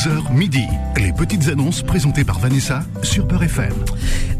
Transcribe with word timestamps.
11h 0.00 0.32
midi. 0.32 0.64
Les 0.96 1.12
petites 1.12 1.48
annonces 1.48 1.82
présentées 1.82 2.24
par 2.24 2.38
Vanessa 2.38 2.82
sur 3.02 3.28
Peur 3.28 3.42
FM. 3.42 3.74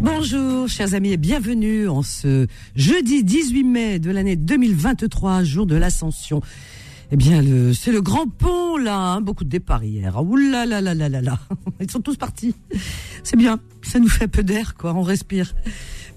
Bonjour, 0.00 0.67
chers 0.68 0.94
amis, 0.94 1.12
et 1.12 1.17
bienvenue 1.18 1.87
en 1.87 2.01
ce 2.01 2.46
jeudi 2.77 3.25
18 3.25 3.65
mai 3.65 3.99
de 3.99 4.11
l'année 4.11 4.37
2023, 4.37 5.45
jour 5.45 5.67
de 5.67 5.77
l'Ascension. 5.77 6.41
Eh 7.12 7.17
bien, 7.17 7.43
c'est 7.75 7.93
le 7.93 8.01
grand 8.01 8.27
pont, 8.27 8.79
là. 8.79 8.96
hein, 8.96 9.21
beaucoup 9.21 9.45
de 9.45 9.51
départs 9.51 9.85
hier. 9.85 10.22
Ouh 10.24 10.37
là 10.37 10.65
là 10.65 10.81
là 10.81 10.94
là 10.94 11.10
là 11.10 11.21
là. 11.21 11.38
Ils 11.81 11.90
sont 11.90 12.01
tous 12.01 12.17
partis. 12.17 12.54
C'est 13.22 13.37
bien. 13.37 13.61
Ça 13.83 13.99
nous 13.99 14.08
fait 14.08 14.24
un 14.24 14.29
peu 14.29 14.42
d'air, 14.42 14.74
quoi. 14.77 14.95
On 14.95 15.03
respire. 15.03 15.53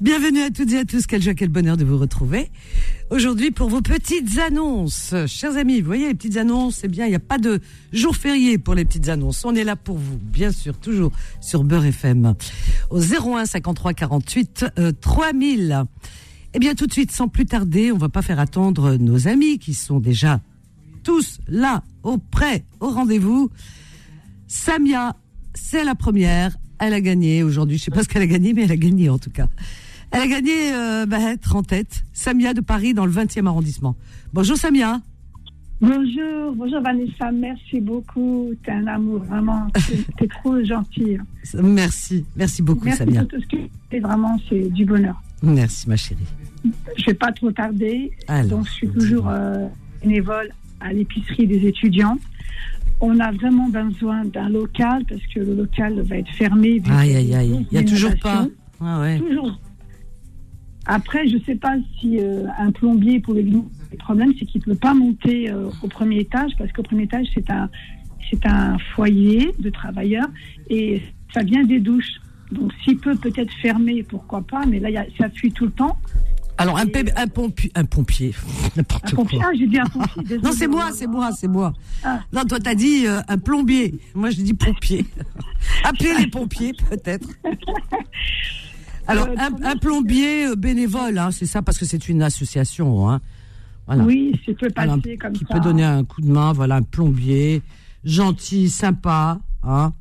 Bienvenue 0.02 0.42
à 0.42 0.50
toutes 0.50 0.72
et 0.74 0.80
à 0.80 0.86
tous. 0.86 1.06
Quel 1.06 1.22
joie, 1.22 1.36
quel 1.36 1.50
bonheur 1.50 1.78
de 1.78 1.86
vous 1.86 1.98
retrouver. 1.98 2.50
Aujourd'hui, 3.12 3.52
pour 3.52 3.70
vos 3.70 3.82
petites 3.82 4.40
annonces. 4.40 5.14
Chers 5.28 5.56
amis, 5.56 5.82
vous 5.82 5.86
voyez, 5.86 6.08
les 6.08 6.14
petites 6.16 6.38
annonces, 6.38 6.78
c'est 6.78 6.88
bien. 6.88 7.06
Il 7.06 7.10
n'y 7.10 7.16
a 7.16 7.20
pas 7.20 7.38
de 7.38 7.62
jour 7.92 8.16
férié 8.16 8.58
pour 8.58 8.74
les 8.74 8.86
petites 8.86 9.08
annonces. 9.08 9.46
On 9.46 9.54
est 9.56 9.64
là 9.64 9.76
pour 9.76 9.98
vous, 9.98 10.18
bien 10.18 10.52
sûr, 10.52 10.78
toujours 10.78 11.12
sur 11.42 11.64
Beurre 11.64 11.86
FM. 11.86 12.34
Au 12.90 13.00
01 13.00 13.46
53 13.46 13.94
48 13.94 14.66
euh, 14.80 14.92
3000. 15.00 15.86
Eh 16.56 16.60
bien, 16.60 16.74
tout 16.74 16.88
de 16.88 16.92
suite, 16.92 17.12
sans 17.12 17.28
plus 17.28 17.46
tarder, 17.46 17.92
on 17.92 17.98
va 17.98 18.10
pas 18.10 18.24
faire 18.24 18.40
attendre 18.40 18.96
nos 18.96 19.28
amis 19.28 19.60
qui 19.60 19.74
sont 19.76 20.00
déjà 20.00 20.42
tous 21.04 21.40
là, 21.48 21.84
au 22.02 22.18
prêt, 22.18 22.66
au 22.80 22.90
rendez-vous. 22.90 23.52
Samia, 24.48 25.16
c'est 25.54 25.84
la 25.84 25.96
première. 25.96 26.58
Elle 26.80 26.94
a 26.94 27.02
gagné 27.02 27.44
aujourd'hui. 27.44 27.78
Je 27.78 27.84
sais 27.84 27.92
pas 27.92 28.04
ce 28.04 28.10
qu'elle 28.10 28.24
a 28.24 28.28
gagné, 28.28 28.54
mais 28.54 28.64
elle 28.64 28.72
a 28.72 28.78
gagné 28.78 29.10
en 29.10 29.20
tout 29.20 29.30
cas. 29.30 29.48
Elle 30.14 30.22
a 30.22 30.28
gagné 30.28 30.74
euh, 30.74 31.06
bah, 31.08 31.18
être 31.32 31.56
en 31.56 31.64
tête. 31.64 32.04
Samia 32.14 32.54
de 32.54 32.62
Paris 32.62 32.94
dans 32.94 33.06
le 33.06 33.12
20e 33.12 33.48
arrondissement. 33.48 33.96
Bonjour 34.32 34.56
Samia. 34.56 35.02
Bonjour, 35.82 36.54
bonjour 36.56 36.82
Vanessa, 36.82 37.32
merci 37.32 37.82
beaucoup. 37.82 38.52
T'es 38.64 38.72
un 38.72 38.88
amour, 38.88 39.24
vraiment. 39.24 39.68
T'es 40.18 40.28
trop 40.44 40.64
gentil. 40.64 41.18
Merci, 41.62 42.26
merci 42.36 42.62
beaucoup 42.62 42.86
Merci 42.86 43.00
Samia. 43.00 43.22
pour 43.22 43.30
tout 43.30 43.42
ce 43.42 43.98
que 43.98 44.02
vraiment, 44.02 44.40
c'est 44.48 44.70
du 44.70 44.86
bonheur. 44.86 45.22
Merci 45.42 45.90
ma 45.90 45.98
chérie. 45.98 46.24
Je 46.96 47.06
vais 47.08 47.14
pas 47.16 47.32
trop 47.32 47.52
tarder. 47.52 48.12
Alors, 48.28 48.60
donc, 48.60 48.68
je 48.68 48.72
suis 48.72 48.88
toujours 48.88 49.28
euh, 49.28 49.68
bénévole 50.02 50.50
à 50.80 50.94
l'épicerie 50.94 51.48
des 51.48 51.68
étudiants. 51.68 52.18
On 53.02 53.20
a 53.20 53.32
vraiment 53.32 53.68
besoin 53.68 54.24
d'un 54.26 54.48
local 54.48 55.04
parce 55.10 55.22
que 55.34 55.40
le 55.40 55.56
local 55.56 56.00
va 56.02 56.18
être 56.18 56.32
fermé. 56.36 56.82
Aïe 56.90 57.16
aïe 57.16 57.36
aïe. 57.36 57.68
Il 57.72 57.76
y 57.76 57.82
a 57.82 57.84
toujours 57.84 58.16
pas. 58.22 58.48
Ah 58.80 59.02
ouais. 59.02 59.20
Toujours. 59.20 59.60
Après, 60.86 61.28
je 61.28 61.38
sais 61.46 61.56
pas 61.56 61.76
si 62.00 62.20
euh, 62.20 62.46
un 62.58 62.72
plombier 62.72 63.20
pouvait 63.20 63.42
venir. 63.44 63.64
Le 63.92 63.98
problème, 63.98 64.34
c'est 64.38 64.46
qu'il 64.46 64.62
ne 64.66 64.74
peut 64.74 64.80
pas 64.80 64.94
monter 64.94 65.50
euh, 65.50 65.70
au 65.82 65.88
premier 65.88 66.20
étage 66.20 66.52
parce 66.58 66.72
qu'au 66.74 66.84
premier 66.84 67.04
étage, 67.04 67.28
c'est 67.34 67.50
un, 67.50 67.70
c'est 68.30 68.46
un 68.46 68.78
foyer 68.96 69.54
de 69.60 69.70
travailleurs 69.70 70.28
et 70.70 71.02
ça 71.34 71.44
vient 71.44 71.64
des 71.64 71.80
douches. 71.80 72.20
Donc, 72.52 72.72
s'il 72.84 72.98
peut 72.98 73.16
peut-être 73.16 73.52
fermer, 73.62 74.04
pourquoi 74.04 74.42
pas, 74.42 74.66
mais 74.66 74.80
là, 74.80 74.90
il 74.90 74.94
y 74.94 74.98
a- 74.98 75.06
ça 75.18 75.30
fuit 75.30 75.52
tout 75.52 75.66
le 75.66 75.72
temps. 75.72 75.98
Alors 76.58 76.78
un, 76.78 76.84
un 77.16 77.28
pompier, 77.28 77.72
un 77.76 77.86
pompier, 77.86 78.34
Un 78.36 78.70
n'importe 78.78 79.16
pompier, 79.16 79.40
quoi. 79.40 79.48
ah, 79.52 79.56
j'ai 79.58 79.66
dit 79.68 79.80
un 79.80 79.86
pompier. 79.86 80.24
désolé. 80.24 80.42
Non, 80.44 80.52
c'est 80.52 80.68
moi, 80.68 80.90
c'est 80.94 81.08
moi, 81.08 81.32
c'est 81.32 81.48
moi. 81.48 81.74
Ah. 82.04 82.20
Non, 82.32 82.44
toi, 82.44 82.60
t'as 82.60 82.76
dit 82.76 83.08
euh, 83.08 83.22
un 83.28 83.38
plombier. 83.40 83.96
Moi, 84.14 84.30
je 84.30 84.42
dis 84.42 84.54
pompier. 84.54 85.06
Appelez 85.84 86.14
les 86.20 86.28
pompiers, 86.28 86.74
peut-être. 86.90 87.28
Alors, 89.08 89.28
Euh, 89.28 89.36
un, 89.38 89.64
un 89.72 89.76
plombier 89.78 90.48
euh, 90.48 90.56
bénévole, 90.56 91.18
hein, 91.18 91.32
c'est 91.32 91.46
ça, 91.46 91.62
parce 91.62 91.78
que 91.78 91.86
c'est 91.86 92.08
une 92.10 92.22
association. 92.22 93.10
Hein. 93.10 93.20
Voilà. 93.88 94.04
Oui, 94.06 94.40
ça 94.46 94.54
peut 94.54 94.70
Alors, 94.76 94.96
passer 95.02 95.18
comme 95.18 95.34
qui 95.34 95.46
ça. 95.46 95.54
peut 95.56 95.60
donner 95.60 95.84
un 95.84 96.04
coup 96.06 96.22
de 96.22 96.32
main, 96.32 96.54
voilà, 96.54 96.76
un 96.78 96.82
plombier, 96.84 97.62
gentil, 98.06 98.70
sympa, 98.70 99.40
hein, 99.64 99.92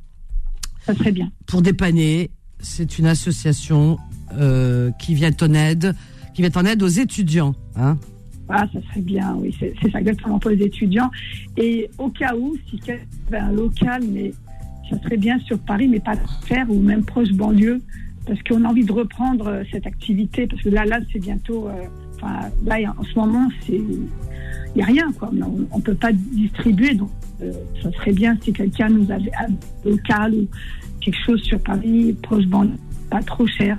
Ça 0.85 0.93
serait 0.95 1.11
bien. 1.11 1.31
pour 1.47 1.61
dépanner. 1.61 2.31
C'est 2.59 2.97
une 2.97 3.07
association 3.07 3.97
euh, 4.39 4.89
qui 4.99 5.15
vient 5.15 5.31
en 5.41 5.53
aide, 5.53 5.95
qui 6.33 6.41
vient 6.43 6.51
en 6.55 6.63
aide 6.65 6.81
aux 6.81 6.87
étudiants. 6.87 7.55
Hein. 7.75 7.97
Ah, 8.47 8.65
ça 8.71 8.79
serait 8.89 9.01
bien, 9.01 9.35
oui, 9.35 9.53
c'est 9.59 9.73
c'est 9.81 9.91
ça 9.91 9.99
exactement 9.99 10.39
pour 10.39 10.51
les 10.51 10.61
étudiants. 10.63 11.09
Et 11.57 11.89
au 11.97 12.09
cas 12.09 12.35
où, 12.35 12.55
si 12.69 12.77
quelqu'un 12.79 13.03
avait 13.27 13.37
un 13.37 13.51
local, 13.51 14.03
mais 14.09 14.33
ça 14.89 14.97
serait 15.03 15.17
bien 15.17 15.39
sur 15.39 15.59
Paris, 15.59 15.87
mais 15.89 15.99
pas 15.99 16.15
faire 16.45 16.69
ou 16.69 16.79
même 16.79 17.03
proche 17.03 17.31
banlieue, 17.33 17.81
parce 18.25 18.41
qu'on 18.43 18.63
a 18.63 18.67
envie 18.69 18.85
de 18.85 18.91
reprendre 18.91 19.47
euh, 19.47 19.63
cette 19.71 19.85
activité, 19.87 20.47
parce 20.47 20.61
que 20.61 20.69
là, 20.69 20.85
là, 20.85 20.99
c'est 21.11 21.19
bientôt, 21.19 21.67
euh, 21.67 21.71
enfin, 22.15 22.49
là, 22.65 22.77
en 22.97 23.03
ce 23.03 23.15
moment, 23.19 23.49
c'est, 23.65 23.75
il 23.75 24.07
n'y 24.75 24.81
a 24.81 24.85
rien, 24.85 25.11
quoi. 25.19 25.29
On 25.71 25.77
ne 25.77 25.81
peut 25.83 25.95
pas 25.95 26.11
distribuer, 26.13 26.95
donc 26.95 27.09
euh, 27.41 27.51
ça 27.81 27.91
serait 27.91 28.13
bien 28.13 28.37
si 28.43 28.53
quelqu'un 28.53 28.89
nous 28.89 29.09
avait 29.11 29.31
un 29.39 29.51
local 29.89 30.33
ou 30.33 30.47
quelque 31.01 31.17
chose 31.25 31.41
sur 31.43 31.59
Paris, 31.59 32.15
proche 32.23 32.45
banlieue, 32.45 32.71
pas 33.09 33.21
trop 33.21 33.45
cher. 33.47 33.77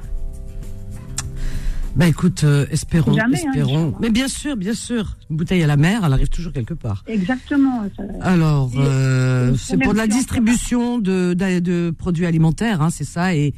Ben 1.97 2.07
écoute, 2.07 2.43
euh, 2.43 2.67
espérons, 2.73 3.15
Jamais, 3.15 3.37
hein, 3.47 3.51
espérons. 3.55 3.79
Inch'Allah. 3.79 3.97
Mais 4.01 4.11
bien 4.11 4.27
sûr, 4.27 4.57
bien 4.57 4.75
sûr. 4.75 5.17
Une 5.31 5.37
bouteille 5.37 5.63
à 5.63 5.69
la 5.69 5.77
mer, 5.77 6.03
elle 6.05 6.13
arrive 6.13 6.29
toujours 6.29 6.53
quelque 6.53 6.75
part. 6.75 7.05
Exactement. 7.07 7.85
ça- 7.97 8.03
Alors, 8.21 8.73
euh, 8.77 9.55
c'est 9.57 9.79
pour 9.79 9.93
de 9.93 9.99
la 9.99 10.09
distribution 10.09 10.99
de, 10.99 11.35
de, 11.35 11.61
de 11.61 11.95
produits 11.97 12.27
alimentaires, 12.27 12.83
hein, 12.83 12.91
c'est 12.91 13.05
ça, 13.05 13.37
et, 13.37 13.55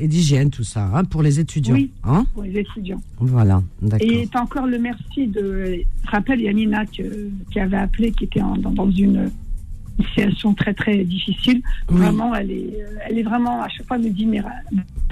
et 0.00 0.08
d'hygiène, 0.08 0.50
tout 0.50 0.64
ça, 0.64 0.90
hein, 0.94 1.04
pour 1.04 1.22
les 1.22 1.40
étudiants. 1.40 1.74
Oui. 1.74 1.90
Hein 2.04 2.26
pour 2.34 2.42
les 2.44 2.58
étudiants. 2.58 3.00
voilà, 3.18 3.62
d'accord. 3.82 4.08
Et 4.08 4.28
encore 4.34 4.66
le 4.66 4.78
merci 4.78 5.26
de. 5.26 5.82
Je 6.04 6.10
rappelle, 6.10 6.40
Yamina 6.40 6.86
que- 6.86 7.30
qui 7.50 7.60
avait 7.60 7.76
appelé, 7.76 8.12
qui 8.12 8.24
était 8.24 8.40
en- 8.40 8.56
dans, 8.56 8.70
dans 8.70 8.90
une 8.90 9.30
situation 10.10 10.54
très 10.54 10.74
très 10.74 11.04
difficile. 11.04 11.60
Oui. 11.90 11.96
Vraiment, 11.98 12.34
elle 12.34 12.50
est, 12.52 12.78
elle 13.08 13.18
est 13.18 13.22
vraiment 13.24 13.62
à 13.62 13.68
chaque 13.68 13.86
fois 13.86 13.96
elle 13.96 14.04
me 14.04 14.10
dit 14.10 14.26
mais 14.26 14.40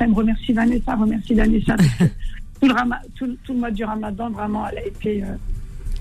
me 0.08 0.14
remercie 0.14 0.52
Vanessa, 0.52 0.94
remercie 0.94 1.34
Vanessa. 1.34 1.76
tout, 2.60 2.68
le 2.68 2.74
tout, 3.16 3.36
tout 3.44 3.52
le 3.52 3.58
mois 3.58 3.70
du 3.72 3.84
Ramadan, 3.84 4.30
vraiment, 4.30 4.66
elle 4.68 4.78
a 4.78 4.86
été 4.86 5.24
euh, 5.24 5.26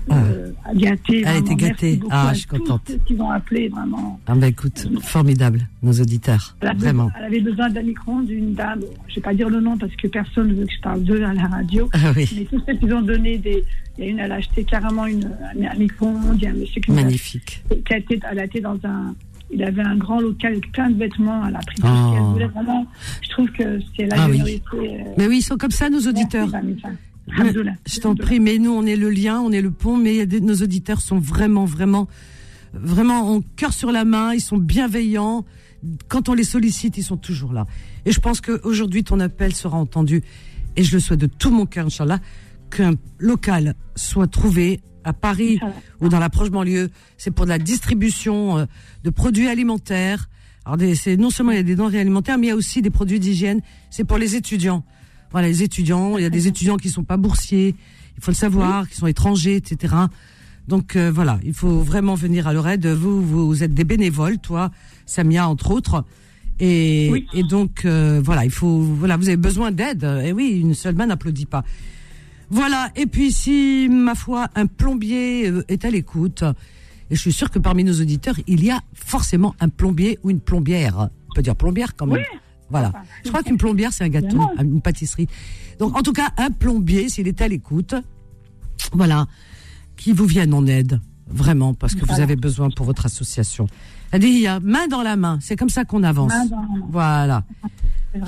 Ah. 0.08 0.14
euh, 0.22 0.52
gâtée. 0.74 1.20
Elle 1.22 1.26
a 1.28 1.36
été 1.38 1.54
gâtée. 1.56 2.00
Ah, 2.10 2.28
à 2.28 2.32
je 2.32 2.38
suis 2.40 2.46
contente. 2.46 2.82
ceux 2.86 2.98
qui 3.06 3.14
ont 3.20 3.30
appelé, 3.30 3.68
vraiment. 3.68 4.20
Ah 4.26 4.34
ben 4.34 4.46
écoute, 4.46 4.86
formidable, 5.02 5.68
nos 5.82 5.92
auditeurs, 5.92 6.56
Elle 6.60 6.76
vraiment. 6.76 7.10
elle 7.18 7.24
avait 7.24 7.40
besoin 7.40 7.68
d'un 7.70 7.82
micro 7.82 8.20
d'une 8.22 8.54
dame. 8.54 8.80
Je 9.08 9.16
vais 9.16 9.20
pas 9.20 9.34
dire 9.34 9.48
le 9.48 9.60
nom 9.60 9.76
parce 9.76 9.94
que 9.96 10.06
personne 10.08 10.48
ne 10.48 10.54
veut 10.54 10.66
que 10.66 10.72
je 10.72 10.80
parle 10.80 11.02
d'eux 11.02 11.24
à 11.24 11.34
la 11.34 11.46
radio. 11.46 11.88
Ah 11.92 12.12
oui, 12.16 12.28
Mais 12.36 12.44
tous 12.44 12.62
ceux 12.66 12.74
qui 12.74 12.92
ont 12.92 13.02
donné 13.02 13.38
des. 13.38 13.64
Il 13.98 14.04
y 14.04 14.08
a 14.08 14.10
une, 14.10 14.18
elle 14.18 14.32
a 14.32 14.36
acheté 14.36 14.62
carrément 14.64 15.06
une, 15.06 15.24
un, 15.58 15.74
micro-ondes. 15.78 16.36
Il 16.36 16.42
y 16.42 16.46
a 16.46 16.50
un 16.50 16.54
monsieur 16.54 16.80
qui, 16.82 16.90
magnifique. 16.92 17.62
qui 17.86 17.92
a 17.94 17.98
été, 17.98 18.20
elle 18.30 18.38
a 18.38 18.44
été 18.44 18.60
dans 18.60 18.78
un. 18.84 19.14
Il 19.50 19.62
avait 19.62 19.82
un 19.82 19.96
grand 19.96 20.20
local 20.20 20.52
avec 20.52 20.70
plein 20.72 20.90
de 20.90 20.98
vêtements. 20.98 21.46
Elle 21.46 21.56
a 21.56 21.60
pris 21.60 21.76
tout 21.80 21.86
Oh. 21.86 22.34
Vraiment, 22.34 22.86
je 23.22 23.28
trouve 23.30 23.48
que 23.52 23.78
c'est 23.96 24.06
la 24.06 24.16
Ah 24.24 24.28
oui. 24.28 24.60
euh, 24.74 24.78
Mais 25.16 25.26
oui, 25.28 25.38
ils 25.38 25.42
sont 25.42 25.56
comme 25.56 25.70
ça, 25.70 25.88
nos 25.88 26.00
auditeurs. 26.00 26.48
merci, 26.52 26.82
Je 27.28 28.00
t'en 28.00 28.14
prie, 28.14 28.40
mais 28.40 28.58
nous, 28.58 28.70
on 28.70 28.84
est 28.84 28.96
le 28.96 29.10
lien, 29.10 29.40
on 29.40 29.52
est 29.52 29.60
le 29.60 29.70
pont, 29.70 29.96
mais 29.96 30.26
nos 30.26 30.54
auditeurs 30.54 31.00
sont 31.00 31.18
vraiment, 31.18 31.64
vraiment, 31.64 32.08
vraiment 32.72 33.32
en 33.32 33.40
cœur 33.40 33.72
sur 33.72 33.92
la 33.92 34.04
main, 34.04 34.34
ils 34.34 34.40
sont 34.40 34.58
bienveillants. 34.58 35.44
Quand 36.08 36.28
on 36.28 36.34
les 36.34 36.44
sollicite, 36.44 36.96
ils 36.98 37.02
sont 37.02 37.16
toujours 37.16 37.52
là. 37.52 37.66
Et 38.04 38.12
je 38.12 38.20
pense 38.20 38.40
qu'aujourd'hui, 38.40 39.04
ton 39.04 39.20
appel 39.20 39.54
sera 39.54 39.76
entendu. 39.76 40.22
Et 40.76 40.82
je 40.82 40.94
le 40.94 41.00
souhaite 41.00 41.20
de 41.20 41.26
tout 41.26 41.50
mon 41.50 41.66
cœur, 41.66 41.86
Inch'Allah, 41.86 42.20
qu'un 42.70 42.94
local 43.18 43.74
soit 43.94 44.26
trouvé 44.26 44.80
à 45.04 45.12
Paris 45.12 45.60
ou 46.00 46.08
dans 46.08 46.18
la 46.18 46.28
proche 46.28 46.50
banlieue. 46.50 46.90
C'est 47.16 47.30
pour 47.30 47.44
de 47.44 47.50
la 47.50 47.58
distribution 47.58 48.58
euh, 48.58 48.64
de 49.04 49.10
produits 49.10 49.48
alimentaires. 49.48 50.28
Alors, 50.64 50.78
c'est 50.96 51.16
non 51.16 51.30
seulement 51.30 51.52
il 51.52 51.56
y 51.56 51.60
a 51.60 51.62
des 51.62 51.76
denrées 51.76 52.00
alimentaires, 52.00 52.38
mais 52.38 52.48
il 52.48 52.50
y 52.50 52.52
a 52.52 52.56
aussi 52.56 52.82
des 52.82 52.90
produits 52.90 53.20
d'hygiène. 53.20 53.60
C'est 53.90 54.02
pour 54.04 54.18
les 54.18 54.34
étudiants. 54.34 54.84
Voilà, 55.36 55.48
les 55.48 55.62
étudiants. 55.62 56.16
Il 56.16 56.22
y 56.22 56.24
a 56.24 56.30
des 56.30 56.48
étudiants 56.48 56.78
qui 56.78 56.88
sont 56.88 57.04
pas 57.04 57.18
boursiers. 57.18 57.74
Il 58.16 58.24
faut 58.24 58.30
le 58.30 58.36
savoir, 58.36 58.88
qui 58.88 58.96
sont 58.96 59.06
étrangers, 59.06 59.56
etc. 59.56 59.94
Donc 60.66 60.96
euh, 60.96 61.12
voilà, 61.14 61.38
il 61.44 61.52
faut 61.52 61.80
vraiment 61.80 62.14
venir 62.14 62.48
à 62.48 62.54
leur 62.54 62.66
aide. 62.66 62.86
Vous, 62.86 63.20
vous, 63.20 63.62
êtes 63.62 63.74
des 63.74 63.84
bénévoles, 63.84 64.38
toi, 64.38 64.70
Samia 65.04 65.46
entre 65.46 65.72
autres. 65.72 66.06
Et, 66.58 67.10
Oui. 67.12 67.26
et 67.34 67.42
donc 67.42 67.84
euh, 67.84 68.18
voilà, 68.24 68.46
il 68.46 68.50
faut 68.50 68.80
voilà, 68.80 69.18
vous 69.18 69.28
avez 69.28 69.36
besoin 69.36 69.72
d'aide. 69.72 70.04
Et 70.24 70.32
oui, 70.32 70.58
une 70.58 70.72
seule 70.72 70.94
main 70.94 71.04
n'applaudit 71.04 71.44
pas. 71.44 71.64
Voilà. 72.48 72.90
Et 72.96 73.04
puis 73.04 73.30
si 73.30 73.88
ma 73.90 74.14
foi, 74.14 74.48
un 74.54 74.64
plombier 74.64 75.50
euh, 75.50 75.66
est 75.68 75.84
à 75.84 75.90
l'écoute, 75.90 76.44
et 77.10 77.14
je 77.14 77.20
suis 77.20 77.34
sûre 77.34 77.50
que 77.50 77.58
parmi 77.58 77.84
nos 77.84 78.00
auditeurs, 78.00 78.36
il 78.46 78.64
y 78.64 78.70
a 78.70 78.80
forcément 78.94 79.54
un 79.60 79.68
plombier 79.68 80.18
ou 80.22 80.30
une 80.30 80.40
plombière. 80.40 81.10
On 81.28 81.34
peut 81.34 81.42
dire 81.42 81.56
plombière 81.56 81.94
quand 81.94 82.06
même. 82.06 82.24
Voilà. 82.70 82.88
Enfin, 82.88 83.02
Je 83.24 83.28
crois 83.28 83.42
qu'une 83.42 83.58
plombière, 83.58 83.92
c'est 83.92 84.04
un 84.04 84.08
gâteau, 84.08 84.40
une 84.60 84.80
pâtisserie. 84.80 85.28
Donc, 85.78 85.96
en 85.96 86.02
tout 86.02 86.12
cas, 86.12 86.30
un 86.36 86.50
plombier, 86.50 87.08
s'il 87.08 87.28
est 87.28 87.40
à 87.40 87.48
l'écoute, 87.48 87.94
voilà, 88.92 89.26
qui 89.96 90.12
vous 90.12 90.26
vienne 90.26 90.52
en 90.54 90.66
aide, 90.66 91.00
vraiment, 91.28 91.74
parce 91.74 91.94
que 91.94 92.04
vous 92.04 92.20
avez 92.20 92.36
besoin 92.36 92.70
pour 92.70 92.86
votre 92.86 93.06
association. 93.06 93.66
Elle 94.12 94.20
dit, 94.20 94.28
il 94.28 94.40
y 94.40 94.46
a 94.46 94.60
main 94.60 94.86
dans 94.88 95.02
la 95.02 95.16
main, 95.16 95.38
c'est 95.40 95.56
comme 95.56 95.68
ça 95.68 95.84
qu'on 95.84 96.02
avance. 96.02 96.32
Main 96.32 96.46
dans 96.46 96.60
la 96.60 96.68
main. 96.68 96.86
Voilà. 96.90 97.44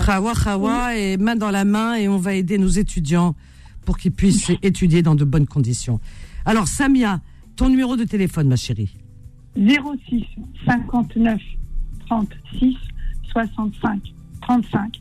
Khawa, 0.05 0.35
khawa, 0.35 0.96
et 0.96 1.17
main 1.17 1.37
dans 1.37 1.50
la 1.50 1.64
main, 1.64 1.94
et 1.94 2.08
on 2.08 2.19
va 2.19 2.35
aider 2.35 2.58
nos 2.58 2.69
étudiants 2.69 3.35
pour 3.85 3.96
qu'ils 3.96 4.12
puissent 4.12 4.50
étudier 4.62 5.02
dans 5.02 5.14
de 5.14 5.25
bonnes 5.25 5.46
conditions. 5.46 6.00
Alors, 6.44 6.69
Samia, 6.69 7.20
ton 7.56 7.69
numéro 7.69 7.96
de 7.96 8.05
téléphone, 8.05 8.49
ma 8.49 8.56
chérie. 8.56 8.96
06 9.56 10.25
59 10.67 11.40
66 12.06 12.76
65 13.32 14.00
35. 14.40 15.00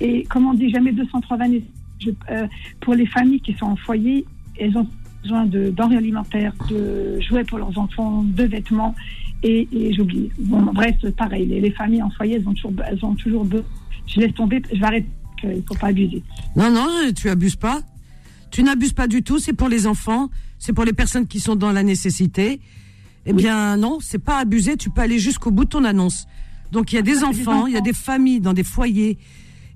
Et 0.00 0.24
comme 0.24 0.46
on 0.46 0.54
dit, 0.54 0.70
jamais 0.70 0.92
203 0.92 1.38
années. 1.42 1.64
Je- 2.00 2.10
euh, 2.30 2.46
pour 2.80 2.94
les 2.94 3.06
familles 3.06 3.40
qui 3.40 3.52
sont 3.54 3.66
en 3.66 3.76
foyer, 3.76 4.24
elles 4.58 4.76
ont 4.76 4.86
besoin 5.22 5.44
de 5.46 5.70
denrées 5.70 5.96
alimentaires, 5.98 6.54
de 6.70 7.20
jouets 7.20 7.44
pour 7.44 7.58
leurs 7.58 7.76
enfants, 7.78 8.22
de 8.24 8.44
vêtements. 8.44 8.94
Et, 9.42 9.68
et 9.72 9.92
j'oublie. 9.94 10.30
Bon, 10.38 10.60
bref, 10.72 10.96
pareil, 11.16 11.46
les, 11.46 11.60
les 11.60 11.70
familles 11.70 12.02
en 12.02 12.10
foyer, 12.10 12.36
elles 12.36 12.48
ont 12.48 12.52
toujours, 12.54 12.72
elles 12.86 13.04
ont 13.04 13.14
toujours 13.14 13.44
besoin. 13.44 13.66
Je 14.06 14.20
laisse 14.20 14.34
tomber, 14.34 14.60
je 14.72 14.78
vais 14.78 14.84
arrêter, 14.84 15.08
il 15.44 15.48
ne 15.50 15.62
faut 15.62 15.74
pas 15.74 15.88
abuser. 15.88 16.22
Non, 16.56 16.70
non, 16.70 16.86
tu 17.16 17.28
abuses 17.30 17.56
pas. 17.56 17.80
Tu 18.50 18.62
n'abuses 18.62 18.92
pas 18.92 19.06
du 19.06 19.22
tout. 19.22 19.38
C'est 19.38 19.52
pour 19.52 19.68
les 19.68 19.86
enfants. 19.86 20.28
C'est 20.58 20.72
pour 20.72 20.84
les 20.84 20.92
personnes 20.92 21.26
qui 21.26 21.40
sont 21.40 21.56
dans 21.56 21.72
la 21.72 21.82
nécessité. 21.82 22.60
Eh 23.24 23.32
bien, 23.32 23.76
non, 23.76 23.98
c'est 24.00 24.18
pas 24.18 24.38
abuser. 24.38 24.76
Tu 24.76 24.90
peux 24.90 25.00
aller 25.02 25.18
jusqu'au 25.18 25.50
bout 25.50 25.64
de 25.64 25.70
ton 25.70 25.84
annonce. 25.84 26.26
Donc, 26.72 26.92
il 26.92 26.96
y 26.96 26.98
a 26.98 27.02
des 27.02 27.22
Ah, 27.22 27.28
enfants, 27.28 27.66
il 27.66 27.72
y 27.74 27.76
a 27.76 27.80
des 27.80 27.92
familles 27.92 28.40
dans 28.40 28.52
des 28.52 28.62
foyers 28.64 29.18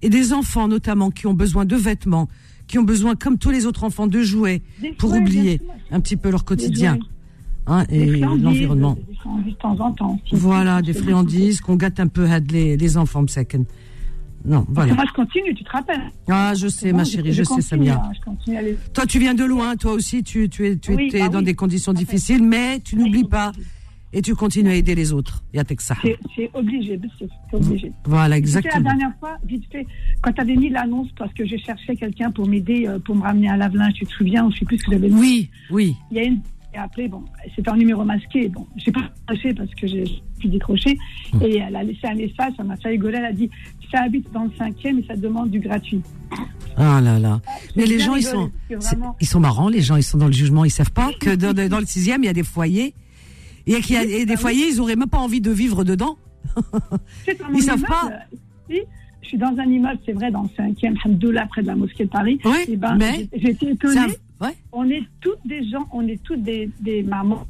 et 0.03 0.09
des 0.11 0.33
enfants 0.33 0.69
notamment 0.69 1.11
qui 1.11 1.27
ont 1.27 1.35
besoin 1.35 1.65
de 1.65 1.77
vêtements, 1.77 2.29
qui 2.67 2.79
ont 2.79 2.83
besoin, 2.85 3.15
comme 3.17 3.39
tous 3.39 3.51
les 3.51 3.67
autres 3.67 3.85
enfants, 3.85 4.07
de 4.07 4.21
jouets 4.23 4.63
pour 4.99 5.13
oublier 5.15 5.61
un 5.91 6.01
petit 6.01 6.17
peu 6.17 6.31
leur 6.31 6.45
quotidien 6.45 6.99
hein, 7.67 7.85
et 7.89 8.17
l'environnement. 8.21 8.97
Des 9.09 9.15
friandises 9.17 9.53
de 9.55 9.59
temps 9.59 9.81
en 9.81 9.93
temps. 9.93 10.21
aussi. 10.25 10.35
Voilà, 10.37 10.83
des 10.83 10.93
friandises 10.95 11.61
qu'on 11.61 11.77
gâte 11.77 12.01
un 12.01 12.07
peu 12.09 12.27
had 12.29 12.51
les, 12.53 12.77
les 12.77 12.97
enfants, 12.97 13.23
msaken. 13.23 13.65
Non, 14.47 14.67
voilà. 14.69 14.93
Moi, 14.93 15.05
je 15.09 15.15
continue, 15.15 15.55
tu 15.55 15.65
te 15.65 15.71
rappelles 15.71 16.03
Ah, 16.29 16.53
je 16.55 16.69
sais, 16.69 16.93
ma 16.93 17.05
chérie, 17.05 17.33
je, 17.33 17.43
sais, 17.43 17.49
continue, 17.49 17.63
Samia. 17.89 18.03
hein, 18.27 18.35
à 18.55 18.59
aller. 18.59 18.77
Toi, 18.93 19.07
tu 19.07 19.19
viens 19.19 19.33
de 19.33 19.43
loin, 19.45 19.75
toi 19.77 19.93
aussi, 19.93 20.23
tu, 20.23 20.51
tu, 20.51 20.67
es, 20.67 20.77
tu 20.77 20.93
Oui, 20.95 21.07
étais 21.07 21.21
bah 21.21 21.29
dans 21.31 21.39
oui. 21.39 21.45
des 21.47 21.55
conditions 21.55 21.93
à 21.93 21.95
fait. 21.95 22.05
difficiles, 22.05 22.43
mais 22.43 22.81
tu 22.81 22.97
n'oublies 22.97 23.25
pas 23.25 23.53
et 24.15 24.23
tu 24.23 24.35
continues 24.35 24.71
à 24.71 24.75
aider 24.75 24.95
les 24.95 25.13
autres. 25.13 25.43
Il 25.53 25.57
y 25.59 25.61
a 25.61 25.65
que 25.65 25.83
ça. 25.83 25.97
C'est 26.37 26.51
obligé, 26.55 26.99
c'est 27.19 27.29
obligé. 27.57 27.93
Voilà, 28.07 28.25
sais, 28.25 28.31
la 28.31 28.37
exactement. 28.39 28.81
dernière 28.83 29.13
fois, 29.19 29.37
vite 29.45 29.65
fait, 29.71 29.87
quand 30.23 30.33
tu 30.33 30.41
avais 30.41 30.55
mis 30.57 30.69
l'annonce, 30.71 31.09
parce 31.19 31.33
que 31.35 31.45
je 31.45 31.57
cherchais 31.57 31.97
quelqu'un 31.97 32.31
pour 32.31 32.47
m'aider, 32.49 32.87
euh, 32.87 32.99
pour 33.01 33.17
me 33.17 33.23
ramener 33.23 33.49
à 33.51 33.57
lave-linge, 33.57 33.95
tu 33.95 34.07
te 34.07 34.13
souviens, 34.13 34.47
ou 34.47 34.53
je 34.53 34.59
sais 34.61 34.65
plus 34.65 34.79
ce 34.79 34.85
que 34.85 34.93
j'avais 34.93 35.09
mis. 35.09 35.21
Oui, 35.21 35.51
oui. 35.71 35.97
Il 36.13 36.17
y 36.17 36.21
a 36.21 36.25
une 36.25 36.41
qui 36.41 36.79
a 36.79 36.85
appelé, 36.85 37.09
bon, 37.09 37.23
c'était 37.55 37.69
un 37.71 37.77
numéro 37.77 38.05
masqué, 38.05 38.49
bon, 38.49 38.67
j'ai 38.77 38.91
pas 38.93 39.03
décroché 39.29 39.55
parce 39.55 39.75
que 39.75 39.87
j'ai 39.87 40.05
pu 40.41 40.49
décrocher, 40.49 40.97
Hum. 41.33 41.43
et 41.43 41.59
elle 41.59 41.75
a 41.77 41.83
laissé 41.83 42.07
un 42.07 42.15
message, 42.15 42.53
ça 42.57 42.63
m'a 42.65 42.77
fait 42.77 42.89
rigoler, 42.91 43.19
elle 43.19 43.25
a 43.27 43.33
dit, 43.33 43.51
ça 43.93 44.03
habite 44.03 44.31
dans 44.33 44.45
le 44.45 44.51
cinquième 44.59 44.99
et 45.01 45.05
ça 45.07 45.15
demande 45.17 45.51
du 45.51 45.61
gratuit. 45.61 46.01
Ah 46.77 47.01
là 47.01 47.19
là. 47.21 47.41
Mais 47.77 47.87
les 47.87 47.99
gens, 48.01 48.17
ils 48.17 48.23
sont, 48.25 48.51
vraiment- 48.69 49.17
ils 49.21 49.27
sont 49.27 49.39
marrants, 49.41 49.69
les 49.69 49.83
gens, 49.83 49.97
ils 49.97 50.03
sont 50.03 50.19
dans 50.19 50.27
le 50.27 50.33
jugement, 50.33 50.65
ils 50.65 50.71
savent 50.71 50.91
pas 50.93 51.11
que 51.21 51.35
dans, 51.37 51.53
dans 51.69 51.79
le 51.79 51.87
sixième, 51.87 52.23
il 52.25 52.27
y 52.27 52.31
a 52.31 52.33
des 52.33 52.43
foyers. 52.43 52.95
Et 53.67 53.81
qu'il 53.81 53.95
y 53.95 53.99
a 53.99 54.05
et 54.05 54.27
des 54.27 54.37
foyers, 54.37 54.69
ils 54.69 54.81
auraient 54.81 54.97
même 54.97 55.09
pas 55.09 55.19
envie 55.19 55.41
de 55.41 55.51
vivre 55.51 55.85
dedans. 55.85 56.17
Ils 57.27 57.37
mon 57.51 57.59
savent 57.61 57.79
immeuble, 57.79 57.87
pas. 57.87 58.11
si, 58.71 58.81
je 59.23 59.29
suis 59.29 59.39
dans 59.39 59.55
un 59.59 59.65
immeuble, 59.65 59.99
c'est 60.05 60.13
vrai, 60.13 60.31
dans 60.31 60.43
le 60.43 60.49
cinquième, 60.57 60.95
Hamdoullah, 61.05 61.47
près 61.47 61.63
de 61.63 61.67
la 61.69 61.75
mosquée 61.77 62.05
de 62.05 62.11
Paris. 62.11 62.39
Oui, 62.45 62.59
Eh 62.69 62.77
ben, 62.77 62.97
mais 62.97 63.29
été 63.33 63.71
étonnée. 63.71 64.01
Ouais. 64.41 64.55
On 64.73 64.89
est 64.91 65.03
toutes 65.21 65.39
des 65.47 65.69
gens, 65.69 65.89
on 65.93 66.07
est 66.07 66.23
toutes 66.23 66.43
des, 66.43 66.69
des 66.81 67.03
mamans, 67.03 67.47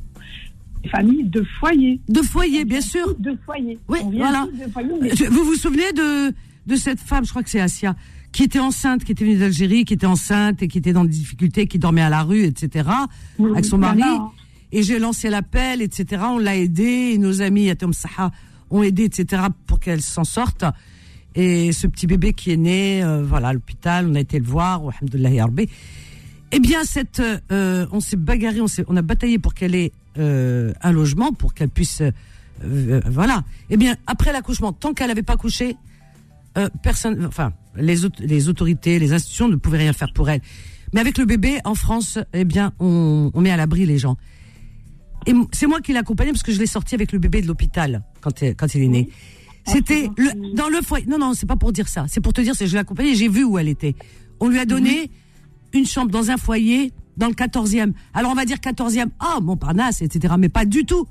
des 0.82 0.88
familles 0.88 1.25
de 1.25 1.43
foyers. 1.58 2.00
De 2.08 2.22
foyers, 2.22 2.64
bien 2.64 2.81
sûr. 2.81 3.14
De 3.19 3.37
foyers. 3.44 3.78
Oui, 3.88 3.99
on 4.05 4.10
vient 4.10 4.20
voilà. 4.31 4.46
de 4.46 5.00
mais 5.02 5.28
Vous 5.28 5.44
vous 5.44 5.55
souvenez 5.56 5.93
de, 5.93 6.32
de 6.67 6.76
cette 6.76 7.00
femme, 7.00 7.25
je 7.25 7.31
crois 7.31 7.43
que 7.43 7.50
c'est 7.50 7.60
Asia, 7.60 7.96
qui 8.32 8.44
était 8.44 8.60
enceinte, 8.60 9.02
qui 9.05 9.12
était 9.12 9.25
venue 9.25 9.37
d'Algérie, 9.38 9.84
qui 9.84 9.94
était 9.94 10.06
enceinte 10.06 10.62
et 10.62 10.69
qui 10.69 10.78
était 10.78 10.93
dans 10.93 11.05
des 11.05 11.10
difficultés, 11.10 11.67
qui 11.67 11.78
dormait 11.78 12.02
à 12.02 12.10
la 12.10 12.22
rue, 12.22 12.44
etc., 12.44 12.88
avec 13.40 13.64
son 13.64 13.78
mari. 13.78 14.02
hein. 14.05 14.31
Et 14.72 14.82
j'ai 14.82 14.99
lancé 14.99 15.31
l'appel, 15.31 15.82
etc. 15.82 16.22
On 16.28 16.38
l'a 16.38 16.56
aidée, 16.56 17.12
et 17.14 17.19
nos 17.19 17.43
amis 17.43 17.70
à 17.70 17.76
Tom 17.76 17.93
Saha 17.93 18.31
ont 18.70 18.82
aidé, 18.82 19.05
etc., 19.05 19.43
pour 19.66 19.78
qu'elle 19.81 20.02
s'en 20.02 20.25
sorte. 20.25 20.64
Et 21.37 21.72
ce 21.72 21.87
petit 21.87 22.06
bébé 22.06 22.32
qui 22.32 22.50
est 22.52 22.56
né, 22.56 23.02
euh, 23.02 23.22
voilà, 23.25 23.49
à 23.49 23.52
l'hôpital, 23.52 24.06
on 24.08 24.14
a 24.14 24.20
été 24.20 24.38
le 24.38 24.44
voir. 24.44 24.82
Eh 26.52 26.61
bien, 26.61 26.84
cette, 26.84 27.20
euh, 27.50 27.87
on 27.93 28.00
s'est 28.00 28.16
bagarré, 28.16 28.61
on, 28.61 28.66
on 28.88 28.96
a 28.96 29.02
bataillé 29.02 29.38
pour 29.38 29.55
qu'elle 29.55 29.75
ait 29.75 29.93
euh, 30.19 30.72
un 30.82 30.93
logement, 30.93 31.32
pour 31.32 31.52
qu'elle 31.55 31.69
puisse, 31.70 32.02
voilà. 33.06 33.43
Eh 33.70 33.76
bien, 33.76 33.96
après 34.06 34.32
l'accouchement, 34.32 34.72
tant 34.72 34.94
qu'elle 34.94 35.08
n'avait 35.08 35.22
pas 35.22 35.37
couché, 35.37 35.76
personne, 36.82 37.26
enfin, 37.26 37.52
les, 37.76 38.05
aut- 38.05 38.10
les 38.20 38.49
autorités, 38.49 39.00
les 39.00 39.12
institutions 39.12 39.49
ne 39.49 39.56
pouvaient 39.56 39.78
rien 39.78 39.93
faire 39.93 40.12
pour 40.12 40.31
elle. 40.31 40.40
Mais 40.93 41.00
avec 41.00 41.19
le 41.19 41.25
bébé, 41.25 41.58
en 41.64 41.75
France, 41.75 42.19
eh 42.32 42.44
bien, 42.44 42.72
on 42.78 43.32
met 43.34 43.50
à 43.50 43.56
l'abri 43.56 43.87
les 43.87 43.99
gens. 43.99 44.17
Et 45.26 45.32
c'est 45.53 45.67
moi 45.67 45.81
qui 45.81 45.93
l'ai 45.93 45.99
accompagné 45.99 46.31
parce 46.32 46.43
que 46.43 46.53
je 46.53 46.59
l'ai 46.59 46.67
sorti 46.67 46.94
avec 46.94 47.12
le 47.12 47.19
bébé 47.19 47.41
de 47.43 47.47
l'hôpital 47.47 48.03
quand, 48.21 48.41
il- 48.43 48.55
quand 48.55 48.75
il 48.75 48.82
est 48.82 48.88
né. 48.88 49.09
C'était 49.67 50.11
le, 50.19 50.26
gentil. 50.29 50.55
dans 50.55 50.69
le 50.69 50.82
foyer. 50.82 51.06
Non, 51.06 51.19
non, 51.19 51.32
c'est 51.35 51.47
pas 51.47 51.56
pour 51.56 51.73
dire 51.73 51.88
ça. 51.88 52.05
C'est 52.09 52.21
pour 52.21 52.32
te 52.35 52.41
dire, 52.43 52.55
c'est 52.55 52.67
je 52.67 52.73
l'ai 52.75 52.79
accompagnée 52.81 53.15
j'ai 53.15 53.29
vu 53.29 53.44
où 53.44 53.59
elle 53.59 53.69
était. 53.69 53.94
On 54.41 54.49
lui 54.49 54.59
a 54.59 54.67
donné 54.67 55.11
une 55.73 55.87
chambre 55.87 56.11
dans 56.11 56.31
un 56.31 56.37
foyer 56.37 56.93
dans 57.17 57.29
le 57.29 57.35
14e. 57.35 57.93
Alors 58.12 58.31
on 58.32 58.35
va 58.35 58.44
dire 58.44 58.59
14e. 58.59 59.09
Ah, 59.21 59.38
Montparnasse, 59.41 60.03
etc. 60.03 60.35
Mais 60.38 60.49
pas 60.50 60.65
du 60.67 60.85
tout. 60.85 61.06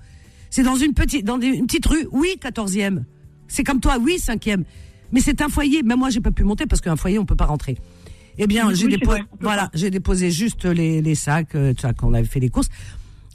C'est 0.52 0.64
dans 0.64 0.76
une 0.76 0.94
petite, 0.94 1.26
dans 1.26 1.40
des- 1.40 1.48
une 1.48 1.66
petite 1.66 1.86
rue. 1.88 2.08
Oui, 2.12 2.36
14e. 2.40 3.04
C'est 3.48 3.64
comme 3.64 3.80
toi, 3.80 3.98
oui, 4.00 4.20
5e. 4.20 4.64
Mais 5.12 5.20
c'est 5.20 5.42
un 5.42 5.50
foyer. 5.50 5.82
Même 5.82 5.98
moi, 6.00 6.10
j'ai 6.12 6.22
pas 6.22 6.32
pu 6.32 6.44
monter 6.44 6.66
parce 6.68 6.82
qu'un 6.82 6.96
foyer, 6.96 7.18
on 7.18 7.26
peut 7.26 7.36
pas 7.36 7.46
rentrer. 7.46 7.78
Eh 8.38 8.46
bien, 8.48 8.68
Oui, 8.68 8.76
j'ai 8.76 8.86
oui, 8.86 8.98
déposé, 8.98 9.22
voilà, 9.42 9.70
j'ai 9.76 9.92
déposé 9.92 10.32
juste 10.32 10.66
les, 10.66 11.02
les 11.04 11.14
sacs, 11.16 11.54
euh, 11.54 11.74
quand 11.80 11.94
on 12.02 12.14
avait 12.16 12.26
fait 12.28 12.40
les 12.40 12.50
courses. 12.50 12.70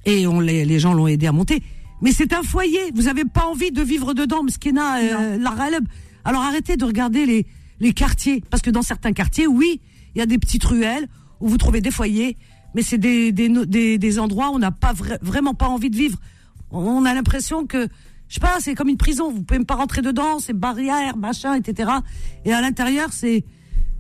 Et 0.08 0.26
on 0.26 0.40
les, 0.40 0.64
les 0.64 0.78
gens 0.78 0.94
l'ont 0.94 1.06
aidé 1.06 1.26
à 1.26 1.32
monter. 1.32 1.62
Mais 2.00 2.12
c'est 2.12 2.32
un 2.32 2.42
foyer. 2.42 2.78
Vous 2.94 3.08
avez 3.08 3.24
pas 3.24 3.44
envie 3.46 3.70
de 3.72 3.82
vivre 3.82 4.14
dedans, 4.14 4.42
Mskina, 4.42 4.98
euh, 4.98 5.36
la. 5.38 5.50
Alors 6.24 6.42
arrêtez 6.42 6.76
de 6.76 6.84
regarder 6.84 7.26
les, 7.26 7.46
les 7.80 7.92
quartiers. 7.92 8.42
Parce 8.50 8.62
que 8.62 8.70
dans 8.70 8.82
certains 8.82 9.12
quartiers, 9.12 9.46
oui, 9.46 9.80
il 10.14 10.18
y 10.18 10.22
a 10.22 10.26
des 10.26 10.38
petites 10.38 10.64
ruelles 10.64 11.08
où 11.40 11.48
vous 11.48 11.58
trouvez 11.58 11.80
des 11.80 11.90
foyers. 11.90 12.36
Mais 12.74 12.82
c'est 12.82 12.98
des, 12.98 13.32
des, 13.32 13.48
des, 13.66 13.98
des 13.98 14.18
endroits 14.18 14.50
où 14.50 14.54
on 14.54 14.58
n'a 14.58 14.70
pas 14.70 14.92
vra- 14.92 15.18
vraiment 15.22 15.54
pas 15.54 15.68
envie 15.68 15.90
de 15.90 15.96
vivre. 15.96 16.18
On 16.70 17.04
a 17.04 17.14
l'impression 17.14 17.66
que, 17.66 17.88
je 18.28 18.34
sais 18.34 18.40
pas, 18.40 18.56
c'est 18.60 18.74
comme 18.74 18.88
une 18.88 18.96
prison. 18.98 19.30
Vous 19.30 19.42
pouvez 19.42 19.58
même 19.58 19.66
pas 19.66 19.74
rentrer 19.76 20.02
dedans, 20.02 20.38
c'est 20.38 20.52
barrières, 20.52 21.16
machin, 21.16 21.54
etc. 21.54 21.90
Et 22.44 22.52
à 22.52 22.60
l'intérieur, 22.60 23.12
c'est, 23.12 23.44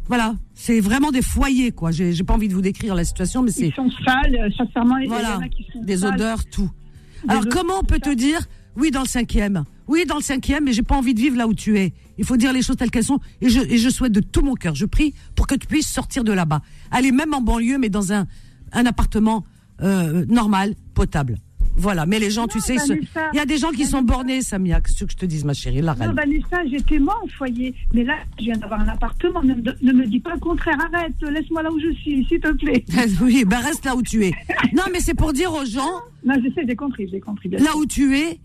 voilà, 0.08 0.34
c'est 0.54 0.80
vraiment 0.80 1.10
des 1.10 1.22
foyers, 1.22 1.70
quoi. 1.72 1.90
J'ai 1.90 2.12
j'ai 2.12 2.24
pas 2.24 2.34
envie 2.34 2.48
de 2.48 2.54
vous 2.54 2.60
décrire 2.62 2.94
la 2.94 3.04
situation, 3.04 3.42
mais 3.42 3.50
c'est, 3.50 3.68
ils 3.68 3.74
sont 3.74 3.90
sales, 4.04 4.34
euh, 4.34 4.50
sincèrement. 4.56 4.96
voilà, 5.06 5.38
qui 5.48 5.66
sont 5.72 5.80
des 5.82 5.98
sales. 5.98 6.14
odeurs, 6.14 6.44
tout. 6.46 6.70
Des 7.24 7.30
Alors 7.30 7.42
odeurs, 7.42 7.54
comment 7.60 7.74
on 7.80 7.84
peut 7.84 8.00
te 8.00 8.10
dire 8.14 8.40
oui 8.76 8.90
dans 8.90 9.02
le 9.02 9.08
cinquième, 9.08 9.64
oui 9.86 10.04
dans 10.06 10.16
le 10.16 10.22
cinquième, 10.22 10.64
mais 10.64 10.72
j'ai 10.72 10.82
pas 10.82 10.96
envie 10.96 11.14
de 11.14 11.20
vivre 11.20 11.36
là 11.36 11.46
où 11.46 11.54
tu 11.54 11.78
es. 11.78 11.92
Il 12.16 12.24
faut 12.24 12.36
dire 12.36 12.52
les 12.52 12.62
choses 12.62 12.76
telles 12.76 12.90
qu'elles 12.90 13.04
sont 13.04 13.20
et 13.40 13.48
je, 13.48 13.60
et 13.60 13.78
je 13.78 13.88
souhaite 13.90 14.12
de 14.12 14.20
tout 14.20 14.42
mon 14.42 14.54
cœur, 14.54 14.74
je 14.74 14.86
prie 14.86 15.14
pour 15.36 15.46
que 15.46 15.54
tu 15.54 15.66
puisses 15.66 15.88
sortir 15.88 16.24
de 16.24 16.32
là-bas, 16.32 16.62
aller 16.90 17.12
même 17.12 17.34
en 17.34 17.40
banlieue, 17.40 17.78
mais 17.78 17.88
dans 17.90 18.12
un 18.12 18.26
un 18.72 18.86
appartement 18.86 19.44
euh, 19.82 20.24
normal, 20.26 20.74
potable. 20.94 21.38
Voilà, 21.78 22.06
mais 22.06 22.18
les 22.18 22.30
gens, 22.30 22.46
tu 22.48 22.58
sais, 22.60 22.76
se- 22.78 22.88
Vanessa, 22.88 23.30
il 23.32 23.36
y 23.36 23.40
a 23.40 23.46
des 23.46 23.56
gens 23.56 23.70
qui 23.70 23.86
sont 23.86 24.02
bornés, 24.02 24.42
Samia. 24.42 24.80
Qu'est-ce 24.80 25.04
que 25.04 25.12
je 25.12 25.16
te 25.16 25.26
dise, 25.26 25.44
ma 25.44 25.54
chérie, 25.54 25.80
la 25.80 25.94
Non. 25.94 26.12
Vanessa, 26.12 26.66
j'étais 26.70 26.98
moi 26.98 27.16
au 27.24 27.28
foyer. 27.28 27.74
Mais 27.94 28.02
là, 28.04 28.16
je 28.38 28.44
viens 28.44 28.56
d'avoir 28.56 28.80
un 28.80 28.88
appartement. 28.88 29.42
Ne, 29.42 29.54
me- 29.54 29.76
ne 29.82 29.92
me 29.92 30.06
dis 30.06 30.20
pas 30.20 30.34
le 30.34 30.40
contraire. 30.40 30.76
Arrête, 30.92 31.14
laisse-moi 31.22 31.62
là 31.62 31.70
où 31.72 31.78
je 31.80 31.92
suis, 32.00 32.24
s'il 32.26 32.40
te 32.40 32.52
plaît. 32.52 32.84
oui, 33.22 33.44
ben 33.46 33.58
reste 33.60 33.84
là 33.84 33.94
où 33.96 34.02
tu 34.02 34.24
es. 34.26 34.32
Non, 34.74 34.82
mais 34.92 35.00
c'est 35.00 35.14
pour 35.14 35.32
dire 35.32 35.52
aux 35.52 35.64
gens, 35.64 36.00
Non, 36.24 36.34
je 36.44 36.52
sais, 36.52 36.64
j'ai 36.66 36.76
compris, 36.76 37.08
j'ai 37.10 37.20
compris. 37.20 37.48
bien 37.48 37.58
là 37.60 37.76
où 37.76 37.86
tu 37.86 38.16
es, 38.18 38.38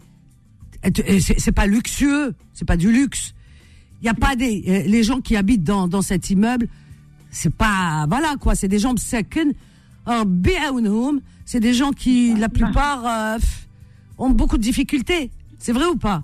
tu- 0.94 1.02
et 1.08 1.20
c'est 1.20 1.52
pas 1.52 1.66
luxueux, 1.66 2.34
c'est 2.54 2.66
pas 2.68 2.78
du 2.78 2.92
luxe. 2.92 3.34
Il 4.02 4.06
y 4.06 4.10
a 4.10 4.14
pas 4.14 4.36
des 4.36 4.84
les 4.86 5.04
gens 5.04 5.22
qui 5.22 5.36
habitent 5.36 5.64
dans 5.64 5.88
dans 5.88 6.02
cet 6.02 6.30
immeuble, 6.30 6.68
c'est 7.32 7.54
pas 7.56 8.06
voilà 8.08 8.36
quoi, 8.40 8.54
c'est 8.54 8.68
des 8.68 8.80
gens 8.80 8.96
second, 8.98 9.52
c'est 11.46 11.60
des 11.60 11.74
gens 11.74 11.92
qui 11.92 12.34
la 12.36 12.50
plupart 12.50 13.06
euh, 13.06 13.38
ont 14.18 14.30
beaucoup 14.30 14.58
de 14.58 14.64
difficultés. 14.64 15.32
C'est 15.60 15.72
vrai 15.74 15.86
ou 15.86 15.96
pas? 15.96 16.24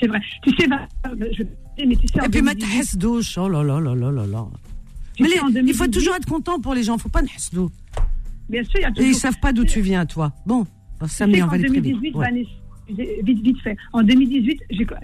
C'est 0.00 0.06
vrai. 0.06 0.20
Tu 0.42 0.50
sais, 0.56 0.66
va- 0.66 0.86
je, 1.32 1.42
mais 1.86 1.96
tu 1.96 2.08
sais, 2.08 2.20
en 2.20 2.24
Et 2.24 2.28
puis 2.28 2.42
ma 2.42 2.54
2018, 2.54 2.58
tahess 2.60 2.96
douche, 2.96 3.38
oh 3.38 3.48
là 3.48 3.62
là 3.62 3.80
là 3.80 3.94
là 3.94 4.10
là 4.10 4.26
là. 4.26 4.46
tu 5.16 5.22
Mais 5.22 5.28
sais, 5.28 5.34
les- 5.36 5.40
en 5.40 5.48
il 5.48 5.52
faut 5.74 5.86
2018, 5.86 5.90
toujours 5.90 6.14
être 6.16 6.26
content 6.26 6.60
pour 6.60 6.74
les 6.74 6.82
gens, 6.82 6.98
faut 6.98 7.08
pas 7.08 7.22
douche. 7.22 7.70
Bien 8.48 8.62
sûr, 8.64 8.74
il 8.76 8.82
y 8.82 8.84
a 8.84 8.88
Et 8.88 8.92
toujours. 8.92 9.10
ils 9.10 9.14
savent 9.14 9.38
pas 9.40 9.52
d'où 9.52 9.64
tu 9.64 9.80
viens 9.80 10.00
toi. 10.06 10.32
Bon, 10.46 10.66
ça 11.06 11.26
très 11.58 11.68
vite. 11.68 11.82
2018, 11.82 12.14
Ouais. 12.16 12.26
Vanessa, 12.26 12.50
j'ai- 12.96 13.20
vite, 13.22 13.42
vite 13.42 13.60
fait. 13.62 13.76
En 13.92 14.02
2018, 14.02 14.60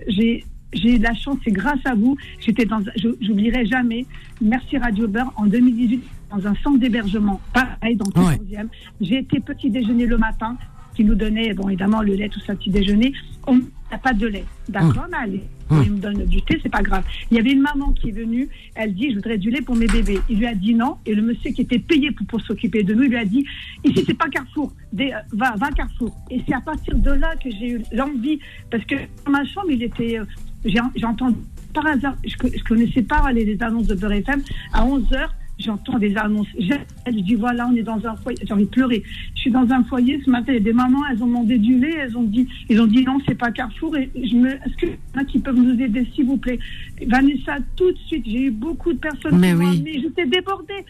j'ai- 0.08 0.44
j'ai 0.72 0.98
la 0.98 1.14
chance, 1.14 1.36
c'est 1.44 1.52
grâce 1.52 1.84
à 1.84 1.94
vous. 1.94 2.16
J'étais 2.40 2.64
dans, 2.64 2.80
j'oublierai 3.20 3.66
jamais. 3.66 4.06
Merci 4.40 4.76
Radio 4.78 5.06
Beurre. 5.08 5.32
En 5.36 5.46
2018, 5.46 6.02
dans 6.36 6.46
un 6.48 6.54
centre 6.62 6.78
d'hébergement, 6.78 7.40
pareil, 7.52 7.96
dans 7.96 8.06
le 8.14 8.26
Ouais. 8.26 8.36
14e. 8.38 8.68
J'ai 9.00 9.18
été 9.18 9.40
petit 9.40 9.70
déjeuner 9.70 10.06
le 10.06 10.18
matin. 10.18 10.56
qui 10.96 11.02
nous 11.02 11.16
donnait, 11.16 11.52
bon, 11.54 11.68
évidemment, 11.70 12.02
le 12.02 12.14
lait, 12.14 12.28
tout 12.28 12.38
ça, 12.46 12.54
petit 12.54 12.70
déjeuner. 12.70 13.12
On 13.48 13.56
n'a 13.90 13.98
pas 14.00 14.12
de 14.12 14.28
lait. 14.28 14.44
D'accord, 14.68 15.06
mais 15.10 15.16
allez, 15.24 15.42
Hum. 15.68 15.82
il 15.84 15.90
me 15.94 15.98
donne 15.98 16.24
du 16.26 16.40
thé, 16.42 16.56
c'est 16.62 16.68
pas 16.68 16.82
grave. 16.82 17.02
Il 17.32 17.36
y 17.36 17.40
avait 17.40 17.50
une 17.50 17.62
maman 17.62 17.90
qui 17.94 18.10
est 18.10 18.12
venue, 18.12 18.48
elle 18.76 18.94
dit, 18.94 19.10
je 19.10 19.16
voudrais 19.16 19.36
du 19.36 19.50
lait 19.50 19.60
pour 19.60 19.74
mes 19.74 19.88
bébés. 19.88 20.20
Il 20.30 20.38
lui 20.38 20.46
a 20.46 20.54
dit 20.54 20.72
non, 20.72 20.98
et 21.04 21.12
le 21.16 21.22
monsieur 21.22 21.50
qui 21.50 21.62
était 21.62 21.80
payé 21.80 22.12
pour, 22.12 22.24
pour 22.28 22.40
s'occuper 22.42 22.84
de 22.84 22.94
nous, 22.94 23.02
il 23.02 23.08
lui 23.08 23.16
a 23.16 23.24
dit, 23.24 23.44
ici, 23.82 24.04
c'est 24.06 24.14
pas 24.16 24.28
Carrefour, 24.28 24.72
Des- 24.92 25.10
euh, 25.10 25.16
va, 25.32 25.56
va 25.56 25.68
Carrefour. 25.72 26.14
Et 26.30 26.40
c'est 26.46 26.54
à 26.54 26.60
partir 26.60 26.96
de 26.96 27.10
là 27.10 27.34
que 27.42 27.50
j'ai 27.50 27.70
eu 27.70 27.82
l'envie, 27.90 28.38
parce 28.70 28.84
que 28.84 28.94
dans 29.26 29.32
ma 29.32 29.44
chambre, 29.46 29.72
il 29.72 29.82
était, 29.82 30.20
euh, 30.20 30.24
j'ai 30.64 30.78
entendu, 31.04 31.38
par 31.74 31.86
hasard, 31.88 32.14
je, 32.24 32.36
je 32.56 32.62
connaissais 32.62 33.02
pas 33.02 33.32
les, 33.32 33.44
les 33.44 33.60
annonces 33.64 33.88
de 33.88 33.96
Beurre 33.96 34.12
FM, 34.12 34.42
à 34.72 34.86
11 34.86 35.12
heures, 35.12 35.34
j'entends 35.58 35.99
des 35.99 36.16
annonces. 36.16 36.46
Je 36.58 37.11
dis 37.11 37.34
voilà, 37.34 37.68
on 37.68 37.75
est 37.75 37.82
dans 37.82 38.00
un 38.06 38.16
foyer. 38.16 38.38
J'ai 38.44 38.52
envie 38.52 38.64
de 38.64 38.70
pleurer. 38.70 39.02
Je 39.34 39.40
suis 39.40 39.50
dans 39.50 39.68
un 39.70 39.84
foyer 39.84 40.20
ce 40.25 40.30
matin. 40.30 40.52
Il 40.52 40.54
y 40.54 40.58
a 40.58 40.61
des 40.61 40.73
mamans, 40.73 41.02
elles 41.11 41.23
ont 41.23 41.26
demandé 41.26 41.58
du 41.58 41.78
lait. 41.78 41.94
Elles 41.94 42.16
ont 42.16 42.23
dit, 42.23 42.49
ils 42.68 42.80
ont 42.80 42.87
dit 42.87 43.04
non, 43.04 43.18
c'est 43.26 43.34
pas 43.34 43.50
Carrefour. 43.50 43.96
Et 43.96 44.11
je 44.14 44.37
me, 44.37 44.50
est-ce 44.50 44.76
qu'il 44.78 44.88
y 44.88 45.18
en 45.18 45.20
a 45.20 45.25
qui 45.25 45.38
peuvent 45.38 45.56
nous 45.56 45.80
aider, 45.80 46.06
s'il 46.14 46.26
vous 46.26 46.37
plaît? 46.37 46.58
Vanessa, 47.06 47.58
tout 47.76 47.90
de 47.90 47.99
suite, 48.06 48.25
j'ai 48.26 48.44
eu 48.44 48.50
beaucoup 48.50 48.92
de 48.92 48.99
personnes. 48.99 49.38
Mais 49.38 49.50
qui 49.50 49.56
oui. 49.56 49.82
Mais 49.84 50.00
j'étais 50.00 50.26
débordée. 50.26 50.84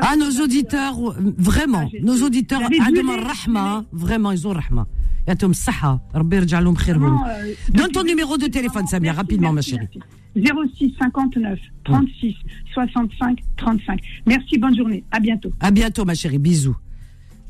Ah, 0.00 0.16
nos 0.16 0.42
auditeurs, 0.42 0.96
vraiment, 1.36 1.90
ah, 1.92 1.98
nos 2.02 2.22
auditeurs, 2.22 2.60
Rahma, 2.60 3.60
hein, 3.60 3.84
vraiment, 3.92 4.32
ils 4.32 4.46
ont 4.46 4.52
Rahma. 4.52 4.86
يعطيهم 5.27 5.51
الصحة 5.51 6.01
ربي 6.15 6.35
يرجع 6.35 6.59
لهم 6.59 6.75
خير 6.75 6.95
Vraiment, 6.99 7.01
منهم. 7.01 7.25
euh, 7.25 7.71
Donne 7.77 7.91
ton 7.91 8.03
numéro 8.03 8.37
de 8.37 8.47
téléphone, 8.47 8.87
Samia, 8.87 9.11
Merci, 9.11 9.17
rapidement, 9.17 9.49
ma 9.49 9.55
merci, 9.55 9.69
chérie. 9.71 9.87
merci. 10.35 10.73
06 10.79 10.93
59 10.99 11.59
36 11.85 12.35
65 12.73 13.39
35. 13.57 13.99
Merci, 14.25 14.57
bonne 14.57 14.75
journée. 14.75 15.03
À 15.11 15.19
bientôt. 15.19 15.51
À 15.59 15.71
bientôt, 15.71 16.03
ma 16.05 16.13
chérie. 16.15 16.39
Bisous. 16.39 16.75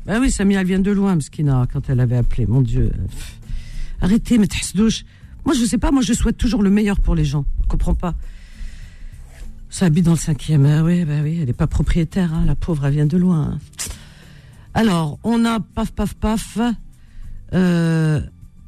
Ben 0.06 0.20
oui, 0.20 0.30
Samia, 0.30 0.60
elle 0.60 0.66
vient 0.66 0.78
de 0.80 0.90
loin, 0.90 1.16
Mskina, 1.16 1.66
quand 1.72 1.88
elle 1.90 2.00
avait 2.00 2.16
appelé. 2.18 2.46
Mon 2.46 2.60
Dieu. 2.60 2.90
Pff. 3.10 3.38
Arrêtez, 4.02 4.36
mais 4.38 4.46
douche. 4.74 5.04
Moi, 5.46 5.54
je 5.54 5.64
sais 5.64 5.78
pas, 5.78 5.90
moi, 5.90 6.02
je 6.02 6.12
souhaite 6.12 6.36
toujours 6.36 6.62
le 6.62 6.70
meilleur 6.70 7.00
pour 7.00 7.14
les 7.14 7.24
gens. 7.24 7.44
Je 7.62 7.68
comprends 7.68 7.94
pas. 7.94 8.14
Ça 9.70 9.86
habite 9.86 10.04
dans 10.04 10.12
le 10.12 10.16
cinquième. 10.18 10.64
Ah 10.66 10.84
oui, 10.84 11.04
bah 11.04 11.14
oui, 11.22 11.38
elle 11.40 11.46
n'est 11.46 11.52
pas 11.52 11.66
propriétaire, 11.66 12.32
hein. 12.32 12.44
la 12.46 12.54
pauvre, 12.54 12.84
elle 12.86 12.92
vient 12.94 13.06
de 13.06 13.16
loin. 13.16 13.52
hein. 13.54 13.58
Alors, 14.74 15.18
on 15.24 15.44
a 15.44 15.58
paf, 15.60 15.90
paf, 15.92 16.14
paf. 16.14 16.58
Euh, 17.53 18.21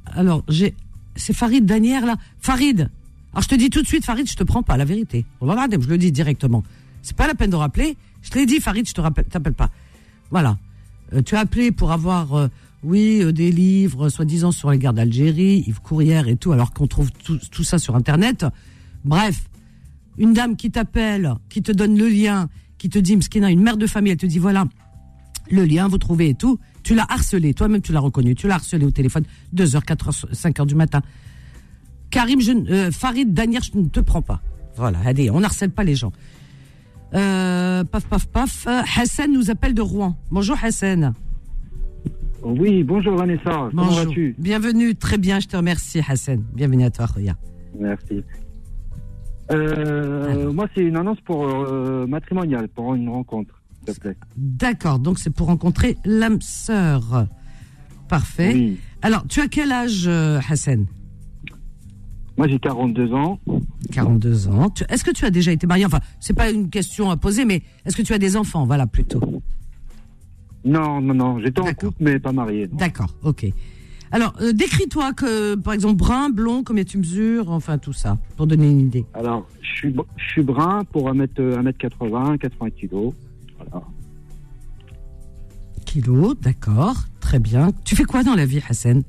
alors, 0.05 0.43
j'ai. 0.47 0.75
C'est 1.15 1.33
Farid 1.33 1.65
Danière, 1.65 2.05
là. 2.05 2.15
Farid. 2.39 2.89
Alors, 3.33 3.43
je 3.43 3.47
te 3.47 3.55
dis 3.55 3.69
tout 3.69 3.81
de 3.81 3.87
suite, 3.87 4.05
Farid, 4.05 4.29
je 4.29 4.35
te 4.35 4.43
prends 4.43 4.63
pas, 4.63 4.77
la 4.77 4.85
vérité. 4.85 5.25
Je 5.41 5.89
le 5.89 5.97
dis 5.97 6.11
directement. 6.11 6.63
C'est 7.01 7.15
pas 7.15 7.27
la 7.27 7.35
peine 7.35 7.49
de 7.49 7.55
rappeler. 7.55 7.97
Je 8.21 8.29
te 8.29 8.37
l'ai 8.37 8.45
dit, 8.45 8.59
Farid, 8.59 8.87
je 8.87 8.93
te 8.93 9.01
rappelle, 9.01 9.25
t'appelle 9.25 9.53
pas. 9.53 9.69
Voilà. 10.29 10.57
Euh, 11.13 11.21
tu 11.21 11.35
as 11.35 11.39
appelé 11.39 11.71
pour 11.71 11.91
avoir, 11.91 12.33
euh, 12.33 12.47
oui, 12.83 13.33
des 13.33 13.51
livres, 13.51 14.09
soi-disant, 14.09 14.51
sur 14.51 14.71
les 14.71 14.77
guerres 14.77 14.93
d'Algérie, 14.93 15.63
Yves 15.67 15.81
Courrière 15.81 16.27
et 16.27 16.35
tout, 16.35 16.51
alors 16.51 16.71
qu'on 16.73 16.87
trouve 16.87 17.11
tout, 17.11 17.39
tout 17.51 17.63
ça 17.63 17.79
sur 17.79 17.95
Internet. 17.95 18.45
Bref, 19.03 19.41
une 20.17 20.33
dame 20.33 20.55
qui 20.55 20.71
t'appelle, 20.71 21.33
qui 21.49 21.61
te 21.61 21.71
donne 21.71 21.97
le 21.97 22.07
lien, 22.07 22.49
qui 22.77 22.89
te 22.89 22.99
dit, 22.99 23.15
Mskina, 23.15 23.49
une 23.51 23.61
mère 23.61 23.77
de 23.77 23.87
famille, 23.87 24.11
elle 24.11 24.17
te 24.17 24.25
dit, 24.25 24.39
voilà, 24.39 24.65
le 25.49 25.65
lien, 25.65 25.87
vous 25.87 25.97
trouvez 25.97 26.29
et 26.29 26.35
tout. 26.35 26.59
Tu 26.83 26.95
l'as 26.95 27.05
harcelé, 27.09 27.53
toi-même 27.53 27.81
tu 27.81 27.91
l'as 27.91 27.99
reconnu, 27.99 28.33
tu 28.35 28.47
l'as 28.47 28.55
harcelé 28.55 28.85
au 28.85 28.91
téléphone, 28.91 29.23
2h, 29.55 29.83
4h, 29.85 30.25
5h 30.33 30.65
du 30.65 30.75
matin. 30.75 31.01
Karim, 32.09 32.41
je, 32.41 32.51
ne- 32.51 32.69
euh, 32.69 32.91
Farid 32.91 33.33
Daniel, 33.33 33.61
je 33.63 33.77
ne 33.77 33.85
te 33.87 33.99
prends 33.99 34.21
pas. 34.21 34.41
Voilà, 34.75 34.97
allez, 35.05 35.29
on 35.29 35.43
harcèle 35.43 35.69
pas 35.71 35.83
les 35.83 35.95
gens. 35.95 36.11
Euh, 37.13 37.83
paf, 37.83 38.05
paf, 38.07 38.25
paf. 38.27 38.67
Euh, 38.67 38.81
Hassan 38.97 39.31
nous 39.31 39.49
appelle 39.51 39.73
de 39.73 39.81
Rouen. 39.81 40.17
Bonjour 40.31 40.57
Hassan. 40.61 41.13
Oui, 42.43 42.83
bonjour 42.83 43.15
Vanessa, 43.15 43.43
comment 43.69 43.69
Bonjour. 43.85 44.05
vas-tu? 44.05 44.35
Bienvenue, 44.39 44.95
très 44.95 45.17
bien, 45.19 45.39
je 45.39 45.47
te 45.47 45.55
remercie 45.55 46.01
Hassan. 46.07 46.43
Bienvenue 46.55 46.85
à 46.85 46.89
toi, 46.89 47.05
Khoya. 47.07 47.35
Merci. 47.79 48.23
Moi, 49.51 50.67
c'est 50.73 50.81
une 50.81 50.95
annonce 50.95 51.19
pour 51.21 51.45
euh, 51.45 52.07
matrimonial, 52.07 52.67
pour 52.69 52.95
une 52.95 53.09
rencontre, 53.09 53.60
s'il 53.85 53.93
te 53.95 53.99
plaît. 53.99 54.17
D'accord, 54.37 54.99
donc 54.99 55.19
c'est 55.19 55.29
pour 55.29 55.47
rencontrer 55.47 55.97
l'âme 56.05 56.41
sœur. 56.41 57.27
Parfait. 58.07 58.51
Oui. 58.53 58.77
Alors, 59.01 59.25
tu 59.27 59.39
as 59.41 59.47
quel 59.47 59.71
âge, 59.71 60.03
euh, 60.07 60.39
Hassan? 60.49 60.85
Moi, 62.37 62.47
j'ai 62.47 62.59
42 62.59 63.13
ans. 63.13 63.39
42 63.91 64.47
ans. 64.47 64.73
Est-ce 64.89 65.03
que 65.03 65.11
tu 65.11 65.25
as 65.25 65.31
déjà 65.31 65.51
été 65.51 65.67
marié? 65.67 65.85
Enfin, 65.85 65.99
c'est 66.19 66.33
pas 66.35 66.49
une 66.49 66.69
question 66.69 67.09
à 67.11 67.17
poser, 67.17 67.45
mais 67.45 67.61
est-ce 67.85 67.95
que 67.95 68.01
tu 68.01 68.13
as 68.13 68.17
des 68.17 68.35
enfants? 68.37 68.65
Voilà, 68.65 68.87
plutôt. 68.87 69.19
Non, 70.63 71.01
non, 71.01 71.13
non, 71.13 71.39
j'étais 71.39 71.59
en 71.61 71.73
couple, 71.73 71.97
mais 71.99 72.19
pas 72.19 72.31
marié. 72.31 72.67
D'accord, 72.67 73.13
ok. 73.23 73.45
Alors, 74.11 74.33
euh, 74.41 74.51
décris-toi 74.53 75.13
que, 75.13 75.55
par 75.55 75.73
exemple, 75.73 75.95
brun, 75.95 76.29
blond, 76.29 76.63
combien 76.63 76.83
tu 76.83 76.97
mesures, 76.97 77.49
enfin 77.49 77.77
tout 77.77 77.93
ça, 77.93 78.17
pour 78.37 78.45
donner 78.45 78.69
une 78.69 78.81
idée. 78.81 79.05
Alors, 79.13 79.47
je 79.61 79.67
suis, 79.73 79.89
br- 79.89 80.05
je 80.17 80.23
suis 80.31 80.43
brun 80.43 80.83
pour 80.91 81.09
1m, 81.09 81.27
1m80, 81.37 82.37
80 82.37 82.69
kilos. 82.71 83.13
Voilà. 83.69 83.85
Kilo, 85.85 86.33
d'accord, 86.35 86.95
très 87.19 87.39
bien. 87.39 87.71
Tu 87.83 87.95
fais 87.95 88.05
quoi 88.05 88.23
dans 88.23 88.35
la 88.35 88.45
vie, 88.45 88.61
Hassan? 88.69 89.03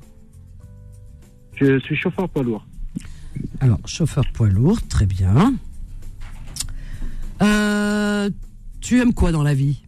Je 1.55 1.79
suis 1.79 1.95
chauffeur 1.95 2.27
poids 2.29 2.43
lourd. 2.43 2.65
Alors, 3.59 3.79
chauffeur 3.85 4.25
poids 4.33 4.49
lourd, 4.49 4.81
très 4.87 5.05
bien. 5.05 5.53
Euh, 7.41 8.29
tu 8.81 8.99
aimes 8.99 9.13
quoi 9.13 9.31
dans 9.31 9.43
la 9.43 9.53
vie? 9.53 9.81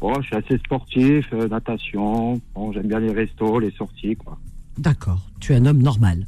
Bon, 0.00 0.20
je 0.20 0.26
suis 0.26 0.36
assez 0.36 0.58
sportif, 0.58 1.26
euh, 1.32 1.48
natation. 1.48 2.40
Bon, 2.54 2.72
j'aime 2.72 2.88
bien 2.88 3.00
les 3.00 3.12
restos, 3.12 3.58
les 3.60 3.70
sorties, 3.72 4.16
quoi. 4.16 4.38
D'accord, 4.78 5.20
tu 5.40 5.52
es 5.52 5.56
un 5.56 5.64
homme 5.64 5.78
normal, 5.82 6.26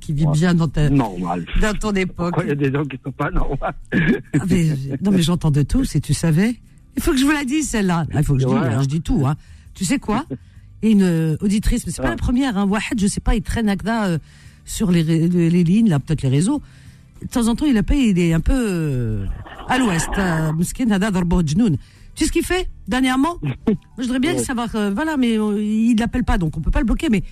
qui 0.00 0.12
vit 0.12 0.26
Ouais. 0.26 0.32
bien 0.32 0.54
dans, 0.54 0.68
ta, 0.68 0.90
Normal. 0.90 1.46
dans 1.62 1.72
ton 1.78 1.92
époque. 1.92 2.34
Pourquoi 2.34 2.44
il 2.44 2.48
y 2.48 2.52
a 2.52 2.54
des 2.54 2.70
gens 2.70 2.84
qui 2.84 2.98
sont 3.02 3.12
pas 3.12 3.30
normaux 3.30 3.56
Ah, 3.62 3.72
mais- 4.48 4.68
non, 5.02 5.10
mais 5.12 5.22
j'entends 5.22 5.50
de 5.50 5.62
tout, 5.62 5.84
si 5.84 6.00
tu 6.02 6.12
savais. 6.12 6.56
Il 6.96 7.02
faut 7.02 7.12
que 7.12 7.18
je 7.18 7.24
vous 7.24 7.30
la 7.32 7.44
dise, 7.44 7.68
celle-là. 7.70 8.06
Ah, 8.12 8.18
Il 8.20 8.24
faut 8.24 8.34
que 8.34 8.40
je 8.40 8.46
dise, 8.46 8.54
Ouais. 8.54 8.66
alors 8.66 8.82
je 8.82 8.88
dis 8.88 9.00
tout. 9.00 9.26
Hein. 9.26 9.36
Tu 9.74 9.84
sais 9.84 9.98
quoi? 9.98 10.24
Une 10.82 11.02
euh, 11.02 11.36
auditrice, 11.40 11.86
mais 11.86 11.92
c'est 11.92 12.02
pas 12.02 12.08
Ah. 12.08 12.12
la 12.12 12.16
première. 12.16 12.56
Hein. 12.58 12.66
Wahed, 12.66 12.98
je 13.00 13.06
sais 13.06 13.20
pas, 13.20 13.34
il 13.34 13.42
traîne 13.42 13.68
Agda 13.68 14.04
euh, 14.06 14.18
sur 14.66 14.90
les, 14.90 15.02
ré- 15.02 15.28
les, 15.28 15.48
les 15.50 15.64
lignes, 15.64 15.88
là, 15.88 15.98
peut-être 15.98 16.22
les 16.22 16.28
réseaux. 16.28 16.60
De 17.22 17.28
temps 17.28 17.48
en 17.48 17.54
temps, 17.54 17.64
il 17.66 17.76
appelle, 17.78 17.98
il 17.98 18.18
est 18.18 18.34
un 18.34 18.40
peu 18.40 18.52
euh, 18.54 19.26
à 19.68 19.78
l'ouest. 19.78 20.06
Tu 22.14 22.24
sais 22.24 22.28
ce 22.28 22.32
qu'il 22.32 22.44
fait 22.44 22.68
dernièrement? 22.88 23.36
Je 23.98 24.02
voudrais 24.02 24.18
bien 24.20 24.32
Ouais. 24.34 24.38
savoir. 24.42 24.68
voilà, 24.70 25.16
mais 25.16 25.34
il 25.34 25.96
l'appelle 25.98 26.24
pas, 26.24 26.36
donc 26.38 26.56
on 26.56 26.60
peut 26.60 26.70
pas 26.70 26.80
le 26.80 26.86
bloquer. 26.86 27.08
Mais 27.10 27.22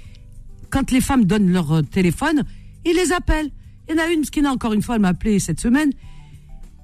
quand 0.74 0.90
les 0.90 1.00
femmes 1.00 1.24
donnent 1.24 1.52
leur 1.52 1.70
euh, 1.72 1.82
téléphone, 1.82 2.42
il 2.84 2.96
les 2.96 3.12
appelle. 3.12 3.48
Il 3.88 3.94
y 3.94 3.98
en 3.98 4.02
a 4.02 4.08
une, 4.08 4.20
Mskina, 4.20 4.50
encore 4.50 4.72
une 4.72 4.82
fois, 4.82 4.96
elle 4.96 5.02
m'a 5.02 5.08
appelé 5.08 5.38
cette 5.38 5.60
semaine. 5.60 5.90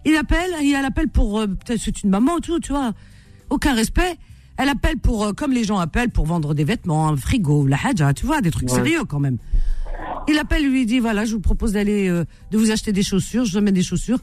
Il 0.05 0.15
appelle, 0.17 0.51
elle 0.63 0.85
appelle 0.85 1.09
pour 1.09 1.41
euh, 1.41 1.47
peut-être 1.49 1.81
c'est 1.81 2.03
une 2.05 2.11
maman 2.11 2.35
ou 2.37 2.41
tout, 2.41 2.61
tu 2.61 2.71
vois. 2.73 2.93
Aucun 3.51 3.75
respect. 3.75 4.17
Elle 4.57 4.69
appelle 4.69 4.97
pour 4.99 5.25
euh, 5.25 5.33
comme 5.33 5.53
les 5.53 5.65
gens 5.65 5.79
appellent 5.79 6.11
pour 6.11 6.25
vendre 6.27 6.55
des 6.55 6.63
vêtements, 6.65 7.09
un 7.09 7.17
frigo, 7.17 7.67
la 7.67 7.79
hadja, 7.85 8.15
tu 8.15 8.27
vois, 8.27 8.41
des 8.41 8.51
trucs 8.53 8.69
Ouais. 8.71 8.75
sérieux 8.77 9.05
quand 9.09 9.19
même. 9.19 9.39
Il 10.29 10.39
appelle, 10.39 10.65
lui 10.71 10.87
dit 10.87 11.01
voilà, 11.01 11.25
je 11.25 11.35
vous 11.35 11.41
propose 11.41 11.73
d'aller 11.73 12.09
euh, 12.09 12.25
de 12.53 12.59
vous 12.59 12.71
acheter 12.71 12.93
des 12.93 13.03
chaussures, 13.03 13.45
je 13.45 13.53
vous 13.53 13.59
amène 13.59 13.75
des 13.75 13.83
chaussures. 13.83 14.21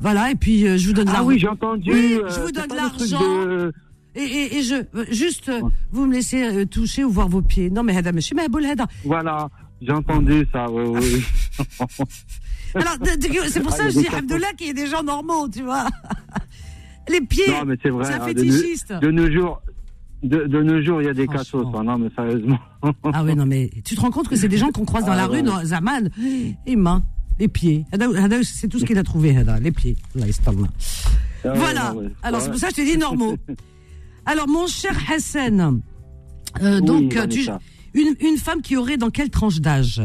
Voilà, 0.00 0.30
et 0.30 0.34
puis 0.36 0.60
je 0.78 0.86
vous 0.86 0.94
donne 0.94 1.08
Ah 1.08 1.12
l'argent. 1.12 1.28
oui, 1.28 1.38
j'ai 1.38 1.48
entendu. 1.48 1.90
Oui, 1.92 2.18
je 2.28 2.40
vous 2.40 2.50
donne 2.50 2.74
l'argent. 2.74 3.20
de- 3.20 3.72
et, 4.14 4.62
je, 4.62 4.74
euh, 4.74 5.04
juste, 5.10 5.48
euh, 5.48 5.62
vous 5.90 6.06
me 6.06 6.12
laissez 6.12 6.42
euh, 6.42 6.66
toucher 6.66 7.04
ou 7.04 7.10
voir 7.10 7.28
vos 7.28 7.40
pieds. 7.40 7.70
Non, 7.70 7.82
mais 7.82 7.96
Hada 7.96 8.12
Meshim, 8.12 8.38
hein. 8.38 8.46
Voilà, 9.04 9.48
j'ai 9.80 9.92
entendu 9.92 10.46
ça, 10.52 10.70
oui, 10.70 10.84
oui. 10.86 11.24
Alors, 12.74 12.96
c'est 13.48 13.60
pour 13.60 13.72
ah, 13.72 13.76
ça 13.76 13.84
que 13.84 13.90
je 13.90 13.98
dis 14.00 14.08
Abdullah 14.08 14.52
qu'il 14.56 14.68
y 14.68 14.70
a 14.70 14.74
des 14.74 14.86
gens 14.86 15.02
normaux, 15.02 15.48
tu 15.48 15.62
vois. 15.62 15.86
Les 17.08 17.20
pieds, 17.20 17.44
c'est 17.46 17.90
un 17.90 18.00
hein, 18.00 18.26
fétichiste. 18.26 18.92
De, 18.92 19.10
nos 19.10 19.30
jours, 19.30 19.60
de, 20.22 20.44
de, 20.44 20.62
nos 20.62 20.82
jours, 20.82 21.02
il 21.02 21.06
y 21.06 21.10
a 21.10 21.14
des 21.14 21.26
cassos, 21.26 21.66
hein, 21.74 21.82
non, 21.82 21.98
mais 21.98 22.08
sérieusement. 22.14 22.58
ah 23.12 23.24
oui, 23.24 23.34
non, 23.34 23.44
mais 23.44 23.70
tu 23.84 23.96
te 23.96 24.00
rends 24.00 24.10
compte 24.10 24.28
que 24.28 24.36
c'est 24.36 24.48
des 24.48 24.56
gens 24.56 24.70
qu'on 24.70 24.84
croise 24.84 25.04
dans 25.04 25.12
ah 25.12 25.16
la 25.16 25.26
rue, 25.26 25.42
Zaman, 25.64 26.10
les 26.66 26.76
mains, 26.76 27.02
les 27.40 27.48
pieds. 27.48 27.84
C'est 28.44 28.68
tout 28.68 28.78
ce 28.78 28.84
qu'il 28.84 28.98
a 28.98 29.02
trouvé, 29.02 29.36
Hada, 29.36 29.58
les 29.58 29.72
pieds. 29.72 29.96
Là, 30.14 30.26
ah, 31.44 31.52
voilà. 31.54 31.92
Ouais, 31.94 32.04
ouais, 32.04 32.12
Alors, 32.22 32.40
c'est 32.40 32.50
pour 32.50 32.58
ça 32.58 32.68
que 32.68 32.74
je 32.74 32.76
t'ai 32.76 32.84
dit 32.84 32.98
normaux. 32.98 33.36
Alors, 34.26 34.48
mon 34.48 34.66
cher 34.66 34.96
Hassan, 35.10 35.80
euh, 36.62 36.80
donc, 36.80 37.12
Oui, 37.12 37.18
euh, 37.18 37.26
tu- 37.26 37.48
une, 37.94 38.14
une 38.20 38.36
femme 38.36 38.62
qui 38.62 38.76
aurait 38.76 38.96
dans 38.96 39.10
quelle 39.10 39.30
tranche 39.30 39.60
d'âge? 39.60 40.00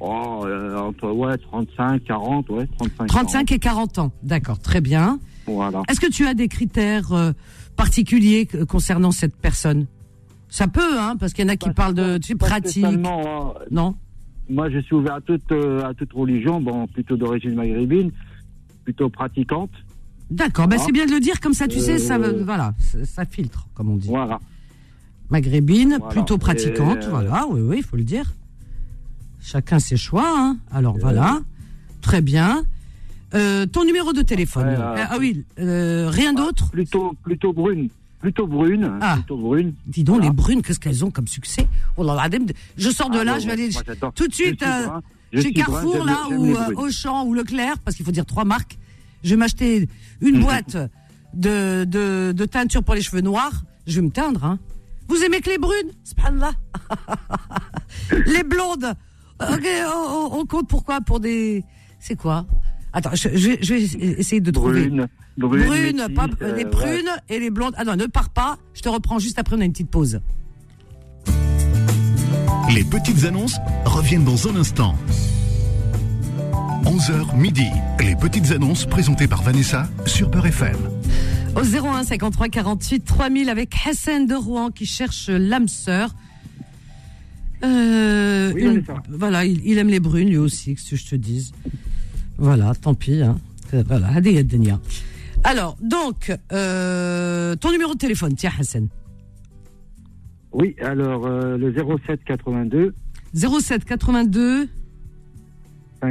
Oh, 0.00 0.42
euh, 0.44 0.76
entre, 0.78 1.10
ouais, 1.12 1.38
35, 1.38 2.04
40, 2.04 2.48
ouais, 2.50 2.66
35. 2.78 3.06
35 3.06 3.52
et 3.52 3.58
40 3.58 3.98
ans. 3.98 4.12
D'accord, 4.22 4.58
très 4.58 4.80
bien. 4.80 5.18
40, 5.46 5.56
Voilà. 5.56 5.82
Est-ce 5.88 6.00
que 6.00 6.10
tu 6.10 6.26
as 6.26 6.34
des 6.34 6.48
critères 6.48 7.12
euh, 7.12 7.32
particuliers 7.76 8.46
concernant 8.68 9.12
cette 9.12 9.36
personne? 9.36 9.86
Ça 10.48 10.68
peut, 10.68 10.98
hein, 11.00 11.16
parce 11.18 11.32
qu'il 11.32 11.44
y 11.44 11.48
en 11.48 11.52
a 11.52 11.56
qui 11.56 11.68
Pas- 11.68 11.74
parlent 11.74 11.94
de 11.94 12.18
tu 12.18 12.28
sais, 12.28 12.34
Pas 12.34 12.46
pratique. 12.46 12.70
spécialement, 12.84 13.54
hein. 13.56 13.60
Non? 13.70 13.94
Moi, 14.50 14.68
je 14.70 14.78
suis 14.80 14.94
ouvert 14.94 15.14
à 15.14 15.20
toute, 15.22 15.50
à 15.52 15.94
toute 15.94 16.12
religion, 16.12 16.60
bon, 16.60 16.86
plutôt 16.86 17.16
d'origine 17.16 17.54
maghrébine, 17.54 18.10
plutôt 18.84 19.08
pratiquante. 19.08 19.70
D'accord, 20.30 20.66
ben 20.68 20.78
Ah. 20.80 20.82
c'est 20.84 20.92
bien 20.92 21.06
de 21.06 21.10
le 21.12 21.20
dire, 21.20 21.40
comme 21.40 21.54
ça 21.54 21.68
tu 21.68 21.78
sais, 21.80 21.98
ça, 21.98 22.16
Euh, 22.16 22.42
voilà, 22.44 22.74
ça, 23.04 23.24
filtre, 23.24 23.66
comme 23.74 23.90
on 23.90 23.96
dit. 23.96 24.08
Voilà. 24.08 24.40
Maghrébine, 25.30 25.96
Voilà. 25.98 26.06
plutôt 26.14 26.38
pratiquante, 26.38 27.04
euh, 27.04 27.10
voilà, 27.10 27.46
oui, 27.48 27.60
oui, 27.60 27.76
il 27.78 27.82
faut 27.84 27.96
le 27.96 28.04
dire. 28.04 28.32
Chacun 29.42 29.78
ses 29.78 29.96
choix, 29.96 30.24
hein. 30.26 30.56
Alors 30.70 30.96
voilà, 30.98 31.40
très 32.00 32.20
bien. 32.22 32.64
Euh, 33.34 33.66
ton 33.66 33.84
numéro 33.84 34.12
de 34.12 34.22
téléphone. 34.22 34.66
Euh, 34.68 34.94
Euh, 34.96 35.04
ah 35.10 35.16
oui, 35.18 35.44
euh, 35.58 36.08
rien 36.08 36.32
d'autre 36.32 36.70
Plutôt, 36.70 37.14
plutôt 37.22 37.52
brune. 37.52 37.88
Plutôt 38.20 38.46
brune. 38.46 38.90
Ah. 39.02 39.14
Plutôt 39.16 39.36
brune. 39.36 39.74
Dis 39.86 40.04
donc, 40.04 40.16
Voilà. 40.16 40.30
les 40.30 40.34
brunes, 40.34 40.62
qu'est-ce 40.62 40.80
qu'elles 40.80 41.04
ont 41.04 41.10
comme 41.10 41.26
succès 41.26 41.66
Oh 41.96 42.04
là 42.04 42.14
là, 42.14 42.28
je 42.78 42.90
sors 42.90 43.10
de 43.10 43.18
Ah, 43.18 43.24
là, 43.24 43.32
non, 43.34 43.40
je 43.40 43.46
vais 43.46 43.52
aller 43.52 43.70
moi, 43.70 44.10
tout 44.14 44.28
de 44.28 44.32
suite 44.32 44.62
euh, 44.62 44.86
chez 45.34 45.50
brun, 45.50 45.64
Carrefour, 45.64 46.04
là, 46.04 46.28
ou 46.30 46.54
euh. 46.56 46.74
Auchan, 46.76 47.24
ou 47.26 47.34
Leclerc, 47.34 47.78
parce 47.84 47.96
qu'il 47.96 48.06
faut 48.06 48.12
dire 48.12 48.24
trois 48.24 48.44
marques. 48.44 48.78
Je 49.24 49.30
vais 49.30 49.36
m'acheter 49.36 49.88
une 50.20 50.36
Mhm. 50.36 50.42
boîte 50.42 50.76
de, 51.34 51.84
de, 51.84 52.32
de 52.32 52.44
teinture 52.44 52.84
pour 52.84 52.94
les 52.94 53.02
cheveux 53.02 53.22
noirs. 53.22 53.64
Je 53.86 53.96
vais 53.96 54.02
me 54.06 54.10
teindre, 54.10 54.44
hein. 54.44 54.58
Vous 55.08 55.16
aimez 55.24 55.40
que 55.40 55.50
les 55.50 55.58
brunes? 55.58 55.90
Subhanallah. 56.04 56.52
les 58.26 58.42
blondes. 58.44 58.94
Ok, 59.40 59.66
on, 60.32 60.46
compte 60.46 60.68
pourquoi 60.68 61.00
Pour 61.00 61.20
des... 61.20 61.64
C'est 61.98 62.16
quoi? 62.16 62.46
Attends, 62.92 63.10
je, 63.14 63.28
je 63.34 63.48
vais- 63.48 63.58
je 63.60 63.74
vais 63.74 63.82
essayer 64.20 64.40
de 64.40 64.50
trouver. 64.50 64.88
Brune. 64.88 65.08
Brune. 65.36 66.06
Pas, 66.14 66.26
euh, 66.42 66.54
les 66.56 66.64
ouais. 66.64 66.70
prunes 66.70 67.10
et 67.28 67.40
les 67.40 67.50
blondes. 67.50 67.74
Ah 67.76 67.84
non, 67.84 67.96
ne 67.96 68.06
pars 68.06 68.28
pas. 68.30 68.56
Je 68.72 68.82
te 68.82 68.88
reprends 68.88 69.18
juste 69.18 69.38
après, 69.38 69.56
on 69.56 69.60
a 69.60 69.64
une 69.64 69.72
petite 69.72 69.90
pause. 69.90 70.20
Les 72.72 72.84
petites 72.84 73.24
annonces 73.24 73.56
reviennent 73.84 74.24
dans 74.24 74.48
un 74.48 74.56
instant. 74.56 74.94
11h 76.84 77.36
midi. 77.36 77.66
Les 78.00 78.14
petites 78.16 78.50
annonces 78.52 78.84
présentées 78.86 79.26
par 79.26 79.42
Vanessa 79.42 79.88
sur 80.06 80.30
Peur 80.30 80.46
FM. 80.46 80.76
Au 81.56 81.60
01 81.62 82.04
53 82.04 82.48
48 82.48 83.04
3000 83.04 83.48
avec 83.48 83.74
Hassan 83.86 84.26
de 84.26 84.34
Rouen 84.34 84.70
qui 84.70 84.86
cherche 84.86 85.28
l'âme 85.30 85.68
sœur. 85.68 86.14
Euh, 87.64 88.52
Oui, 88.54 88.62
une- 88.62 88.68
Vanessa. 88.80 88.94
voilà, 89.08 89.44
il, 89.44 89.60
il 89.64 89.78
aime 89.78 89.88
les 89.88 90.00
brunes 90.00 90.28
lui 90.28 90.36
aussi, 90.36 90.74
que 90.74 90.96
je 90.96 91.06
te 91.06 91.16
dise. 91.16 91.52
Voilà, 92.38 92.74
tant 92.74 92.94
pis. 92.94 93.22
Hein. 93.22 93.38
Euh, 93.72 93.82
Voilà. 93.86 94.10
Alors, 95.44 95.76
donc, 95.82 96.32
euh, 96.52 97.54
ton 97.56 97.70
numéro 97.70 97.94
de 97.94 97.98
téléphone, 97.98 98.34
tiens 98.34 98.52
Hassan. 98.58 98.88
Oui, 100.52 100.74
alors 100.82 101.26
euh, 101.26 101.56
le 101.56 101.72
07 102.06 102.20
82 102.24 102.94
07 103.34 103.84
82 103.84 104.68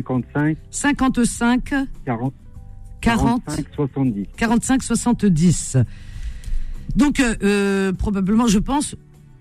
55 0.01 0.57
55 0.71 1.73
40 2.05 2.33
40 3.01 3.43
45 3.45 3.65
70. 3.75 4.27
45 4.37 4.83
70. 4.83 5.77
Donc 6.95 7.19
euh, 7.19 7.35
euh, 7.43 7.93
probablement, 7.93 8.47
je 8.47 8.59
pense, 8.59 8.95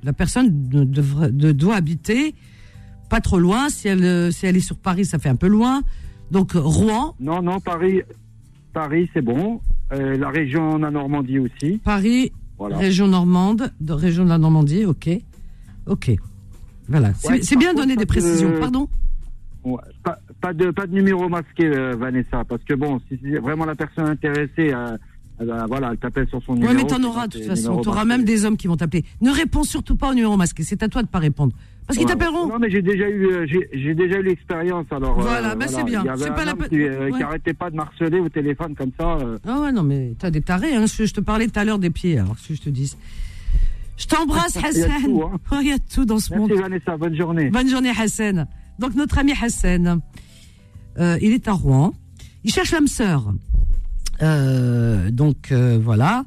la 0.05 0.13
personne 0.13 0.69
ne 0.73 0.85
devrait, 0.85 1.31
de- 1.33 1.53
doit 1.53 1.77
habiter 1.77 2.35
pas 3.09 3.21
trop 3.21 3.39
loin. 3.39 3.69
Si 3.69 3.89
elle, 3.89 4.05
euh, 4.05 4.31
si 4.31 4.47
elle 4.47 4.57
est 4.57 4.61
sur 4.61 4.77
Paris, 4.79 5.05
ça 5.05 5.19
fait 5.19 5.29
un 5.29 5.37
peu 5.37 5.49
loin. 5.49 5.83
Donc 6.31 6.53
Rouen, 6.55 7.15
Non, 7.21 7.43
non, 7.43 7.61
Paris, 7.61 8.01
Paris 8.73 9.09
c'est 9.13 9.21
bon. 9.23 9.61
Euh, 9.93 10.17
la 10.17 10.31
région 10.31 10.79
la 10.79 10.91
Normandie 10.91 11.39
aussi. 11.39 11.79
Paris, 11.85 12.33
Voilà. 12.59 12.79
région 12.79 13.07
normande, 13.09 13.71
de 13.81 13.93
région 13.93 14.25
de 14.25 14.31
la 14.31 14.39
Normandie, 14.39 14.87
ok, 14.87 15.11
ok. 15.87 16.13
Voilà, 16.89 17.13
c'est 17.15 17.29
Ouais, 17.29 17.43
c'est 17.43 17.55
par 17.57 17.61
bien 17.61 17.75
donner 17.75 17.95
des 17.97 18.05
de- 18.05 18.09
précisions. 18.09 18.53
Pardon? 18.59 18.89
Ouais, 19.65 19.79
pas 20.43 20.53
de 20.53 20.71
pas 20.71 20.87
de 20.87 20.93
numéro 20.93 21.29
masqué, 21.31 21.65
euh, 21.67 21.95
Vanessa, 21.99 22.45
parce 22.47 22.63
que 22.65 22.75
bon, 22.75 23.01
si 23.09 23.19
c'est 23.23 23.39
vraiment 23.39 23.65
la 23.65 23.75
personne 23.75 24.07
intéressée, 24.07 24.73
euh, 24.75 24.97
eh 25.41 25.45
ben, 25.47 25.65
voilà, 25.67 25.91
elle 25.93 25.99
t'appelle 25.99 26.29
sur 26.29 26.43
son 26.43 26.53
Oui, 26.53 26.59
numéro. 26.61 26.75
mais 26.75 26.85
t'en 26.85 27.03
auras 27.05 27.27
de 27.29 27.39
toute 27.39 27.47
façon. 27.47 27.81
T'auras 27.81 28.05
même 28.05 28.25
des 28.25 28.45
hommes 28.45 28.57
qui 28.59 28.67
vont 28.67 28.77
t'appeler. 28.77 29.05
Ne 29.23 29.31
réponds 29.31 29.65
surtout 29.65 29.97
pas 29.97 30.11
au 30.11 30.15
numéro 30.15 30.37
masqué. 30.37 30.63
C'est 30.63 30.83
à 30.83 30.89
toi 30.89 31.03
de 31.03 31.09
pas 31.09 31.19
répondre. 31.21 31.53
Parce 31.87 31.99
qu'ils 31.99 32.07
Ouais. 32.07 32.13
t'appelleront. 32.13 32.47
Non, 32.47 32.59
mais 32.61 32.71
j'ai 32.71 32.81
déjà 32.83 33.09
eu, 33.09 33.27
euh, 33.27 33.47
j'ai 33.49 33.69
j'ai 33.73 33.95
déjà 33.95 34.19
eu 34.19 34.23
l'expérience. 34.23 34.87
Alors 34.93 35.19
euh, 35.19 35.23
Voilà, 35.23 35.55
bah, 35.57 35.67
c'est 35.69 35.83
bien. 35.85 36.03
Il 36.03 36.07
y 36.07 36.09
avait 36.11 36.23
C'est 36.25 36.31
un 36.31 36.33
pas 36.35 36.45
la 36.45 36.55
peine- 36.55 36.69
qui, 36.69 36.81
euh, 36.83 37.11
qui 37.11 37.23
arrêtait 37.23 37.55
pas 37.55 37.71
de 37.71 37.77
marceler 37.77 38.21
au 38.21 38.29
téléphone 38.29 38.75
comme 38.77 38.93
ça. 38.99 39.17
euh. 39.21 39.39
Ah 39.47 39.61
ouais, 39.61 39.73
non, 39.73 39.83
mais 39.83 40.15
t'as 40.19 40.31
des 40.31 40.43
tarés, 40.43 40.75
hein. 40.77 40.85
Je, 40.87 41.05
je 41.07 41.13
te 41.15 41.21
parlais 41.21 41.49
tout 41.49 41.59
à 41.59 41.65
l'heure 41.65 41.79
des 41.81 41.91
pieds, 41.91 42.19
alors 42.19 42.37
que 42.37 42.55
je 42.55 42.61
te 42.61 42.69
dis. 42.71 42.95
Je 43.97 44.07
t'embrasse, 44.07 44.55
Il 44.73 44.79
y 44.79 44.83
Hassan. 44.83 45.03
tout, 45.05 45.23
hein. 45.25 45.39
Oh, 45.51 45.57
Il 45.61 45.69
y 45.69 45.73
a 45.73 45.79
tout 45.79 46.05
dans 46.05 46.19
ce 46.19 46.33
monde. 46.35 46.51
Merci 46.51 46.63
Vanessa, 46.63 46.97
bonne 46.97 47.17
journée. 47.17 47.51
Bonne 47.51 47.69
journée, 47.69 47.91
Hassan. 47.99 48.47
Donc, 48.79 48.95
notre 48.95 49.19
ami 49.19 49.33
Hassan, 49.41 50.01
euh, 50.99 51.19
il 51.21 51.33
est 51.33 51.49
à 51.49 51.53
Rouen. 51.53 51.95
Il 52.45 52.53
cherche 52.53 52.73
l'âme 52.73 52.87
sœur. 52.87 53.33
Euh, 54.23 55.11
donc, 55.11 55.53
euh, 55.53 55.79
voilà. 55.83 56.25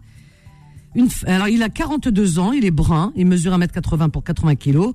Alors, 1.26 1.50
il 1.50 1.62
a 1.62 1.70
42 1.70 2.40
ans, 2.40 2.54
il 2.54 2.64
est 2.66 2.72
brun, 2.72 3.12
il 3.16 3.26
mesure 3.26 3.58
1m80 3.58 4.10
pour 4.10 4.24
80 4.24 4.56
kilos. 4.56 4.94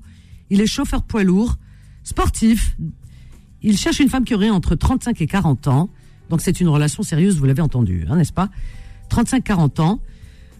Il 0.49 0.61
est 0.61 0.67
chauffeur 0.67 1.03
poids 1.03 1.23
lourd, 1.23 1.57
sportif. 2.03 2.75
Il 3.61 3.77
cherche 3.77 3.99
une 3.99 4.09
femme 4.09 4.25
qui 4.25 4.33
aurait 4.33 4.49
entre 4.49 4.75
35 4.75 5.21
et 5.21 5.27
40 5.27 5.67
ans. 5.67 5.89
Donc, 6.29 6.41
c'est 6.41 6.59
une 6.59 6.69
relation 6.69 7.03
sérieuse, 7.03 7.37
vous 7.37 7.45
l'avez 7.45 7.61
entendu, 7.61 8.05
hein, 8.09 8.15
n'est-ce 8.15 8.33
pas? 8.33 8.49
35-40 9.09 9.81
ans, 9.81 9.99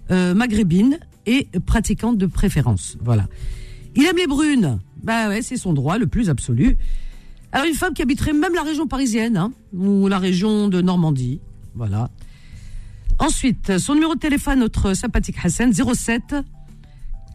maghrébine 0.09 0.99
et 1.25 1.47
pratiquante 1.65 2.17
de 2.17 2.25
préférence. 2.25 2.97
Voilà. 3.01 3.27
Il 3.95 4.05
aime 4.05 4.17
les 4.17 4.27
brunes. 4.27 4.79
Bah 5.03 5.29
ouais, 5.29 5.41
c'est 5.41 5.57
son 5.57 5.73
droit 5.73 5.97
le 5.97 6.07
plus 6.07 6.29
absolu. 6.29 6.77
Alors 7.51 7.67
une 7.67 7.73
femme 7.73 7.93
qui 7.93 8.01
habiterait 8.01 8.33
même 8.33 8.53
la 8.53 8.63
région 8.63 8.87
parisienne, 8.87 9.37
hein, 9.37 9.51
ou 9.73 10.07
la 10.07 10.19
région 10.19 10.67
de 10.69 10.81
Normandie. 10.81 11.39
Voilà. 11.75 12.09
Ensuite, 13.19 13.77
son 13.77 13.93
numéro 13.93 14.15
de 14.15 14.19
téléphone, 14.19 14.59
notre 14.59 14.93
sympathique 14.93 15.35
Hassan, 15.43 15.73
07 15.73 16.35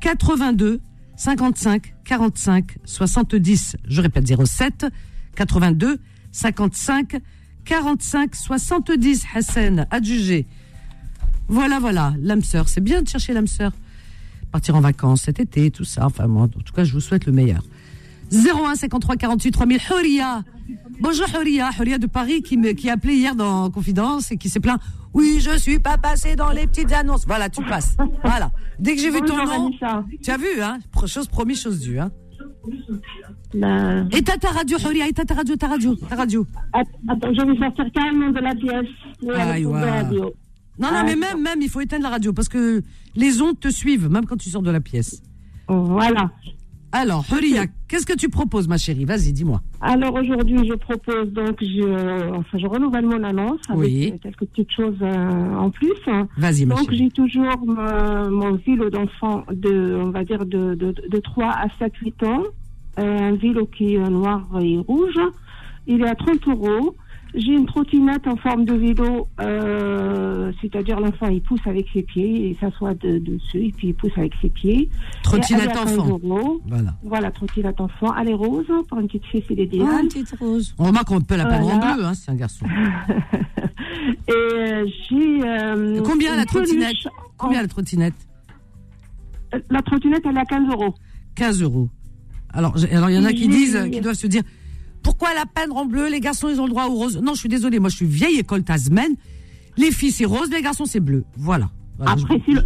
82 0.01 0.81
55 1.17 1.95
45 2.05 2.77
70. 2.85 3.77
Je 3.87 4.01
répète, 4.01 4.27
07 4.27 4.87
82 5.35 5.99
55 6.33 7.21
45 7.65 8.35
70. 8.35 9.25
Hassan, 9.35 9.87
adjugé. 9.91 10.47
Voilà, 11.49 11.79
voilà, 11.79 12.15
l'âme 12.21 12.43
sœur. 12.43 12.69
C'est 12.69 12.81
bien 12.81 13.03
de 13.03 13.09
chercher 13.09 13.33
l'âme 13.33 13.47
sœur. 13.47 13.73
Partir 14.51 14.75
en 14.77 14.81
vacances 14.81 15.23
cet 15.23 15.41
été, 15.41 15.71
tout 15.71 15.85
ça. 15.85 16.07
Enfin, 16.07 16.27
moi, 16.27 16.45
en 16.45 16.49
tout 16.49 16.73
cas, 16.75 16.85
je 16.85 16.93
vous 16.93 17.01
souhaite 17.01 17.27
le 17.27 17.33
meilleur. 17.33 17.63
01 18.33 18.75
53 18.75 19.17
48 19.17 19.51
3000. 19.53 19.79
Huria. 19.91 20.43
Bonjour 21.01 21.27
Huria. 21.39 21.71
Huria 21.79 21.99
de 21.99 22.07
Paris 22.07 22.43
qui, 22.43 22.57
me, 22.57 22.73
qui 22.73 22.89
a 22.91 22.95
appelé 22.95 23.15
hier 23.15 23.35
dans 23.35 23.71
Confidence 23.71 24.33
et 24.33 24.37
qui 24.37 24.49
s'est 24.49 24.61
plaint. 24.61 24.81
Oui, 25.15 25.39
je 25.41 25.57
suis 25.59 25.79
pas 25.79 25.97
passé 25.97 26.37
dans 26.37 26.51
les 26.51 26.67
petites 26.67 26.93
annonces. 26.93 27.25
Voilà, 27.27 27.49
tu 27.49 27.63
passes. 27.65 27.97
Voilà. 28.23 28.51
Dès 28.79 28.95
que 28.95 29.01
j'ai 29.01 29.11
vu 29.11 29.21
ton 29.23 29.37
nom, 29.47 29.71
tu 30.23 30.31
as 30.31 30.37
vu, 30.37 30.61
hein 30.61 30.79
Chose 31.07 31.27
promise, 31.29 31.61
chose 31.63 31.81
due, 31.81 31.99
hein 31.99 32.11
Et 34.13 34.23
t'as 34.23 34.37
ta 34.37 34.51
radio, 34.51 34.77
Huria, 34.79 35.09
et 35.09 35.13
t'as 35.13 35.25
ta 35.25 35.35
radio, 35.35 35.57
ta 35.57 35.69
radio, 35.69 35.95
ta 35.95 36.17
radio. 36.17 36.47
att- 36.75 36.87
Attends, 37.09 37.33
je 37.33 37.47
vais 37.47 37.59
sortir 37.59 37.85
carrément 37.95 38.31
de 38.31 38.41
la 38.41 38.55
pièce. 38.55 38.87
Avec 39.35 39.65
mon 39.65 39.73
ouais. 39.73 39.91
radio. 39.91 40.21
Non, 40.79 40.89
non, 40.91 40.97
Ah, 40.99 41.05
mais 41.05 41.17
même, 41.17 41.41
même, 41.41 41.63
il 41.63 41.71
faut 41.71 41.81
éteindre 41.81 42.03
la 42.03 42.11
radio 42.11 42.35
parce 42.35 42.49
que 42.51 42.83
les 43.15 43.41
ondes 43.41 43.59
te 43.59 43.69
suivent, 43.69 44.11
même 44.11 44.27
quand 44.27 44.37
tu 44.37 44.51
sors 44.51 44.61
de 44.63 44.71
la 44.71 44.81
pièce. 44.81 45.23
Voilà. 45.69 46.31
Alors, 46.93 47.25
Huria, 47.31 47.65
qu'est-ce 47.89 48.07
que 48.07 48.15
tu 48.17 48.29
proposes, 48.29 48.69
ma 48.69 48.79
chérie? 48.79 49.05
Vas-y, 49.05 49.33
dis-moi. 49.33 49.61
Alors 49.81 50.15
aujourd'hui, 50.15 50.67
je 50.67 50.75
propose 50.75 51.31
donc, 51.33 51.57
je, 51.61 52.33
enfin, 52.35 52.59
je 52.59 52.67
renouvelle 52.67 53.05
mon 53.05 53.23
annonce 53.23 53.61
avec 53.69 53.81
Oui. 53.83 54.15
quelques 54.23 54.47
petites 54.47 54.73
choses 54.73 54.97
euh, 55.03 55.55
en 55.57 55.71
plus. 55.71 55.93
Vas-y, 56.39 56.65
ma 56.65 56.77
Donc 56.77 56.91
j'ai 56.93 57.11
toujours 57.11 57.59
mon, 57.67 58.31
mon 58.31 58.53
vélo 58.57 58.89
d'enfant 58.89 59.45
de, 59.53 59.99
on 60.01 60.11
va 60.11 60.25
dire 60.25 60.47
de, 60.47 60.75
de, 60.75 60.95
de 61.11 61.19
3 61.21 61.47
à 61.49 61.67
7, 61.79 61.93
8 62.01 62.23
ans. 62.23 62.43
Euh, 62.99 63.19
un 63.19 63.37
vélo 63.37 63.67
qui 63.67 63.95
est 63.97 63.99
noir 64.09 64.47
et 64.63 64.79
rouge. 64.79 65.19
Il 65.87 66.01
est 66.01 66.09
à 66.09 66.15
30 66.15 66.49
euros. 66.49 66.97
J'ai 67.37 67.53
une 67.53 67.67
trottinette 67.67 68.27
en 68.27 68.37
forme 68.37 68.65
de 68.65 68.73
vélo, 68.73 69.29
euh, 69.43 70.51
c'est-à-dire 70.63 70.99
l'enfant 70.99 71.29
il 71.29 71.43
pousse 71.43 71.61
avec 71.67 71.87
ses 71.93 72.03
pieds, 72.03 72.51
il 72.51 72.57
s'assoit 72.57 72.95
de- 72.95 73.19
dessus 73.19 73.67
et 73.67 73.73
puis 73.77 73.89
il 73.89 73.95
pousse 73.95 74.13
avec 74.17 74.33
ses 74.41 74.49
pieds. 74.49 74.83
Et 74.85 74.91
Trottinette 75.23 75.67
est 75.67 75.71
à 75.77 75.85
15 75.85 75.99
enfant. 75.99 76.19
Voilà. 76.67 76.95
Voilà, 77.03 77.31
trottinette 77.31 77.79
enfant. 77.81 78.15
Elle 78.19 78.31
est 78.31 78.35
rose, 78.35 78.65
pour 78.89 78.99
une 79.01 79.07
petite 79.07 79.27
fille 79.27 79.45
c'est 79.47 79.55
Ah, 79.55 79.61
l'idéal. 79.61 80.03
une 80.03 80.09
petite 80.09 80.35
rose. 80.41 80.75
On 80.79 80.85
remarque 80.85 81.09
qu'on 81.09 81.21
peut 81.21 81.37
la 81.37 81.45
Voilà. 81.45 81.65
en 81.67 81.95
bleu, 81.97 82.05
hein, 82.07 82.15
c'est 82.15 82.31
un 82.31 82.37
garçon. 82.37 82.65
Et 84.29 84.33
euh, 84.33 84.87
j'ai... 85.09 85.43
euh, 85.47 86.01
Combien 86.05 86.37
la 86.37 86.45
trottinette? 86.47 86.95
Combien 87.37 87.59
en- 87.59 87.63
la 87.63 87.69
trottinette? 87.69 88.15
La 89.71 89.83
trottinette, 89.83 90.23
elle 90.25 90.37
est 90.37 90.41
à 90.41 90.45
15 90.45 90.69
euros. 90.71 90.95
15 91.35 91.63
euros. 91.63 91.89
Alors, 92.53 92.77
j'ai- 92.79 92.91
alors 92.93 93.11
il 93.11 93.17
y 93.17 93.19
en 93.19 93.25
a 93.25 93.33
qui 93.33 93.47
disent, 93.49 93.79
qui 93.93 94.01
doivent 94.01 94.15
se 94.15 94.27
dire, 94.27 94.43
pourquoi 95.07 95.35
la 95.35 95.47
peindre 95.47 95.77
en 95.77 95.87
bleu 95.87 96.09
Les 96.11 96.19
garçons, 96.21 96.49
ils 96.51 96.61
ont 96.61 96.65
le 96.65 96.71
droit 96.71 96.87
au 96.87 96.95
rose? 96.95 97.21
Non, 97.23 97.35
je 97.35 97.39
suis 97.41 97.49
désolée, 97.49 97.79
moi, 97.79 97.89
je 97.91 97.97
suis 97.97 98.07
vieille 98.07 98.39
école 98.41 98.65
Tasman. 98.65 99.13
Les 99.77 99.93
filles, 99.93 100.11
c'est 100.11 100.25
rose, 100.25 100.51
les 100.51 100.63
garçons, 100.63 100.85
c'est 100.85 101.01
bleu. 101.01 101.25
Voilà. 101.37 101.69
Voilà, 101.99 102.13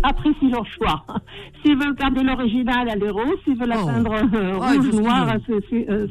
après, 0.02 0.30
c'est 0.40 0.48
leur 0.48 0.66
choix. 0.66 1.04
S'ils 1.62 1.76
veulent 1.76 1.94
garder 1.94 2.22
l'original, 2.24 2.88
elle 2.90 3.04
est 3.04 3.10
rose. 3.10 3.36
S'ils 3.44 3.56
veulent 3.56 3.68
la 3.68 3.80
Oh. 3.80 3.86
peindre 3.86 4.12
euh, 4.14 4.54
faut 4.54 4.60
rouge, 4.60 4.86
ce 4.86 4.90
qu'ils 4.90 5.00
noir, 5.00 5.26
veulent. 5.26 5.40
c'est- 5.46 5.66
c'est 5.70 5.90
euh, 5.90 6.06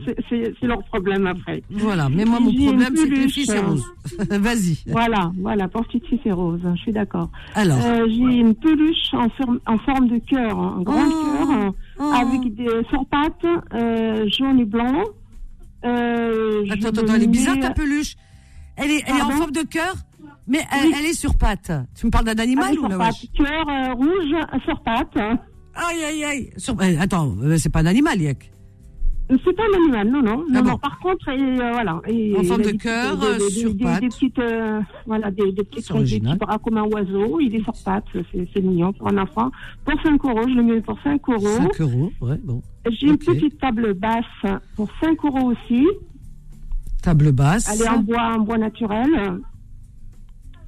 c'est- 0.61 0.65
leur 0.67 0.81
problème 0.85 1.27
après. 1.27 1.61
Voilà, 1.69 2.07
mais 2.07 2.23
moi, 2.23 2.39
mon 2.39 2.53
problème, 2.53 2.93
c'est 2.95 3.09
que 3.09 3.15
les 3.15 3.27
filles, 3.27 3.45
c'est 3.45 3.57
hein. 3.57 3.65
rose. 3.67 3.83
Vas-y. 4.29 4.77
Voilà, 4.87 5.31
voilà, 5.37 5.67
pour 5.67 5.83
petite 5.85 6.05
fille, 6.05 6.19
c'est 6.23 6.31
rose. 6.31 6.61
Je 6.75 6.79
suis 6.81 6.93
d'accord. 6.93 7.29
Alors. 7.55 7.77
Euh, 7.83 8.05
J'ai 8.07 8.37
une 8.39 8.55
peluche 8.55 9.13
en, 9.13 9.27
forme- 9.31 9.59
en 9.67 9.77
forme 9.79 10.07
de 10.07 10.19
cœur, 10.19 10.57
un 10.57 10.81
grand 10.81 11.03
Oh. 11.05 11.23
cœur, 11.25 11.49
euh, 11.51 11.71
Oh. 11.99 12.11
avec 12.13 12.55
des 12.55 12.69
sur 12.89 13.05
pattes, 13.07 13.45
euh, 13.73 14.25
jaune 14.29 14.59
et 14.61 14.65
blanc. 14.65 15.03
Euh, 15.85 16.65
Attends, 16.71 16.89
attends, 16.89 17.01
le 17.01 17.07
attends, 17.07 17.13
elle 17.15 17.23
est 17.23 17.27
bizarre 17.27 17.59
ta 17.59 17.71
peluche. 17.71 18.15
Elle 18.75 18.91
est, 18.91 19.03
elle 19.07 19.15
est 19.15 19.21
en 19.21 19.27
Pardon 19.27 19.37
forme 19.37 19.51
de 19.51 19.61
cœur, 19.63 19.95
mais 20.47 20.59
elle, 20.71 20.87
Oui. 20.87 20.93
elle 20.97 21.05
est 21.05 21.13
sur 21.13 21.35
pattes. 21.35 21.71
Tu 21.95 22.05
me 22.05 22.11
parles 22.11 22.25
d'un 22.25 22.37
animal 22.39 22.67
avec 22.69 22.79
ou 22.79 22.87
wesh 22.87 23.25
Cœur 23.37 23.69
euh, 23.69 23.93
rouge 23.93 24.33
euh, 24.33 24.59
sur 24.65 24.81
pattes. 24.83 25.17
Aïe, 25.75 26.03
aïe, 26.03 26.23
aïe. 26.23 26.49
Sur- 26.57 26.79
euh, 26.81 26.95
attends, 26.99 27.35
c'est 27.57 27.69
pas 27.71 27.79
un 27.79 27.85
animal, 27.85 28.21
Yek. 28.21 28.51
C'est 29.29 29.55
pas 29.55 29.61
un 29.63 29.77
animal, 29.83 30.09
non, 30.09 30.21
non. 30.23 30.43
Ah 30.49 30.53
non, 30.53 30.61
bon. 30.63 30.69
non, 30.69 30.77
par 30.79 30.97
contre, 30.99 31.29
et, 31.29 31.39
euh, 31.39 31.71
voilà. 31.71 32.01
Et, 32.07 32.35
En 32.35 32.41
il 32.41 32.47
forme 32.47 32.61
a 32.61 32.63
de 32.63 32.71
cœur, 32.71 33.17
sur 33.51 33.75
des, 33.75 33.83
pattes. 33.83 34.01
Des 34.01 34.07
petites, 34.07 34.39
euh, 34.39 34.81
voilà, 35.05 35.29
des, 35.29 35.51
des 35.51 35.63
petites 35.63 35.91
des 35.93 36.19
petits 36.19 36.37
bras 36.37 36.57
comme 36.57 36.77
un 36.77 36.85
oiseau. 36.85 37.39
Il 37.39 37.55
est 37.55 37.63
sur 37.63 37.73
pattes, 37.85 38.05
c'est 38.33 38.61
mignon 38.63 38.91
pour 38.91 39.07
un 39.07 39.17
enfant. 39.19 39.51
Pour 39.85 40.01
5 40.01 40.25
euros, 40.25 40.47
je 40.47 40.55
le 40.55 40.63
mets 40.63 40.81
pour 40.81 40.97
5 41.03 41.21
euros. 41.29 41.45
5 41.47 41.81
euros, 41.81 42.11
ouais, 42.21 42.39
bon. 42.43 42.63
J'ai 42.89 43.07
une 43.07 43.17
petite 43.17 43.59
table 43.59 43.93
basse 43.93 44.25
pour 44.75 44.89
5 44.99 45.17
euros 45.23 45.51
aussi. 45.51 45.85
Table 47.03 47.31
basse. 47.31 47.69
Elle 47.71 47.85
est 47.85 47.89
en 47.89 47.99
bois, 47.99 48.33
en 48.35 48.39
bois 48.39 48.57
naturel. 48.57 49.09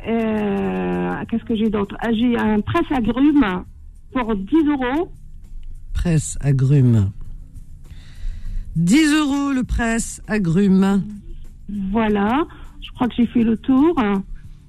Euh, 0.07 1.13
Qu'est-ce 1.29 1.43
que 1.45 1.55
j'ai 1.55 1.69
d'autre? 1.69 1.95
Ah, 1.99 2.11
J'ai 2.13 2.37
un 2.37 2.59
presse 2.61 2.91
agrumes 2.91 3.63
pour 4.13 4.35
10 4.35 4.55
euros. 4.67 5.11
Presse 5.93 6.37
agrumes. 6.41 7.09
10 8.75 9.13
euros 9.13 9.51
le 9.51 9.63
presse 9.63 10.21
agrumes. 10.27 11.03
Voilà. 11.91 12.45
Je 12.81 12.91
crois 12.91 13.07
que 13.07 13.13
j'ai 13.17 13.27
fait 13.27 13.43
le 13.43 13.57
tour. 13.57 13.95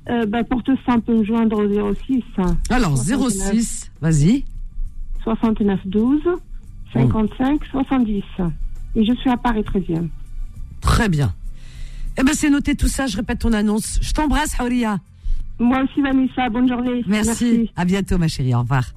Euh, 0.09 0.27
bah, 0.27 0.43
pour 0.45 0.63
tout 0.63 0.77
ça, 0.85 0.95
on 0.97 1.01
peut 1.01 1.17
me 1.17 1.25
joindre 1.25 1.59
au 1.59 1.95
06 1.95 2.23
Alors, 2.71 2.97
69. 2.97 3.53
06, 3.53 3.91
vas-y. 4.01 4.45
69 5.23 5.81
12 5.87 6.21
55 6.93 7.65
70. 7.71 8.23
Et 8.97 9.05
je 9.05 9.13
suis 9.15 9.31
à 9.31 9.37
Paris 9.37 9.63
13e. 9.63 10.09
Très 10.81 11.09
bien. 11.09 11.33
Eh 12.19 12.23
ben, 12.23 12.35
c'est 12.35 12.51
noté 12.51 12.75
tout 12.75 12.89
ça, 12.89 13.07
je 13.07 13.17
répète 13.17 13.39
ton 13.39 13.53
annonce. 13.53 13.99
Je 14.03 14.13
t'embrasse, 14.13 14.57
Houria. 14.61 14.99
Moi 15.59 15.83
aussi, 15.83 16.03
Vanessa. 16.03 16.51
Bonne 16.51 16.69
journée. 16.69 17.03
Merci. 17.07 17.71
À 17.77 17.85
bientôt, 17.85 18.19
ma 18.19 18.29
chérie. 18.29 18.55
Au 18.55 18.61
revoir. 18.61 18.93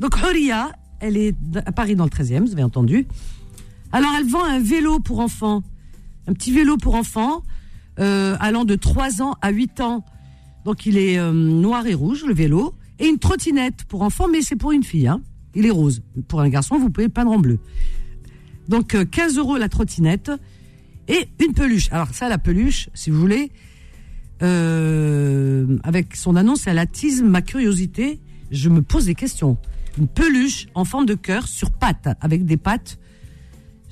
Donc, 0.00 0.16
Houria, 0.16 0.70
elle 0.98 1.16
est 1.16 1.34
à 1.66 1.72
Paris 1.72 1.94
dans 1.94 2.04
le 2.04 2.10
13e, 2.10 2.40
vous 2.40 2.52
avez 2.52 2.64
entendu. 2.64 3.06
Alors, 3.92 4.10
elle 4.18 4.26
vend 4.26 4.44
un 4.44 4.60
vélo 4.60 5.00
pour 5.00 5.20
enfants. 5.20 5.62
Un 6.26 6.32
petit 6.32 6.52
vélo 6.52 6.76
pour 6.76 6.94
enfants, 6.94 7.42
euh, 7.98 8.36
allant 8.40 8.64
de 8.64 8.76
3 8.76 9.22
ans 9.22 9.34
à 9.42 9.50
8 9.50 9.80
ans. 9.80 10.04
Donc, 10.64 10.86
il 10.86 10.96
est 10.98 11.18
euh, 11.18 11.32
noir 11.32 11.86
et 11.86 11.94
rouge, 11.94 12.24
le 12.24 12.34
vélo. 12.34 12.74
Et 12.98 13.08
une 13.08 13.18
trottinette 13.18 13.84
pour 13.88 14.02
enfants, 14.02 14.28
mais 14.28 14.42
c'est 14.42 14.56
pour 14.56 14.72
une 14.72 14.84
fille. 14.84 15.08
Hein. 15.08 15.20
Il 15.54 15.66
est 15.66 15.70
rose. 15.70 16.02
Pour 16.28 16.40
un 16.40 16.48
garçon, 16.48 16.78
vous 16.78 16.90
pouvez 16.90 17.06
le 17.06 17.12
peindre 17.12 17.32
en 17.32 17.38
bleu. 17.38 17.58
Donc, 18.68 18.94
euh, 18.94 19.04
15 19.04 19.38
euros 19.38 19.56
la 19.56 19.68
trottinette. 19.68 20.30
Et 21.08 21.28
une 21.44 21.54
peluche. 21.54 21.88
Alors, 21.90 22.08
ça, 22.14 22.28
la 22.28 22.38
peluche, 22.38 22.88
si 22.94 23.10
vous 23.10 23.18
voulez, 23.18 23.50
euh, 24.42 25.78
avec 25.82 26.14
son 26.14 26.36
annonce, 26.36 26.68
elle 26.68 26.78
attise 26.78 27.22
ma 27.22 27.42
curiosité. 27.42 28.20
Je 28.52 28.68
me 28.68 28.82
pose 28.82 29.06
des 29.06 29.16
questions. 29.16 29.58
Une 29.98 30.06
peluche 30.06 30.68
en 30.74 30.84
forme 30.84 31.06
de 31.06 31.14
cœur 31.14 31.48
sur 31.48 31.72
pattes, 31.72 32.08
avec 32.20 32.44
des 32.44 32.56
pattes. 32.56 32.99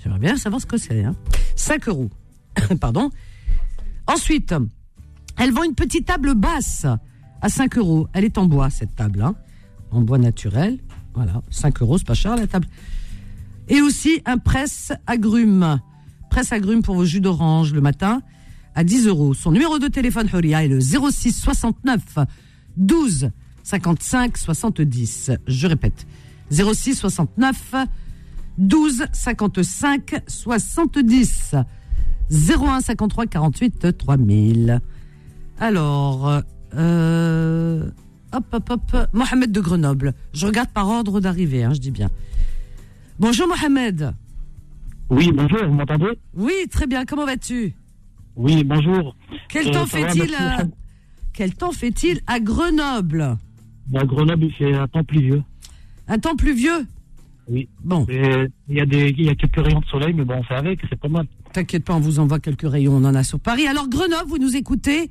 J'aimerais 0.03 0.19
bien 0.19 0.37
savoir 0.37 0.61
ce 0.61 0.67
que 0.67 0.77
c'est. 0.77 1.05
Hein. 1.05 1.15
5 1.57 1.89
euros. 1.89 2.11
Pardon. 2.81 3.11
Ensuite, 4.07 4.55
elle 5.37 5.53
vend 5.53 5.65
une 5.65 5.75
petite 5.75 6.07
table 6.07 6.35
basse 6.35 6.87
à 7.41 7.49
5 7.49 7.79
euros. 7.79 8.09
Elle 8.13 8.25
est 8.25 8.39
en 8.39 8.47
bois, 8.47 8.71
cette 8.71 8.95
table. 8.95 9.23
Hein. 9.23 9.35
En 9.91 10.01
bois 10.03 10.19
naturel. 10.19 10.79
Voilà. 11.15 11.43
5 11.51 11.83
euros, 11.83 11.99
c'est 11.99 12.07
pas 12.07 12.15
cher 12.15 12.37
la 12.37 12.47
table. 12.47 12.69
Et 13.69 13.81
aussi 13.81 14.23
un 14.25 14.39
presse 14.39 14.93
agrumes. 15.07 15.81
Presse 16.31 16.53
agrumes 16.53 16.83
pour 16.83 16.95
vos 16.95 17.05
jus 17.05 17.21
d'orange 17.21 17.73
le 17.73 17.81
matin 17.81 18.23
à 18.75 18.85
10 18.85 19.09
euros. 19.09 19.35
Son 19.35 19.51
numéro 19.51 19.79
de 19.79 19.89
téléphone 19.89 20.29
Huria 20.33 20.65
est 20.65 20.69
le 20.69 20.81
06 20.81 21.33
69 21.33 22.01
12 22.77 23.31
55 23.65 24.39
70. 24.39 25.33
Je 25.47 25.67
répète, 25.67 26.07
06 26.51 26.95
69 26.95 27.73
12 27.73 27.87
55 29.13 30.23
70. 30.27 31.55
01 32.31 32.81
53 32.81 33.27
48 33.27 33.97
3000. 33.97 34.81
Alors, 35.59 36.43
euh, 36.75 37.91
hop, 38.33 38.45
hop, 38.53 38.71
hop, 38.71 38.97
Mohamed 39.13 39.51
de 39.53 39.61
Grenoble. 39.61 40.13
Je 40.33 40.47
regarde 40.47 40.69
par 40.71 40.89
ordre 40.89 41.21
d'arrivée, 41.21 41.65
hein, 41.65 41.73
je 41.73 41.79
dis 41.81 41.91
bien. 41.91 42.09
Bonjour 43.19 43.49
Mohamed. 43.49 44.13
Oui, 45.11 45.33
bonjour, 45.33 45.59
vous 45.67 45.73
m'entendez? 45.75 46.19
Oui, 46.35 46.53
très 46.71 46.87
bien. 46.87 47.05
Comment 47.07 47.25
vas-tu? 47.25 47.75
Oui, 48.37 48.63
bonjour. 48.63 49.17
Quel 49.49 49.69
Euh, 49.69 49.73
temps 49.73 49.87
fait-il 49.87 50.35
à... 50.35 50.59
Quel 51.33 51.55
temps 51.55 51.73
fait-il 51.73 52.21
à 52.27 52.41
Grenoble? 52.41 53.39
À 53.95 54.05
Grenoble, 54.05 54.45
il 54.45 54.53
fait 54.53 54.75
un 54.75 54.87
temps 54.87 55.03
pluvieux. 55.05 55.43
Un 56.09 56.19
temps 56.19 56.37
pluvieux? 56.37 56.87
Oui. 57.51 57.69
Bon, 57.83 58.07
Il 58.09 58.51
y, 58.69 58.81
a 58.81 58.87
des, 58.87 59.09
il 59.17 59.25
y 59.25 59.29
a 59.31 59.35
quelques 59.35 59.65
rayons 59.65 59.81
de 59.81 59.87
soleil, 59.87 60.13
mais 60.13 60.25
bon, 60.25 60.35
on 60.35 60.43
fait 60.43 60.55
avec, 60.55 60.81
c'est 60.89 60.99
pas 61.01 61.09
mal. 61.09 61.27
t'inquiète 61.53 61.85
pas, 61.85 61.95
on 61.95 62.01
vous 62.01 62.19
envoie 62.19 62.39
quelques 62.41 62.69
rayons, 62.69 62.95
on 62.95 63.05
en 63.05 63.15
a 63.15 63.25
sur 63.25 63.41
Paris. 63.41 63.67
Alors 63.67 63.89
Grenoble, 63.89 64.29
vous 64.29 64.39
nous 64.39 64.57
écoutez 64.57 65.11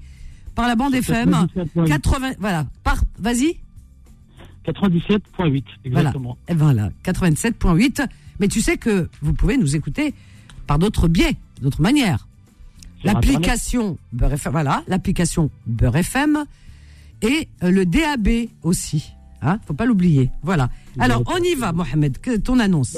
par 0.56 0.68
la 0.68 0.76
bande 0.76 0.94
FM 0.94 1.32
97.8. 1.32 1.88
80 1.88 2.32
voilà, 2.40 2.68
par 2.84 3.02
vas-y. 3.20 3.58
97.8, 4.66 5.64
exactement. 5.86 6.38
Et 6.50 6.54
voilà, 6.54 6.90
87.8, 7.06 8.06
mais 8.40 8.48
tu 8.48 8.62
sais 8.62 8.78
que 8.78 9.10
vous 9.22 9.34
pouvez 9.34 9.58
nous 9.58 9.76
écouter 9.76 10.14
par 10.68 10.78
d'autres 10.78 11.08
biais, 11.08 11.36
d'autres 11.62 11.82
manières. 11.82 12.28
L'application 13.04 13.98
Beurre 14.12 14.34
FM, 14.34 14.52
voilà, 14.52 14.84
l'application 14.88 15.50
Beurre 15.66 15.98
FM 15.98 16.44
et 17.22 17.48
euh, 17.64 17.72
le 17.72 17.86
DAB 17.86 18.50
aussi. 18.64 19.14
Hein, 19.42 19.60
faut 19.66 19.74
pas 19.74 19.86
l'oublier. 19.86 20.32
Voilà. 20.42 20.70
Alors, 21.00 21.22
on 21.28 21.38
y 21.44 21.54
va, 21.56 21.72
Mohamed. 21.74 22.18
Que- 22.20 22.38
Ton 22.38 22.60
annonce. 22.60 22.98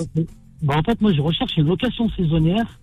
Bah, 0.63 0.75
en 0.77 0.83
fait, 0.83 0.99
moi, 1.01 1.11
je 1.13 1.21
recherche 1.21 1.55
une 1.57 1.65
location 1.67 2.09
saisonnière 2.11 2.79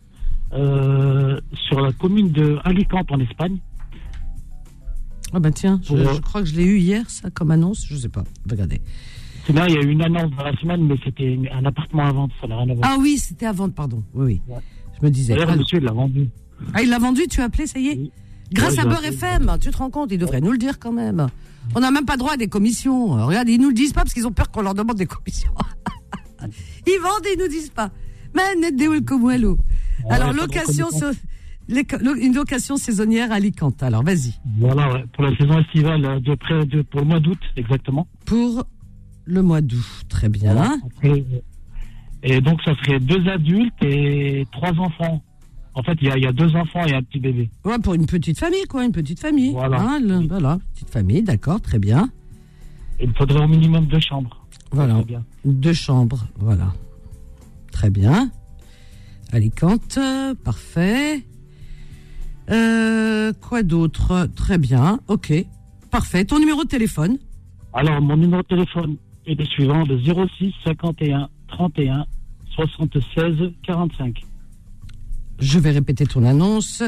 euh, 0.52 1.40
sur 1.68 1.80
la 1.80 1.92
commune 1.92 2.30
de 2.30 2.58
Alicante, 2.64 3.10
en 3.10 3.18
Espagne. 3.20 3.58
Ah 5.32 5.40
bah 5.40 5.50
tiens, 5.50 5.80
je, 5.82 5.88
Pour- 5.88 6.14
je 6.14 6.20
crois 6.20 6.42
que 6.42 6.48
je 6.48 6.54
l'ai 6.56 6.64
eu 6.64 6.78
hier, 6.78 7.08
ça, 7.10 7.30
comme 7.30 7.50
annonce. 7.50 7.84
Je 7.88 7.96
sais 7.96 8.08
pas. 8.08 8.24
Regardez. 8.48 8.80
Là, 9.52 9.66
il 9.68 9.74
y 9.74 9.78
a 9.78 9.82
eu 9.82 9.90
une 9.90 10.02
annonce 10.02 10.30
dans 10.36 10.44
la 10.44 10.56
semaine, 10.56 10.86
mais 10.86 10.96
c'était 11.04 11.38
un 11.52 11.64
appartement 11.64 12.04
à 12.06 12.12
vendre, 12.12 12.32
ça 12.40 12.46
n'a 12.46 12.56
rien 12.58 12.70
à 12.70 12.74
voir. 12.74 12.88
Ah 12.92 12.96
oui, 13.00 13.18
c'était 13.18 13.46
à 13.46 13.52
vendre, 13.52 13.74
pardon. 13.74 14.02
Oui, 14.14 14.24
oui. 14.48 14.54
Ouais. 14.54 14.60
Je 15.00 15.06
me 15.06 15.10
disais. 15.10 15.34
D'ailleurs, 15.34 15.52
le 15.52 15.58
monsieur, 15.58 15.78
il 15.78 15.84
l'a 15.84 15.92
vendu. 15.92 16.28
Ah, 16.74 16.82
il 16.82 16.88
l'a 16.88 16.98
vendu, 16.98 17.22
tu 17.28 17.40
as 17.40 17.44
appelé, 17.44 17.66
ça 17.66 17.78
y 17.78 17.88
est 17.88 17.96
Oui. 17.96 18.10
Grâce 18.52 18.74
Ouais, 18.74 18.80
à 18.80 18.84
Beurre. 18.86 19.04
FM, 19.04 19.56
tu 19.60 19.70
te 19.70 19.76
rends 19.76 19.90
compte, 19.90 20.10
ils 20.12 20.18
devraient 20.18 20.40
nous 20.40 20.52
le 20.52 20.58
dire 20.58 20.78
quand 20.78 20.92
même. 20.92 21.26
On 21.74 21.80
n'a 21.80 21.90
même 21.90 22.06
pas 22.06 22.16
droit 22.16 22.32
à 22.32 22.36
des 22.36 22.48
commissions. 22.48 23.26
Regarde, 23.26 23.48
ils 23.48 23.60
nous 23.60 23.68
le 23.68 23.74
disent 23.74 23.92
pas 23.92 24.02
parce 24.02 24.14
qu'ils 24.14 24.26
ont 24.26 24.32
peur 24.32 24.50
qu'on 24.50 24.62
leur 24.62 24.74
demande 24.74 24.96
des 24.96 25.06
commissions. 25.06 25.52
ils 26.86 27.00
vendent 27.02 27.26
et 27.26 27.34
ils 27.34 27.38
nous 27.38 27.48
disent 27.48 27.70
pas. 27.70 27.90
Alors, 30.10 30.32
location, 30.32 30.88
une 31.68 32.34
location 32.34 32.76
saisonnière 32.76 33.32
à 33.32 33.36
Alicante. 33.36 33.82
Alors, 33.82 34.02
vas-y. 34.02 34.34
Voilà, 34.58 35.02
pour 35.14 35.24
la 35.24 35.36
saison 35.36 35.58
estivale, 35.58 36.04
euh, 36.04 36.20
de 36.20 36.34
près 36.34 36.64
de, 36.66 36.82
pour 36.82 37.00
le 37.00 37.06
mois 37.06 37.20
d'août, 37.20 37.38
exactement. 37.56 38.06
Pour 38.24 38.64
le 39.24 39.42
mois 39.42 39.60
d'août. 39.60 39.84
Très 40.08 40.28
bien. 40.28 40.52
Voilà. 40.52 40.76
Euh, 41.04 41.22
et 42.22 42.40
donc, 42.40 42.62
ça 42.62 42.74
serait 42.74 43.00
deux 43.00 43.28
adultes 43.28 43.82
et 43.82 44.46
trois 44.52 44.72
enfants. 44.78 45.22
En 45.78 45.82
fait, 45.82 45.96
il 46.00 46.08
y 46.08 46.10
a, 46.10 46.16
il 46.16 46.24
y 46.24 46.26
a 46.26 46.32
deux 46.32 46.56
enfants 46.56 46.84
et 46.86 46.94
un 46.94 47.02
petit 47.02 47.20
bébé. 47.20 47.50
Ouais, 47.64 47.78
pour 47.78 47.92
une 47.94 48.06
petite 48.06 48.38
famille, 48.38 48.64
quoi, 48.68 48.84
une 48.84 48.92
petite 48.92 49.20
famille. 49.20 49.52
Voilà. 49.52 49.78
Hein, 49.80 50.00
le- 50.00 50.18
Oui. 50.18 50.26
voilà, 50.26 50.58
petite 50.74 50.88
famille, 50.90 51.22
d'accord, 51.22 51.60
très 51.60 51.78
bien. 51.78 52.08
Il 52.98 53.08
me 53.10 53.14
faudrait 53.14 53.44
au 53.44 53.46
minimum 53.46 53.84
deux 53.86 54.00
chambres. 54.00 54.46
Voilà, 54.72 55.02
bien. 55.02 55.22
deux 55.44 55.74
chambres, 55.74 56.26
voilà. 56.38 56.72
Très 57.72 57.90
bien. 57.90 58.30
Alicante, 59.32 59.98
parfait. 60.44 61.22
Euh, 62.50 63.32
quoi 63.46 63.62
d'autre? 63.62 64.28
Très 64.34 64.56
bien, 64.56 64.98
ok. 65.08 65.32
Parfait. 65.90 66.24
Ton 66.24 66.38
numéro 66.38 66.64
de 66.64 66.68
téléphone? 66.68 67.18
Alors, 67.74 68.00
mon 68.00 68.16
numéro 68.16 68.40
de 68.42 68.46
téléphone 68.46 68.96
est 69.26 69.38
le 69.38 69.44
suivant, 69.44 69.84
le 69.84 69.98
06 70.38 70.54
51 70.64 71.28
31 71.48 72.06
76 72.54 73.52
45. 73.64 74.22
Je 75.38 75.58
vais 75.58 75.70
répéter 75.70 76.06
ton 76.06 76.24
annonce. 76.24 76.82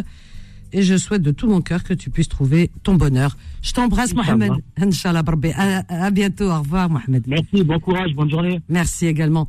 Et 0.73 0.83
je 0.83 0.99
souhaite 0.99 1.23
de 1.23 1.31
tout 1.31 1.49
mon 1.49 1.63
cœur 1.63 1.83
que 1.83 1.95
tu 1.95 2.11
puisses 2.11 2.29
trouver 2.29 2.71
ton 2.83 2.95
bonheur. 2.95 3.37
Je 3.63 3.73
t'embrasse. 3.73 4.15
Mohamed. 4.15 4.53
Inch'Allah. 4.77 5.23
À, 5.57 6.05
à 6.07 6.11
bientôt. 6.11 6.51
Au 6.51 6.59
revoir, 6.59 6.91
Mohamed. 6.91 7.25
Merci, 7.27 7.65
bon 7.65 7.81
courage, 7.81 8.15
bonne 8.15 8.31
journée. 8.31 8.61
Merci 8.69 9.07
également. 9.07 9.49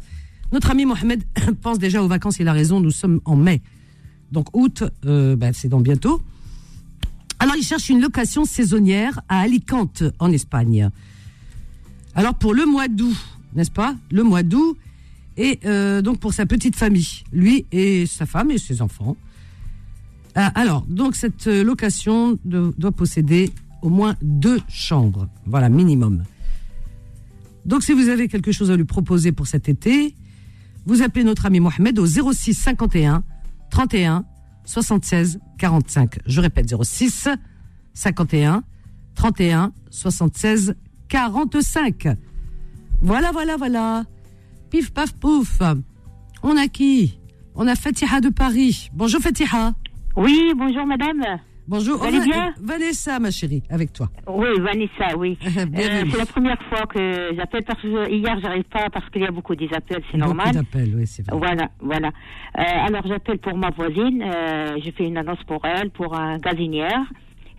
Notre 0.51 0.71
ami 0.71 0.85
Mohamed 0.85 1.23
pense 1.61 1.77
déjà 1.77 2.01
aux 2.01 2.07
vacances, 2.07 2.39
il 2.39 2.47
a 2.47 2.53
raison, 2.53 2.79
nous 2.79 2.91
sommes 2.91 3.21
en 3.25 3.35
mai. 3.35 3.61
Donc 4.31 4.47
août, 4.55 4.83
euh, 5.05 5.35
ben, 5.35 5.53
c'est 5.53 5.69
dans 5.69 5.81
bientôt. 5.81 6.21
Alors 7.39 7.55
il 7.55 7.63
cherche 7.63 7.89
une 7.89 8.01
location 8.01 8.45
saisonnière 8.45 9.21
à 9.29 9.39
Alicante, 9.41 10.03
en 10.19 10.31
Espagne. 10.31 10.89
Alors 12.15 12.35
pour 12.35 12.53
le 12.53 12.65
mois 12.65 12.87
d'août, 12.87 13.15
n'est-ce 13.53 13.71
pas? 13.71 13.95
Le 14.11 14.23
mois 14.23 14.43
d'août, 14.43 14.77
et 15.37 15.59
euh, 15.65 16.01
donc 16.01 16.19
pour 16.19 16.33
sa 16.33 16.45
petite 16.45 16.75
famille, 16.75 17.23
lui 17.31 17.65
et 17.71 18.05
sa 18.05 18.25
femme 18.25 18.51
et 18.51 18.57
ses 18.57 18.81
enfants. 18.81 19.15
Ah, 20.35 20.51
alors, 20.55 20.85
donc 20.87 21.15
cette 21.15 21.47
euh, 21.47 21.63
location 21.63 22.37
doit 22.45 22.91
posséder 22.91 23.51
au 23.81 23.89
moins 23.89 24.15
deux 24.21 24.59
chambres, 24.67 25.27
voilà, 25.45 25.69
minimum. 25.69 26.23
Donc 27.65 27.83
si 27.83 27.93
vous 27.93 28.09
avez 28.09 28.27
quelque 28.27 28.51
chose 28.51 28.71
à 28.71 28.75
lui 28.75 28.85
proposer 28.85 29.31
pour 29.31 29.47
cet 29.47 29.69
été, 29.69 30.15
vous 30.85 31.01
appelez 31.01 31.23
notre 31.23 31.45
ami 31.45 31.59
Mohamed 31.59 31.99
au 31.99 32.05
06 32.05 32.53
51 32.53 33.23
31 33.69 34.25
76 34.65 35.39
45. 35.57 36.19
Je 36.25 36.41
répète 36.41 36.73
06 36.83 37.27
51 37.93 38.63
31 39.15 39.73
76 39.89 40.75
45. 41.09 42.07
Voilà, 43.01 43.31
voilà, 43.31 43.57
voilà. 43.57 44.03
Pif, 44.69 44.93
paf, 44.93 45.13
pouf. 45.19 45.59
On 46.43 46.55
a 46.57 46.67
qui? 46.67 47.19
On 47.55 47.67
a 47.67 47.75
Fatiha 47.75 48.21
de 48.21 48.29
Paris. 48.29 48.89
Bonjour 48.93 49.19
Fatiha. 49.19 49.73
Oui, 50.15 50.53
bonjour 50.55 50.85
madame. 50.85 51.23
Bonjour. 51.67 51.97
Vous 51.97 52.05
allez 52.05 52.19
bien? 52.21 52.53
Vanessa, 52.61 53.19
ma 53.19 53.29
chérie, 53.31 53.61
avec 53.69 53.93
toi. 53.93 54.09
Oui, 54.27 54.47
Vanessa, 54.59 55.15
oui. 55.17 55.37
Euh, 55.47 56.03
c'est 56.11 56.17
la 56.17 56.25
première 56.25 56.61
fois 56.69 56.85
que 56.87 57.29
j'appelle 57.35 57.63
parce 57.63 57.81
que 57.81 58.09
hier 58.11 58.39
j'arrive 58.41 58.63
pas 58.63 58.89
parce 58.91 59.07
qu'il 59.09 59.21
y 59.21 59.25
a 59.25 59.31
beaucoup 59.31 59.55
des 59.55 59.69
appels, 59.73 60.01
c'est 60.11 60.17
Beaucoup 60.17 60.33
normal. 60.33 60.53
d'appels, 60.55 60.93
oui, 60.95 61.05
c'est 61.05 61.25
vrai. 61.27 61.37
Voilà, 61.37 61.69
voilà. 61.79 62.07
Euh, 62.57 62.87
alors 62.87 63.05
j'appelle 63.07 63.37
pour 63.39 63.55
ma 63.57 63.69
voisine. 63.71 64.23
Euh, 64.23 64.77
je 64.83 64.91
fais 64.91 65.05
une 65.05 65.17
annonce 65.17 65.43
pour 65.45 65.63
elle, 65.65 65.89
pour 65.91 66.15
un 66.17 66.37
gazinière. 66.37 67.01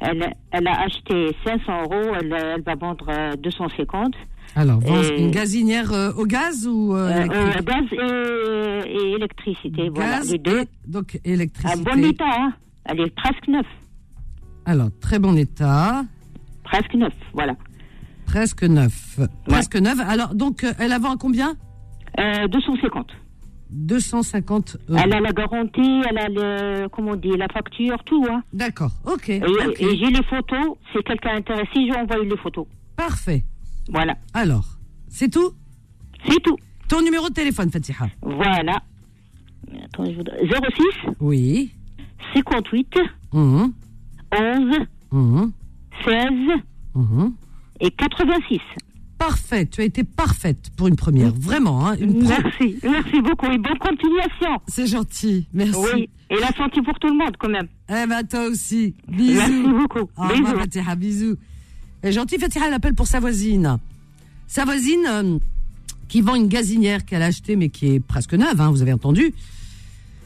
Elle, 0.00 0.32
elle 0.50 0.66
a 0.66 0.80
acheté 0.82 1.36
500 1.44 1.82
euros. 1.82 2.14
Elle, 2.20 2.32
elle 2.56 2.62
va 2.62 2.74
vendre 2.74 3.06
euh, 3.10 3.36
250. 3.36 4.14
Alors, 4.56 4.80
Et- 4.84 5.20
une 5.22 5.30
gazinière 5.30 5.92
euh, 5.92 6.12
au 6.16 6.24
gaz 6.26 6.66
ou 6.66 6.94
euh, 6.94 7.08
Euh, 7.30 7.62
gaz 7.62 7.84
et, 7.92 8.90
et 8.90 9.12
électricité, 9.14 9.88
voilà, 9.94 10.20
les 10.20 10.38
deux. 10.38 10.60
et 10.62 10.68
donc 10.88 11.18
Un 11.24 11.30
électricité. 11.30 11.84
bon 11.84 12.04
état, 12.04 12.24
hein. 12.28 12.52
Elle 12.84 13.00
est 13.00 13.14
presque 13.14 13.46
neuve. 13.48 13.64
Alors, 14.64 14.88
très 15.00 15.18
bon 15.18 15.36
état, 15.36 16.02
Presque 16.64 16.94
neuve, 16.94 17.12
voilà. 17.32 17.54
presque 18.26 18.62
neuf. 18.64 19.18
Presque 19.46 19.76
neuf. 19.76 19.98
Alors, 20.00 20.34
donc, 20.34 20.64
elle 20.78 20.92
a 20.92 20.98
vend 20.98 21.14
à 21.14 21.16
combien? 21.16 21.54
Euh, 22.18 22.46
250. 22.48 23.06
250 23.72 24.76
euros. 24.88 25.00
Elle 25.04 25.14
a 25.14 25.20
la 25.20 25.32
garantie, 25.32 26.02
elle 26.08 26.18
a 26.18 26.28
le, 26.28 26.88
comment 26.88 27.12
on 27.12 27.16
dit, 27.16 27.30
la 27.36 27.46
facture, 27.48 28.02
tout. 28.04 28.26
Hein. 28.28 28.42
D'accord, 28.52 28.90
ok. 29.06 29.28
Et, 29.28 29.42
ok. 29.42 29.80
et 29.80 29.96
j'ai 29.96 30.10
les 30.10 30.22
photos. 30.24 30.76
Si 30.92 31.02
quelqu'un 31.04 31.34
est 31.34 31.38
intéressé, 31.38 31.70
j'ai 31.86 31.94
envoyé 31.96 32.28
les 32.28 32.36
photos. 32.36 32.66
Parfait. 32.96 33.44
Voilà. 33.90 34.14
Alors, 34.34 34.78
c'est 35.08 35.28
tout 35.28 35.52
C'est 36.28 36.40
tout. 36.42 36.56
Ton 36.88 37.02
numéro 37.02 37.28
de 37.28 37.34
téléphone, 37.34 37.70
Fatiha 37.70 38.08
Voilà. 38.22 38.82
Attends, 39.84 40.04
je 40.04 40.16
voudrais- 40.16 40.40
06 40.46 41.10
Oui. 41.20 41.72
58 42.34 42.94
Mhm, 43.32 43.72
11 44.32 44.76
mhm, 45.12 45.52
16 46.04 46.24
mhm. 46.94 47.32
et 47.80 47.90
86. 47.90 48.58
Parfait, 49.18 49.66
tu 49.66 49.80
as 49.82 49.84
été 49.84 50.02
parfaite 50.02 50.70
pour 50.76 50.88
une 50.88 50.96
première. 50.96 51.32
Vraiment, 51.34 51.86
hein, 51.86 51.96
une 52.00 52.26
Merci. 52.26 52.78
Merci 52.82 53.20
beaucoup 53.20 53.46
et 53.46 53.58
bonne 53.58 53.78
continuation. 53.78 54.58
C'est 54.66 54.86
gentil, 54.86 55.46
merci. 55.52 55.78
Oui. 55.94 56.08
Et 56.30 56.36
la 56.40 56.48
santé 56.56 56.80
pour 56.82 56.98
tout 56.98 57.08
le 57.08 57.14
monde 57.18 57.36
quand 57.38 57.50
même. 57.50 57.68
Eh 57.88 58.06
ben, 58.08 58.22
toi 58.28 58.46
aussi. 58.46 58.94
Bisous. 59.08 59.34
Merci 59.34 59.62
beaucoup. 59.62 59.98
Au 60.16 60.22
revoir, 60.22 60.36
Bisous. 60.38 60.58
Fatiha, 60.58 60.94
bisous. 60.96 61.36
Et 62.02 62.12
gentil, 62.12 62.38
Fatiha, 62.38 62.66
elle 62.68 62.74
appelle 62.74 62.94
pour 62.94 63.06
sa 63.06 63.20
voisine. 63.20 63.78
Sa 64.46 64.64
voisine 64.64 65.04
euh, 65.06 65.38
qui 66.08 66.22
vend 66.22 66.34
une 66.34 66.48
gazinière 66.48 67.04
qu'elle 67.04 67.22
a 67.22 67.26
achetée, 67.26 67.56
mais 67.56 67.68
qui 67.68 67.94
est 67.94 68.00
presque 68.00 68.34
neuve, 68.34 68.60
hein, 68.60 68.70
vous 68.70 68.82
avez 68.82 68.92
entendu. 68.92 69.34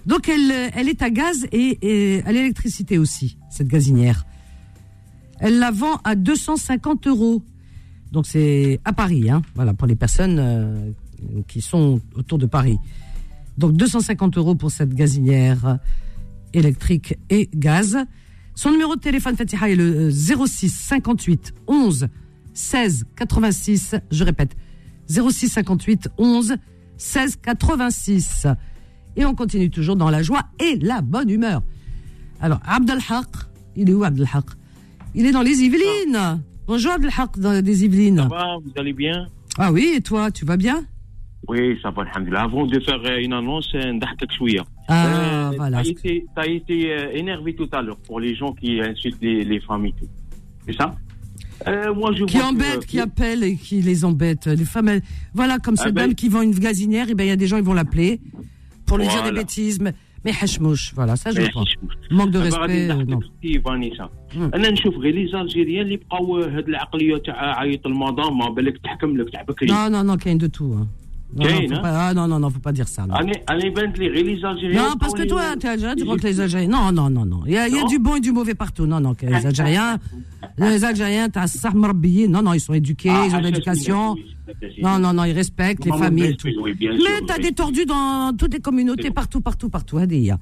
Donc, 0.07 0.29
elle, 0.29 0.51
euh, 0.51 0.71
elle 0.75 0.89
est 0.89 1.03
à 1.03 1.11
gaz 1.11 1.47
et, 1.51 1.79
et 1.83 2.23
à 2.25 2.33
l'électricité 2.33 2.97
aussi, 2.99 3.37
cette 3.51 3.69
gazinière. 3.69 4.25
Elle 5.41 5.59
la 5.59 5.73
vend 5.73 6.01
à 6.05 6.15
250 6.15 7.07
euros. 7.09 7.43
Donc, 8.13 8.27
c'est 8.27 8.81
à 8.85 8.93
Paris, 8.93 9.29
hein, 9.29 9.43
voilà, 9.57 9.75
pour 9.75 9.89
les 9.89 9.97
personnes 9.97 10.39
euh, 10.39 10.91
qui 11.49 11.61
sont 11.61 12.01
autour 12.15 12.39
de 12.39 12.47
Paris. 12.47 12.79
Donc, 13.59 13.73
250 13.73 14.39
euros 14.39 14.55
pour 14.55 14.71
cette 14.71 14.95
gazinière 14.95 15.79
électrique 16.53 17.19
et 17.31 17.51
gaz. 17.53 17.99
Son 18.55 18.71
numéro 18.71 18.95
de 18.95 19.01
téléphone, 19.01 19.37
Fatiha, 19.37 19.69
est 19.71 19.77
le 19.77 20.11
euh, 20.11 20.47
06 20.47 20.69
58 20.69 21.55
11 21.67 22.09
16 22.53 23.05
86. 23.17 23.97
Je 24.11 24.25
répète, 24.25 24.57
06 25.09 25.49
58 25.49 26.09
11 26.19 26.57
16 26.97 27.37
86. 27.43 28.47
Et 29.17 29.25
on 29.25 29.35
continue 29.35 29.71
toujours 29.71 29.97
dans 29.97 30.11
la 30.11 30.23
joie 30.23 30.43
et 30.61 30.77
la 30.77 31.01
bonne 31.03 31.31
humeur. 31.31 31.63
Alors, 32.41 32.61
Abdelhaq, 32.67 33.27
il 33.77 33.91
est 33.91 33.93
où 33.93 34.05
Abdelhaq 34.05 34.45
Il 35.15 35.27
est 35.27 35.33
dans 35.33 35.43
les 35.43 35.63
Yvelines. 35.63 36.43
Bonjour 36.67 36.93
Abdelhaq, 36.93 37.39
dans 37.39 37.53
les 37.53 37.85
Yvelines. 37.85 38.19
Ça 38.19 38.29
va, 38.29 38.57
vous 38.63 38.73
allez 38.77 38.93
bien? 38.93 39.27
Ah 39.59 39.73
oui, 39.73 39.95
et 39.97 40.01
toi, 40.01 40.31
tu 40.31 40.45
vas 40.45 40.57
bien? 40.57 40.85
Oui, 41.48 41.78
ça 41.82 41.90
va, 41.96 42.02
alhamdoulilah. 42.04 42.44
Avant 42.50 42.66
de 42.74 42.80
faire 42.88 43.02
euh, 43.06 43.24
une 43.26 43.34
annonce, 43.34 43.70
euh, 43.76 43.86
نضحكك 43.92 44.32
شوية. 44.32 44.62
Ah, 44.90 44.94
Euh, 44.94 45.52
voilà. 45.58 45.78
T'as 45.84 45.90
été, 45.90 46.26
t'as 46.36 46.48
été 46.48 46.78
euh, 46.92 47.12
énervé 47.22 47.56
tout 47.56 47.70
à 47.72 47.82
l'heure 47.82 47.98
pour 48.08 48.20
les 48.20 48.34
gens 48.36 48.52
qui 48.60 48.82
insultent 48.82 49.22
les, 49.22 49.44
les 49.52 49.60
femmes 49.68 49.86
et 49.86 49.94
tout. 50.00 50.10
C'est 50.66 50.76
ça 50.82 50.88
Euh, 51.68 51.94
Moi, 52.02 52.10
je 52.18 52.24
Qui 52.26 52.38
vois 52.38 52.46
que, 52.48 52.52
embêtent, 52.54 52.84
euh, 52.86 52.92
qui 52.92 53.00
appellent 53.08 53.44
et 53.52 53.56
qui 53.66 53.78
les 53.90 54.00
embêtent. 54.10 54.48
Les 54.62 54.70
femmes, 54.74 54.90
elles- 54.94 55.06
voilà, 55.40 55.56
comme 55.64 55.76
Ah 55.80 55.84
cette 55.84 55.94
ben- 55.96 56.02
dame 56.08 56.16
qui 56.22 56.28
vend 56.34 56.42
une 56.50 56.58
gazinière, 56.68 57.08
et 57.12 57.16
ben 57.18 57.24
il 57.28 57.32
y 57.34 57.38
a 57.38 57.42
des 57.44 57.48
gens, 57.52 57.58
ils 57.64 57.70
vont 57.72 57.78
l'appeler 57.82 58.12
pour 58.88 58.96
lui 59.00 59.08
dire 59.14 59.24
des 59.30 59.30
Voilà. 59.34 59.42
bêtises. 59.44 59.78
Mais, 59.86 59.94
mais 60.26 60.34
hachmouche, 60.42 60.86
voilà, 61.00 61.14
ça 61.22 61.28
je 61.32 61.38
veux 61.38 61.48
Mais 61.48 61.52
pas. 61.58 61.64
حشمش. 61.66 61.94
Manque 62.18 62.32
de 62.32 62.38
أنا 62.38 62.50
respect, 62.50 62.60
غادي 62.60 62.88
euh, 62.90 62.92
نضحكك 62.96 63.24
non. 63.24 63.30
في 63.42 63.62
فانيسا 63.62 64.10
مم. 64.36 64.52
انا 64.56 64.70
نشوف 64.70 64.96
غير 64.98 65.14
لي 65.16 65.28
زالجيريان 65.32 65.86
اللي 65.86 65.98
بقاو 65.98 66.38
هاد 66.38 66.68
العقليه 66.68 67.18
تاع 67.18 67.60
عيط 67.60 67.88
المدام 67.88 68.38
ما 68.38 68.50
بالك 68.50 68.78
تحكم 68.78 69.18
لك 69.18 69.30
تاع 69.30 69.42
بكري 69.42 69.68
Non, 69.70 69.90
non, 69.90 70.04
non, 70.10 70.18
qu'il 70.18 70.32
y 70.32 70.36
a 70.36 70.38
non, 71.37 71.45
non, 71.45 71.77
hein 71.77 71.81
ah, 71.85 72.15
non, 72.15 72.29
non, 72.29 72.39
non, 72.39 72.51
faut 72.51 72.61
pas 72.61 72.73
dire 72.73 72.87
ça. 72.87 73.07
Non. 73.07 73.15
Allez, 73.15 73.73
les 74.09 74.45
Algériens. 74.45 74.83
Non, 74.83 74.97
parce 74.99 75.15
que 75.15 75.25
toi, 75.25 75.57
tu 75.59 75.67
as 75.67 75.77
tu 75.97 76.05
crois 76.05 76.17
que 76.17 76.27
les 76.27 76.41
Algériens. 76.41 76.69
Non, 76.69 76.93
non, 76.93 77.11
non, 77.11 77.25
non. 77.25 77.43
Il 77.47 77.53
y, 77.53 77.59
a, 77.59 77.69
du 77.69 77.99
bon 77.99 78.17
et 78.17 78.21
du 78.21 78.33
mauvais 78.33 78.55
partout. 78.55 78.87
Non, 78.87 79.01
non, 79.01 79.15
les 79.21 79.47
Algériens, 79.47 79.99
les 80.59 80.85
Algériens, 80.85 81.29
t'as 81.29 81.47
Sahmarbié. 81.47 82.29
Non, 82.29 82.43
non, 82.43 82.53
ils 82.53 82.61
sont 82.61 82.75
éduqués, 82.75 83.11
ah, 83.11 83.25
ils 83.27 83.35
ont 83.35 83.41
l'éducation. 83.41 84.17
Non, 84.81 84.99
non, 84.99 85.13
non, 85.13 85.25
ils 85.25 85.33
respectent 85.33 85.85
les 85.85 85.93
familles. 85.93 86.33
Et 86.33 86.37
tout. 86.37 86.49
Oui, 86.61 86.77
Mais 86.81 87.27
t'as 87.27 87.39
des 87.39 87.53
tordus 87.53 87.87
dans 87.87 88.33
toutes 88.37 88.55
les 88.55 88.61
communautés, 88.61 89.11
partout, 89.11 89.41
partout, 89.41 89.69
partout. 89.69 89.99
Hein, 89.99 90.03
allez, 90.03 90.33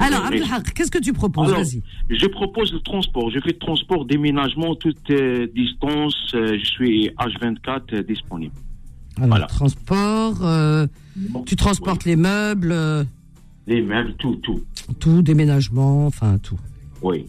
alors, 0.00 0.26
Abdelhak, 0.26 0.74
qu'est-ce 0.74 0.90
que 0.90 0.98
tu 0.98 1.12
proposes? 1.12 1.48
Alors, 1.48 1.64
Je 1.64 2.26
propose 2.26 2.72
le 2.72 2.80
transport. 2.80 3.30
Je 3.30 3.40
fais 3.40 3.54
transport, 3.54 4.04
déménagement, 4.04 4.74
toute 4.74 5.10
euh, 5.10 5.46
distance. 5.54 6.34
Euh, 6.34 6.58
je 6.58 6.64
suis 6.64 7.10
H24 7.18 7.80
euh, 7.94 8.02
disponible. 8.02 8.54
Alors, 9.18 9.28
voilà. 9.28 9.46
transport, 9.46 10.44
euh, 10.44 10.86
tu 11.46 11.56
transportes 11.56 12.04
les 12.04 12.16
meubles, 12.16 12.72
euh, 12.72 13.04
Les 13.66 13.82
meubles, 13.82 14.14
tout, 14.18 14.36
tout. 14.36 14.62
tout, 15.00 15.22
déménagement, 15.22 16.06
enfin 16.06 16.38
tout. 16.38 16.58
Oui. 17.02 17.26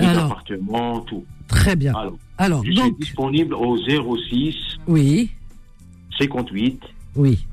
Les 0.00 0.06
Alors, 0.06 0.24
appartements, 0.32 1.00
tout. 1.00 1.24
très 1.48 1.76
bien. 1.76 1.94
Alors, 1.94 2.14
Alors, 2.38 2.64
je 2.64 2.72
donc, 2.72 2.84
suis 2.96 3.06
disponible 3.06 3.54
au 3.54 3.76
06 3.78 4.54
oui, 4.88 5.30
58 6.18 6.80
oui, 7.16 7.46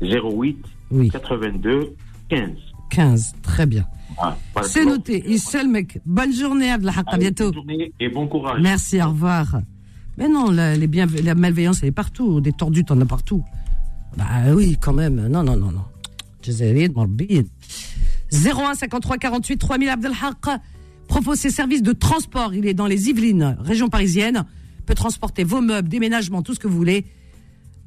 08 0.00 0.56
oui, 0.90 1.10
82 1.10 1.94
15. 2.28 2.50
15, 2.90 3.34
très 3.42 3.66
bien. 3.66 3.84
C'est 4.62 4.84
noté. 4.86 5.22
Issel, 5.30 5.68
mec. 5.68 6.00
Bonne 6.06 6.32
journée, 6.32 6.70
Abdelhaq, 6.70 7.04
à 7.06 7.18
bientôt. 7.18 7.46
bonne 7.46 7.54
journée 7.54 7.92
Et 8.00 8.08
bon 8.08 8.26
courage. 8.26 8.60
Merci, 8.62 9.02
au 9.02 9.08
revoir. 9.10 9.58
Mais 10.18 10.28
non, 10.28 10.50
la, 10.50 10.76
les 10.76 10.86
bienve- 10.86 11.20
la 11.22 11.34
malveillance, 11.34 11.80
elle 11.82 11.88
est 11.88 11.92
partout. 11.92 12.40
Des 12.40 12.52
tordus, 12.52 12.84
t'en 12.84 13.00
as 13.00 13.06
partout. 13.06 13.44
Bah 14.16 14.24
oui, 14.54 14.76
quand 14.80 14.92
même. 14.94 15.26
Non, 15.28 15.42
non, 15.42 15.56
non, 15.56 15.72
non. 15.72 15.84
Jazaïd, 16.42 16.94
Morbid. 16.94 17.46
01 18.32 18.74
53 18.74 19.18
48 19.18 19.56
3000 19.58 19.88
Abdelhaq 19.88 20.60
propose 21.08 21.38
ses 21.38 21.50
services 21.50 21.82
de 21.82 21.92
transport. 21.92 22.54
Il 22.54 22.66
est 22.66 22.74
dans 22.74 22.86
les 22.86 23.08
Yvelines, 23.08 23.56
région 23.60 23.88
parisienne. 23.88 24.44
Peut 24.86 24.94
transporter 24.94 25.44
vos 25.44 25.60
meubles, 25.60 25.88
déménagements, 25.88 26.42
tout 26.42 26.54
ce 26.54 26.60
que 26.60 26.68
vous 26.68 26.76
voulez. 26.76 27.04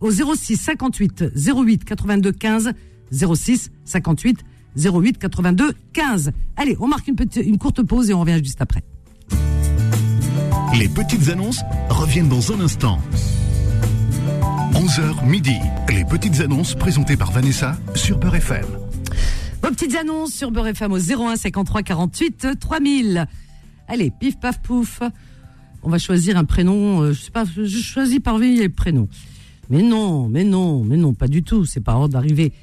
Au 0.01 0.11
06 0.11 0.55
58 0.57 1.25
08 1.35 1.83
82 1.85 2.31
15 2.31 2.71
06 3.11 3.71
58 3.85 4.37
08 4.77 5.17
82 5.17 5.73
15. 5.93 6.31
Allez, 6.55 6.77
on 6.79 6.87
marque 6.87 7.07
une, 7.07 7.15
petite, 7.15 7.45
une 7.45 7.57
courte 7.57 7.81
pause 7.83 8.09
et 8.09 8.13
on 8.13 8.21
revient 8.21 8.39
juste 8.43 8.61
après. 8.61 8.83
Les 10.77 10.87
petites 10.87 11.29
annonces 11.29 11.61
reviennent 11.89 12.29
dans 12.29 12.51
un 12.51 12.59
instant. 12.61 12.99
11h 14.73 15.25
midi. 15.27 15.55
Les 15.89 16.05
petites 16.05 16.39
annonces 16.41 16.75
présentées 16.75 17.17
par 17.17 17.31
Vanessa 17.31 17.77
sur 17.95 18.19
Peur 18.19 18.35
FM. 18.35 18.65
Vos 19.61 19.69
petites 19.69 19.95
annonces 19.95 20.31
sur 20.33 20.51
Beurre 20.51 20.67
FM 20.67 20.91
au 20.93 20.97
01 20.99 21.35
53 21.35 21.83
48 21.83 22.47
3000. 22.59 23.25
Allez, 23.87 24.11
pif 24.11 24.39
paf 24.39 24.61
pouf. 24.61 25.01
On 25.83 25.89
va 25.89 25.97
choisir 25.97 26.37
un 26.37 26.45
prénom. 26.45 27.01
euh, 27.01 27.13
je 27.13 27.21
sais 27.21 27.31
pas, 27.31 27.43
je 27.45 27.65
choisis 27.65 28.19
parmi 28.19 28.55
les 28.55 28.69
prénoms. 28.69 29.07
Mais 29.69 29.81
non, 29.81 30.29
mais 30.29 30.43
non, 30.43 30.83
mais 30.83 30.97
non, 30.97 31.13
pas 31.13 31.27
du 31.27 31.43
tout. 31.43 31.65
C'est 31.65 31.81
pas 31.81 31.93
ordre 31.95 32.09
d'arriver. 32.13 32.53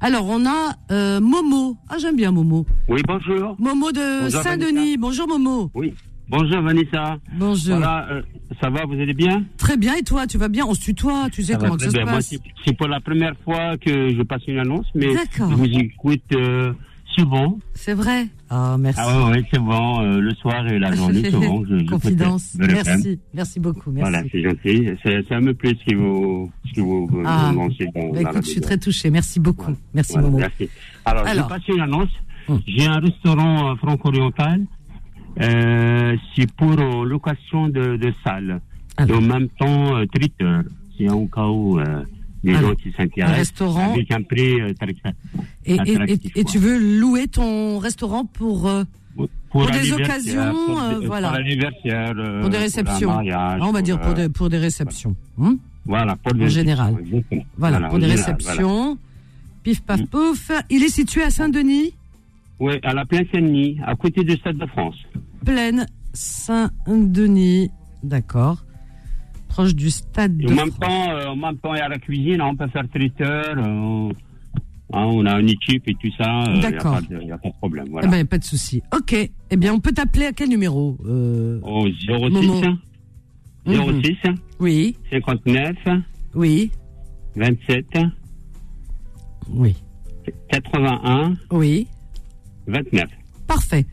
Alors, 0.00 0.26
on 0.28 0.46
a 0.46 0.74
euh, 0.90 1.20
Momo. 1.20 1.76
Ah, 1.88 1.96
j'aime 1.98 2.16
bien 2.16 2.30
Momo. 2.32 2.66
Oui, 2.88 3.02
bonjour. 3.06 3.54
Momo 3.58 3.92
de 3.92 4.30
Saint-Denis. 4.30 4.96
Bonjour 4.96 5.28
Momo. 5.28 5.70
Oui. 5.74 5.92
Bonjour 6.30 6.62
Vanessa. 6.62 7.18
Bonjour. 7.34 7.76
Voilà, 7.76 8.06
euh, 8.10 8.22
ça 8.62 8.70
va, 8.70 8.84
vous 8.86 8.94
allez 8.94 9.14
bien? 9.14 9.44
Très 9.56 9.76
bien. 9.76 9.94
Et 9.96 10.02
toi, 10.02 10.26
tu 10.26 10.38
vas 10.38 10.48
bien? 10.48 10.64
On 10.66 10.74
se 10.74 10.80
tutoie. 10.82 11.28
Tu 11.32 11.42
sais 11.42 11.52
Ça 11.54 11.58
va 11.58 11.64
comment 11.64 11.76
que 11.76 11.82
ça 11.84 11.90
se 11.90 11.96
bien. 11.96 12.06
Passe 12.06 12.34
c'est 12.64 12.76
pour 12.76 12.88
la 12.88 13.00
première 13.00 13.34
fois 13.44 13.76
que 13.78 14.14
je 14.14 14.22
passe 14.22 14.42
une 14.46 14.58
annonce, 14.58 14.86
mais 14.94 15.12
D'accord. 15.14 15.50
je 15.50 15.54
vous 15.56 15.64
écoute 15.66 16.22
euh, 16.34 16.72
souvent. 17.16 17.58
C'est 17.74 17.94
vrai. 17.94 18.28
Ah, 18.48 18.76
merci. 18.78 19.00
Ah 19.02 19.24
ouais, 19.26 19.32
ouais, 19.32 19.44
c'est 19.52 19.58
bon. 19.60 20.00
euh, 20.02 20.20
le 20.20 20.32
soir 20.34 20.66
et 20.68 20.78
la 20.78 20.92
journée, 20.94 21.28
souvent. 21.30 21.62
Je, 21.68 21.84
Confidence. 21.88 22.54
Merci. 22.58 23.18
Merci 23.34 23.58
beaucoup. 23.60 23.90
Merci. 23.90 24.10
Voilà, 24.10 24.26
c'est 24.30 24.42
gentil. 24.42 24.88
C'est- 25.02 25.28
Ça 25.28 25.40
me 25.40 25.52
plaît 25.52 25.74
ce 25.80 25.90
que 25.90 25.96
vous, 25.96 26.50
ce 26.68 26.72
que 26.74 26.80
vous, 26.80 27.06
vous 27.08 27.22
Ah. 27.26 27.52
lancez 27.54 27.86
dans, 27.94 28.00
Bah, 28.02 28.06
dans 28.08 28.12
la 28.14 28.30
écoute, 28.30 28.44
je 28.44 28.50
suis 28.50 28.60
très 28.60 28.78
touchée. 28.78 29.10
Merci 29.10 29.40
beaucoup. 29.40 29.72
Merci 29.94 30.12
Voilà, 30.12 30.28
Momo. 30.28 30.38
Merci. 30.38 30.68
Alors, 31.04 31.26
Alors. 31.26 31.44
je 31.44 31.54
passe 31.54 31.68
une 31.68 31.80
annonce. 31.80 32.08
Hum. 32.48 32.60
J'ai 32.66 32.86
un 32.86 32.98
restaurant 33.00 33.72
euh, 33.72 33.74
franco-oriental. 33.76 34.62
Euh, 35.40 36.16
c'est 36.34 36.50
pour 36.52 36.72
euh, 36.78 37.04
location 37.04 37.68
de, 37.68 37.96
de 37.96 38.12
salles. 38.24 38.60
Et 38.98 39.12
en 39.12 39.20
même 39.20 39.48
temps, 39.58 39.96
euh, 39.96 40.04
traiteur. 40.06 40.62
C'est 40.98 41.08
en 41.08 41.26
cas 41.26 41.46
où 41.46 41.78
euh, 41.78 42.02
les 42.44 42.54
gens 42.54 42.74
qui 42.74 42.90
s'intéressent. 42.92 43.30
un 43.34 43.38
restaurant. 43.38 43.92
Avec 43.94 44.10
un 44.12 44.22
prix 44.22 44.60
euh, 44.60 44.74
très, 44.78 44.94
Et, 45.64 45.74
et, 45.76 46.40
et, 46.40 46.44
tu 46.44 46.58
veux 46.58 46.78
louer 47.00 47.26
ton 47.28 47.78
restaurant 47.78 48.24
pour, 48.26 48.68
euh, 48.68 48.84
pour 49.50 49.66
des 49.70 49.92
occasions, 49.92 50.52
pour, 50.66 50.80
euh, 50.82 50.98
des- 51.00 51.06
voilà. 51.06 51.28
Pour 51.28 51.38
l'anniversaire. 51.38 52.12
euh, 52.18 52.40
pour 52.42 52.50
des 52.50 52.56
un 52.58 52.60
réceptions. 52.60 53.10
mariage, 53.10 53.58
Ah, 53.62 53.66
on 53.66 53.72
va 53.72 53.82
dire 53.82 53.98
pour 54.00 54.10
euh, 54.10 54.14
des, 54.14 54.28
pour 54.28 54.48
des 54.50 54.58
réceptions. 54.58 55.16
Hein 55.40 55.56
Voilà, 55.86 56.16
pour 56.16 56.34
des 56.34 56.44
en 56.44 56.48
général. 56.48 56.96
exactement. 57.00 57.44
Voilà, 57.56 57.80
pour 57.88 57.98
des 57.98 58.08
général, 58.08 58.34
réceptions. 58.38 58.98
Pif 59.62 59.80
paf 59.82 60.02
pouf. 60.06 60.50
Il 60.70 60.82
est 60.82 60.88
situé 60.88 61.22
à 61.22 61.30
Saint-Denis, 61.30 61.94
voilà. 61.94 61.99
Oui, 62.60 62.74
à 62.82 62.92
la 62.92 63.04
plaine 63.06 63.24
Saint-Denis, 63.32 63.78
à 63.86 63.94
côté 63.96 64.22
du 64.22 64.32
Stade 64.36 64.58
de 64.58 64.66
France. 64.66 64.96
plaine 65.44 65.86
Saint-Denis. 66.12 67.70
D'accord. 68.02 68.64
Proche 69.48 69.74
du 69.74 69.90
stade 69.90 70.40
Et 70.40 70.44
de 70.46 70.52
en 70.52 70.54
même 70.56 70.70
France. 70.70 70.78
temps, 70.80 71.10
euh, 71.10 71.26
en 71.28 71.36
même 71.36 71.56
temps, 71.58 71.74
il 71.74 71.78
y 71.78 71.80
a 71.82 71.88
la 71.88 71.98
cuisine, 71.98 72.40
on 72.42 72.54
peut 72.54 72.68
faire 72.68 72.88
traiteur. 72.88 73.56
euh, 73.58 74.12
hein, 74.92 75.04
on 75.04 75.26
a 75.26 75.40
une 75.40 75.48
équipe 75.50 75.88
et 75.88 75.94
tout 75.94 76.10
ça. 76.16 76.42
euh, 76.42 76.52
Il 76.56 76.60
D'accord. 76.62 76.92
n'y 76.92 76.98
a, 76.98 77.00
pas 77.00 77.14
de- 77.14 77.22
y 77.28 77.32
a 77.32 77.38
pas 77.38 77.48
de 77.48 77.54
problème. 77.54 77.84
Eh 77.88 77.90
Voilà. 77.90 78.08
ben, 78.08 78.26
pas 78.26 78.38
de 78.38 78.44
souci. 78.44 78.82
Ok. 78.96 79.12
Eh 79.50 79.56
bien, 79.56 79.72
on 79.74 79.80
peut 79.80 79.92
t'appeler 79.92 80.26
à 80.26 80.32
quel 80.32 80.48
numéro 80.50 80.96
Au 81.62 81.88
06 81.88 82.08
Momo. 82.30 82.60
Mhm. 83.66 84.02
06 84.02 84.16
Oui, 84.60 84.96
59 85.10 85.76
oui, 86.34 86.70
27 87.36 87.86
oui, 89.48 89.74
81 90.50 91.34
oui. 91.50 91.86
29. 92.70 93.08
Parfait. 93.46 93.84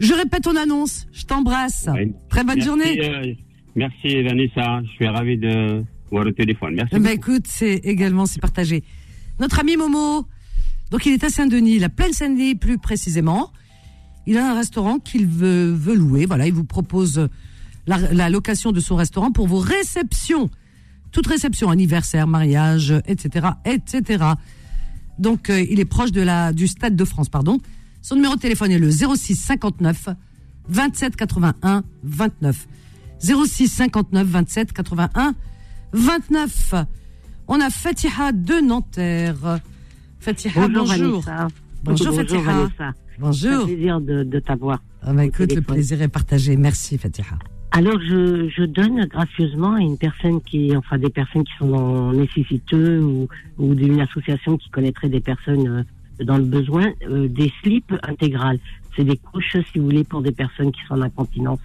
Je 0.00 0.12
répète 0.14 0.42
ton 0.42 0.56
annonce. 0.56 1.06
Je 1.12 1.24
t'embrasse. 1.24 1.88
Très 2.28 2.42
bonne 2.44 2.56
Merci, 2.56 2.62
journée. 2.66 3.00
euh, 3.00 3.32
merci 3.76 4.22
Vanessa, 4.22 4.82
je 4.84 4.88
suis 4.90 5.06
ravi 5.06 5.36
de 5.38 5.82
voir 6.10 6.26
au 6.26 6.30
téléphone. 6.32 6.74
Merci. 6.74 6.96
Beaucoup. 6.96 7.08
écoute, 7.12 7.46
c'est 7.46 7.74
également 7.84 8.26
c'est 8.26 8.40
partagé. 8.40 8.82
Notre 9.40 9.60
ami 9.60 9.76
Momo, 9.76 10.26
donc 10.90 11.06
il 11.06 11.12
est 11.12 11.24
à 11.24 11.28
Saint-Denis, 11.28 11.78
la 11.78 11.88
plaine 11.88 12.12
Saint-Denis 12.12 12.54
plus 12.54 12.78
précisément. 12.78 13.52
Il 14.26 14.38
a 14.38 14.50
un 14.52 14.54
restaurant 14.54 14.98
qu'il 14.98 15.26
veut, 15.26 15.70
veut 15.72 15.94
louer. 15.94 16.24
Voilà, 16.26 16.46
il 16.46 16.52
vous 16.52 16.64
propose 16.64 17.28
la, 17.86 17.98
la 18.12 18.30
location 18.30 18.72
de 18.72 18.80
son 18.80 18.96
restaurant 18.96 19.30
pour 19.32 19.46
vos 19.46 19.58
réceptions, 19.58 20.50
toute 21.12 21.26
réception, 21.26 21.68
anniversaire, 21.70 22.26
mariage, 22.26 22.94
etc., 23.06 23.48
etc. 23.66 24.24
Donc 25.18 25.50
euh, 25.50 25.60
il 25.70 25.78
est 25.78 25.84
proche 25.84 26.10
de 26.10 26.22
la 26.22 26.52
du 26.52 26.66
Stade 26.66 26.96
de 26.96 27.04
France, 27.04 27.28
pardon. 27.28 27.58
Son 28.04 28.16
numéro 28.16 28.34
de 28.36 28.40
téléphone 28.40 28.70
est 28.70 28.78
le 28.78 28.90
06 28.90 29.34
59 29.34 30.10
27 30.68 31.16
81 31.16 31.82
29. 32.02 32.68
06 33.18 33.66
59 33.66 34.26
27 34.26 34.72
81 34.74 35.34
29. 35.94 36.74
On 37.48 37.58
a 37.62 37.70
Fatiha 37.70 38.32
de 38.32 38.60
Nanterre. 38.60 39.58
Fatiha, 40.20 40.68
bonjour. 40.68 41.22
Vanessa. 41.22 41.48
Bonjour, 41.82 42.14
Fatiha. 42.14 42.40
Vanessa. 42.42 42.92
Bonjour. 43.18 43.50
C'est 43.50 43.54
un 43.54 43.64
plaisir 43.64 44.00
de, 44.02 44.22
de 44.22 44.38
t'avoir. 44.38 44.82
Ah 45.00 45.14
bah 45.14 45.24
écoute, 45.24 45.54
le 45.54 45.62
plaisir 45.62 46.02
est 46.02 46.08
partagé. 46.08 46.58
Merci 46.58 46.98
Fatiha. 46.98 47.38
Alors, 47.70 47.98
je, 48.00 48.50
je 48.54 48.64
donne 48.64 49.06
gracieusement 49.06 49.76
à 49.76 49.80
une 49.80 49.96
personne 49.96 50.42
qui, 50.42 50.76
enfin, 50.76 50.98
des 50.98 51.08
personnes 51.08 51.44
qui 51.44 51.52
sont 51.58 51.72
ou, 51.72 53.28
ou 53.56 53.74
d'une 53.74 54.00
association 54.00 54.58
qui 54.58 54.68
connaîtrait 54.68 55.08
des 55.08 55.20
personnes 55.20 55.68
euh, 55.68 55.82
dans 56.20 56.36
le 56.36 56.44
besoin, 56.44 56.92
euh, 57.08 57.28
des 57.28 57.52
slips 57.62 57.94
intégrales. 58.02 58.58
C'est 58.96 59.04
des 59.04 59.16
couches, 59.16 59.56
si 59.72 59.78
vous 59.78 59.86
voulez, 59.86 60.04
pour 60.04 60.22
des 60.22 60.32
personnes 60.32 60.70
qui 60.70 60.80
sont 60.86 60.94
en 60.94 61.02
incontinence, 61.02 61.58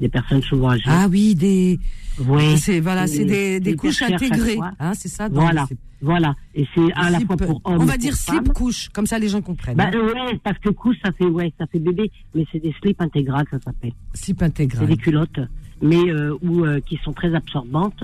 des 0.00 0.08
personnes 0.08 0.42
souvent 0.42 0.70
âgées. 0.70 0.82
Ah 0.86 1.06
oui, 1.08 1.34
des. 1.34 1.78
Ouais. 2.26 2.56
C'est 2.56 2.80
voilà, 2.80 3.06
c'est 3.06 3.24
des, 3.24 3.60
des 3.60 3.72
Des 3.72 3.76
couches 3.76 4.02
intégrées. 4.02 4.58
Hein, 4.80 4.92
c'est 4.94 5.08
ça. 5.08 5.28
Voilà, 5.28 5.66
les 5.70 5.76
voilà. 6.02 6.34
Et 6.54 6.66
c'est 6.74 6.92
à 6.94 7.10
la 7.10 7.20
fois 7.20 7.36
pour 7.36 7.60
hommes. 7.64 7.80
On 7.80 7.84
va 7.84 7.96
dire 7.96 8.14
slip 8.14 8.52
couche, 8.52 8.88
comme 8.88 9.06
ça 9.06 9.18
les 9.18 9.28
gens 9.28 9.40
comprennent. 9.40 9.76
Bah 9.76 9.90
hein. 9.94 9.96
ouais, 9.96 10.38
parce 10.42 10.58
que 10.58 10.70
couche, 10.70 10.96
ça 11.04 11.12
fait 11.12 11.24
ouais, 11.24 11.52
ça 11.58 11.66
fait 11.68 11.78
bébé, 11.78 12.10
mais 12.34 12.44
c'est 12.50 12.58
des 12.58 12.74
slips 12.82 13.00
intégrales, 13.00 13.46
ça 13.50 13.58
s'appelle. 13.60 13.92
Slip 14.12 14.38
C'est 14.40 14.44
intégral. 14.44 14.86
des 14.86 14.96
culottes, 14.96 15.40
mais 15.80 16.10
euh, 16.10 16.36
ou 16.42 16.64
euh, 16.64 16.80
qui 16.80 16.98
sont 17.04 17.12
très 17.12 17.32
absorbantes 17.34 18.02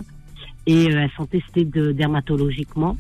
et 0.66 0.87
euh, 0.92 1.00
elles 1.00 1.11
sont 1.16 1.26
testées 1.26 1.64
de, 1.64 1.92
dermatologiquement. 1.92 2.96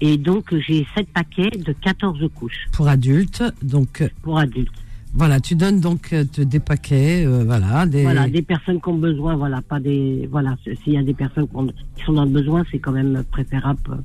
Et 0.00 0.18
donc 0.18 0.54
j'ai 0.66 0.86
sept 0.94 1.08
paquets 1.12 1.50
de 1.50 1.72
14 1.72 2.18
couches 2.34 2.66
Pour 2.72 2.86
adultes, 2.88 3.42
donc 3.62 4.02
euh, 4.02 4.08
pour 4.22 4.38
adultes. 4.38 4.70
voilà, 5.14 5.40
tu 5.40 5.54
donnes 5.54 5.80
donc 5.80 6.12
euh, 6.12 6.24
des 6.36 6.60
paquets, 6.60 7.24
euh, 7.24 7.44
voilà, 7.44 7.86
des. 7.86 8.02
Voilà, 8.02 8.28
des 8.28 8.42
personnes 8.42 8.80
qui 8.80 8.88
ont 8.88 8.98
besoin, 8.98 9.36
voilà, 9.36 9.62
pas 9.62 9.80
des, 9.80 10.28
voilà, 10.30 10.56
s'il 10.84 10.92
y 10.92 10.98
a 10.98 11.02
des 11.02 11.14
personnes 11.14 11.48
qui, 11.48 11.56
ont- 11.56 11.66
qui 11.96 12.04
sont 12.04 12.12
dans 12.12 12.24
le 12.24 12.30
besoin, 12.30 12.62
c'est 12.70 12.78
quand 12.78 12.92
même 12.92 13.24
préférable 13.30 14.02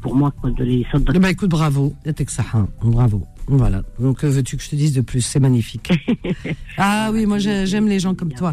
pour 0.00 0.14
moi 0.16 0.32
quoi, 0.40 0.50
de 0.50 0.64
les 0.64 0.84
sortir. 0.90 1.12
Eh 1.14 1.18
ben 1.20 1.28
écoute, 1.28 1.50
bravo, 1.50 1.94
Saha, 2.26 2.66
bravo. 2.82 3.24
Voilà. 3.46 3.82
Donc 4.00 4.18
que 4.18 4.26
veux-tu 4.26 4.56
que 4.56 4.62
je 4.62 4.70
te 4.70 4.76
dise 4.76 4.92
de 4.92 5.00
plus? 5.00 5.20
C'est 5.22 5.40
magnifique. 5.40 5.90
ah 6.78 7.10
oui, 7.12 7.26
moi 7.26 7.38
j'ai- 7.38 7.66
j'aime 7.66 7.86
les 7.88 7.98
gens 8.00 8.14
comme 8.14 8.32
toi. 8.32 8.52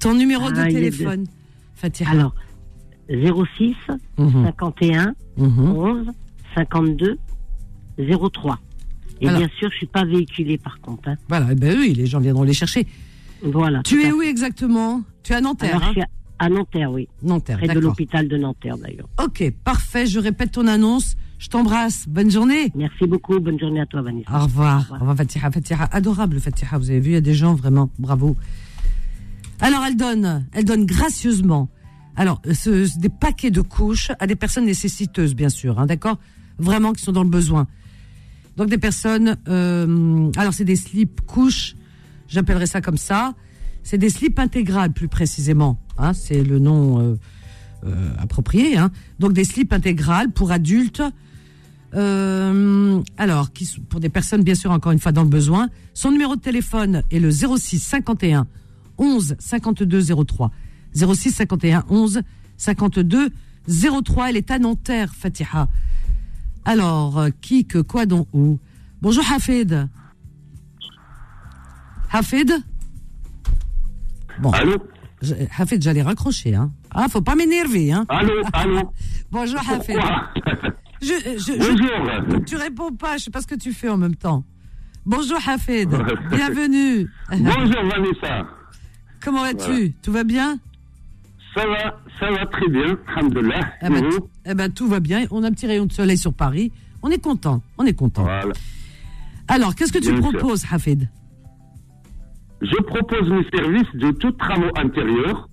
Ton 0.00 0.14
numéro 0.14 0.50
de 0.50 0.56
Ah, 0.58 0.66
de- 0.66 0.72
téléphone, 0.72 1.24
Fatiha. 1.74 2.10
Alors 2.10 2.34
06 3.08 3.74
Mhm. 4.18 4.44
51 4.44 5.14
Mhm. 5.36 5.70
11 5.76 6.06
52 6.54 7.18
03. 7.98 8.58
Et 9.20 9.26
Alors. 9.28 9.40
bien 9.40 9.48
sûr, 9.58 9.70
je 9.72 9.76
suis 9.78 9.86
pas 9.86 10.04
véhiculée 10.04 10.58
par 10.58 10.80
contre. 10.80 11.08
hein. 11.08 11.16
Voilà, 11.28 11.48
eh 11.52 11.54
ben 11.54 11.76
oui, 11.78 11.92
les 11.94 12.06
gens 12.06 12.20
viendront 12.20 12.44
les 12.44 12.52
chercher. 12.52 12.86
Voilà. 13.42 13.82
Tu 13.84 14.02
es 14.02 14.12
où 14.12 14.22
exactement? 14.22 15.02
Tu 15.22 15.32
es 15.32 15.36
à 15.36 15.40
Nanterre. 15.40 15.70
Alors, 15.76 15.82
je 15.82 15.86
hein? 15.88 15.92
suis 15.92 16.02
à- 16.02 16.48
Nanterre, 16.48 16.92
oui. 16.92 17.08
Nanterre, 17.22 17.58
Près 17.58 17.74
de 17.74 17.80
l'hôpital 17.80 18.28
de 18.28 18.36
Nanterre, 18.36 18.76
d'ailleurs. 18.78 19.08
Ok, 19.22 19.52
parfait. 19.64 20.06
Je 20.06 20.20
répète 20.20 20.52
ton 20.52 20.66
annonce. 20.68 21.16
Je 21.40 21.48
t'embrasse. 21.48 22.08
Bonne 22.08 22.30
journée. 22.30 22.70
Merci 22.76 23.06
beaucoup. 23.06 23.38
Bonne 23.40 23.58
journée 23.58 23.80
à 23.80 23.86
toi, 23.86 24.02
Vanessa. 24.02 24.30
Au 24.32 24.44
revoir. 24.44 24.86
Au 24.90 24.94
revoir, 24.98 25.16
Fatiha. 25.16 25.50
Fatiha, 25.50 25.88
adorable, 25.90 26.38
Fatiha. 26.38 26.78
Vous 26.78 26.90
avez 26.90 27.00
vu, 27.00 27.10
il 27.10 27.14
y 27.14 27.16
a 27.16 27.20
des 27.20 27.34
gens 27.34 27.54
vraiment, 27.54 27.90
bravo. 27.98 28.36
Alors, 29.60 29.80
elle 29.86 29.96
donne, 29.96 30.46
elle 30.52 30.64
donne 30.64 30.86
gracieusement. 30.86 31.68
Alors, 32.18 32.42
ce, 32.52 32.98
des 32.98 33.08
paquets 33.08 33.52
de 33.52 33.60
couches 33.60 34.10
à 34.18 34.26
des 34.26 34.34
personnes 34.34 34.64
nécessiteuses, 34.64 35.36
bien 35.36 35.48
sûr, 35.48 35.78
hein, 35.78 35.86
d'accord 35.86 36.18
Vraiment 36.58 36.92
qui 36.92 37.04
sont 37.04 37.12
dans 37.12 37.22
le 37.22 37.30
besoin. 37.30 37.68
Donc, 38.56 38.68
des 38.68 38.76
personnes. 38.76 39.36
euh, 39.46 40.28
alors, 40.36 40.52
c'est 40.52 40.64
des 40.64 40.74
slips 40.74 41.20
couches. 41.20 41.76
J'appellerais 42.26 42.66
ça 42.66 42.80
comme 42.80 42.96
ça. 42.96 43.34
C'est 43.84 43.98
des 43.98 44.10
slips 44.10 44.40
intégrales, 44.40 44.92
plus 44.92 45.06
précisément. 45.06 45.78
Hein, 45.96 46.12
c'est 46.12 46.42
le 46.42 46.58
nom 46.58 47.00
euh, 47.00 47.14
euh, 47.86 48.10
approprié. 48.18 48.76
Hein. 48.76 48.90
Donc, 49.20 49.32
des 49.32 49.44
slips 49.44 49.72
intégrales 49.72 50.32
pour 50.32 50.50
adultes. 50.50 51.02
Alors, 51.92 53.52
qui, 53.52 53.80
pour 53.88 54.00
des 54.00 54.08
personnes, 54.08 54.42
bien 54.42 54.56
sûr, 54.56 54.72
encore 54.72 54.90
une 54.90 54.98
fois, 54.98 55.12
dans 55.12 55.22
le 55.22 55.28
besoin. 55.28 55.68
Son 55.94 56.10
numéro 56.10 56.34
de 56.34 56.40
téléphone 56.40 57.04
est 57.12 57.20
le 57.20 57.30
06 57.30 57.78
51 57.78 58.48
11 58.98 59.36
52 59.38 60.24
03. 60.26 60.50
06 60.94 61.30
51 61.32 61.84
11 61.88 62.22
52 62.56 63.30
03. 64.04 64.30
Elle 64.30 64.36
est 64.36 64.50
à 64.50 64.58
Nanterre, 64.58 65.12
Fatiha. 65.14 65.68
Alors, 66.64 67.18
euh, 67.18 67.28
qui, 67.40 67.66
que, 67.66 67.78
quoi, 67.78 68.06
dont, 68.06 68.26
où? 68.32 68.58
Bonjour 69.00 69.24
Hafid. 69.32 69.88
Hafid? 72.12 72.52
Bon. 74.40 74.50
Allô? 74.50 74.76
Je- 75.20 75.34
Hafid, 75.58 75.82
j'allais 75.82 76.02
raccrocher. 76.02 76.54
Hein. 76.54 76.70
Ah, 76.90 77.08
faut 77.08 77.20
pas 77.20 77.34
m'énerver. 77.34 77.92
Hein. 77.92 78.06
Allô, 78.08 78.32
allô? 78.52 78.92
Bonjour 79.30 79.58
Hafid. 79.60 79.96
Pourquoi? 79.96 80.22
Je, 81.02 81.06
je, 81.06 81.38
je- 81.52 82.22
Bonjour. 82.28 82.44
tu 82.44 82.56
réponds 82.56 82.92
pas, 82.92 83.18
je 83.18 83.24
sais 83.24 83.30
pas 83.30 83.40
ce 83.42 83.46
que 83.46 83.54
tu 83.54 83.72
fais 83.72 83.88
en 83.88 83.96
même 83.98 84.16
temps. 84.16 84.44
Bonjour 85.06 85.38
Hafid, 85.46 85.88
bienvenue. 86.30 87.08
Bonjour 87.30 87.82
Vanessa. 87.88 88.46
Comment 89.22 89.42
vas-tu? 89.42 89.58
Voilà. 89.70 89.88
Tout 90.02 90.12
va 90.12 90.24
bien? 90.24 90.58
Ça 91.58 91.66
va, 91.66 92.00
ça 92.20 92.30
va 92.30 92.46
très 92.46 92.68
bien, 92.68 92.96
alhamdoulilah. 93.16 93.60
eh 93.82 93.88
ben, 93.88 94.04
eh 94.46 94.54
ben, 94.54 94.72
tout 94.72 94.86
va 94.86 95.00
bien. 95.00 95.24
On 95.32 95.42
a 95.42 95.48
un 95.48 95.50
petit 95.50 95.66
rayon 95.66 95.86
de 95.86 95.92
soleil 95.92 96.16
sur 96.16 96.32
Paris. 96.32 96.70
On 97.02 97.10
est 97.10 97.22
content. 97.22 97.62
On 97.78 97.84
est 97.84 97.94
content. 97.94 98.22
Voilà. 98.22 98.52
Alors, 99.48 99.74
qu'est-ce 99.74 99.92
que 99.92 99.98
tu 99.98 100.12
Bien 100.12 100.22
sûr. 100.22 100.30
proposes, 100.30 100.64
Hafid? 100.70 101.08
Je 102.60 102.76
propose 102.82 103.28
mes 103.30 103.44
services 103.56 103.90
de 103.94 104.10
tous 104.12 104.32
travaux 104.32 104.70
intérieurs. 104.76 105.48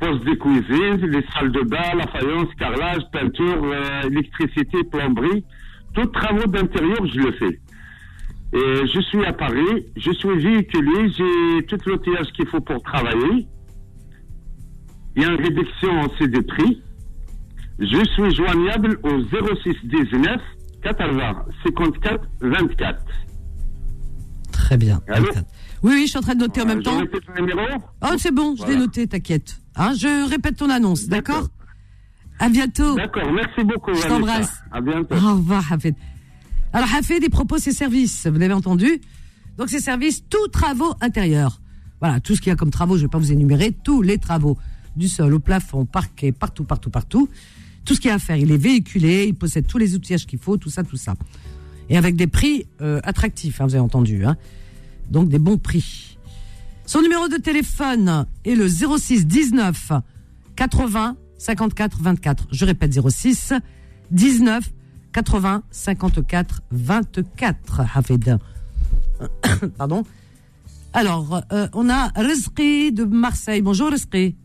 Poste 0.00 0.24
de 0.24 0.34
cuisine, 0.34 1.06
les 1.06 1.24
salles 1.32 1.52
de 1.52 1.60
bain, 1.62 1.94
la 1.96 2.06
faïence, 2.08 2.48
carrelage, 2.58 3.02
peinture, 3.12 3.60
euh, 3.62 4.08
électricité, 4.08 4.82
plomberie. 4.90 5.44
Tous 5.94 6.06
travaux 6.06 6.46
d'intérieur, 6.46 7.06
je 7.06 7.18
le 7.20 7.32
fais. 7.32 7.60
Et 8.54 8.86
je 8.92 9.00
suis 9.02 9.24
à 9.24 9.32
Paris, 9.32 9.86
je 9.96 10.10
suis 10.12 10.36
véhiculé, 10.36 11.08
j'ai 11.10 11.66
tout 11.66 11.78
l'outillage 11.86 12.26
qu'il 12.34 12.46
faut 12.48 12.60
pour 12.60 12.82
travailler. 12.82 13.46
Il 15.16 15.22
y 15.22 15.24
a 15.24 15.28
une 15.30 15.40
réduction 15.42 16.00
aussi 16.02 16.28
des 16.28 16.42
prix. 16.42 16.82
Je 17.78 18.04
suis 18.14 18.34
joignable 18.34 18.98
au 19.02 19.20
06 19.64 19.74
19 19.84 20.40
80 20.82 21.44
54 21.64 22.20
24. 22.40 23.04
Très 24.52 24.76
bien. 24.76 25.00
Allô 25.08 25.28
Oui, 25.82 25.92
oui, 25.94 26.02
je 26.02 26.06
suis 26.10 26.18
en 26.18 26.22
train 26.22 26.34
de 26.34 26.40
noter 26.40 26.62
en 26.62 26.66
même 26.66 26.78
Je 26.78 26.84
temps. 26.84 27.00
le 27.00 27.40
numéro 27.40 27.60
Oh, 28.02 28.14
c'est 28.18 28.32
bon, 28.32 28.54
je 28.56 28.66
l'ai 28.66 28.76
noté, 28.76 29.06
t'inquiète. 29.06 29.58
Hein, 29.76 29.92
je 29.98 30.28
répète 30.28 30.56
ton 30.56 30.70
annonce, 30.70 31.06
d'accord 31.08 31.48
À 32.38 32.48
bientôt. 32.48 32.94
D'accord, 32.94 33.32
merci 33.32 33.64
beaucoup. 33.64 33.94
Je 33.94 34.06
t'embrasse. 34.06 34.52
À 34.70 34.80
bientôt. 34.80 35.14
Au 35.14 35.34
revoir, 35.36 35.72
Hafid. 35.72 35.94
Alors, 36.72 36.88
Hafid, 36.94 37.22
il 37.22 37.30
propose 37.30 37.60
ses 37.60 37.72
services, 37.72 38.26
vous 38.26 38.38
l'avez 38.38 38.54
entendu. 38.54 39.00
Donc, 39.58 39.68
ses 39.68 39.80
services, 39.80 40.26
tous 40.28 40.48
travaux 40.48 40.94
intérieurs. 41.00 41.60
Voilà, 42.00 42.20
tout 42.20 42.34
ce 42.34 42.40
qu'il 42.40 42.50
y 42.50 42.52
a 42.52 42.56
comme 42.56 42.70
travaux, 42.70 42.96
je 42.96 43.02
ne 43.02 43.06
vais 43.06 43.10
pas 43.10 43.18
vous 43.18 43.32
énumérer, 43.32 43.72
tous 43.84 44.02
les 44.02 44.18
travaux, 44.18 44.58
du 44.96 45.08
sol 45.08 45.34
au 45.34 45.38
plafond, 45.38 45.84
parquet, 45.84 46.32
partout, 46.32 46.64
partout, 46.64 46.90
partout. 46.90 47.28
Tout 47.84 47.94
ce 47.94 48.00
qu'il 48.00 48.08
y 48.08 48.12
a 48.12 48.16
à 48.16 48.18
faire, 48.18 48.36
il 48.36 48.50
est 48.52 48.56
véhiculé, 48.58 49.24
il 49.26 49.34
possède 49.34 49.66
tous 49.66 49.78
les 49.78 49.94
outillages 49.94 50.26
qu'il 50.26 50.38
faut, 50.38 50.56
tout 50.56 50.70
ça, 50.70 50.82
tout 50.84 50.96
ça. 50.96 51.14
Et 51.88 51.96
avec 51.96 52.16
des 52.16 52.26
prix 52.26 52.66
euh, 52.80 53.00
attractifs, 53.02 53.60
hein, 53.60 53.66
vous 53.66 53.74
avez 53.74 53.82
entendu. 53.82 54.24
Hein. 54.24 54.36
Donc, 55.10 55.28
des 55.28 55.38
bons 55.38 55.58
prix. 55.58 56.16
Son 56.86 57.00
numéro 57.02 57.28
de 57.28 57.36
téléphone 57.36 58.26
est 58.44 58.54
le 58.54 58.68
06 58.68 59.26
19 59.26 59.92
80 60.56 61.16
54 61.38 62.00
24. 62.00 62.48
Je 62.52 62.64
répète 62.64 62.98
06 63.08 63.52
19 64.10 64.70
80 65.12 65.62
54 65.70 66.62
24. 66.70 67.80
Hafid. 67.94 68.38
Pardon. 69.78 70.04
Alors, 70.92 71.42
euh, 71.52 71.68
on 71.72 71.88
a 71.88 72.08
Rizqi 72.16 72.92
de 72.92 73.04
Marseille. 73.04 73.62
Bonjour 73.62 73.90
Rizqi. 73.90 74.36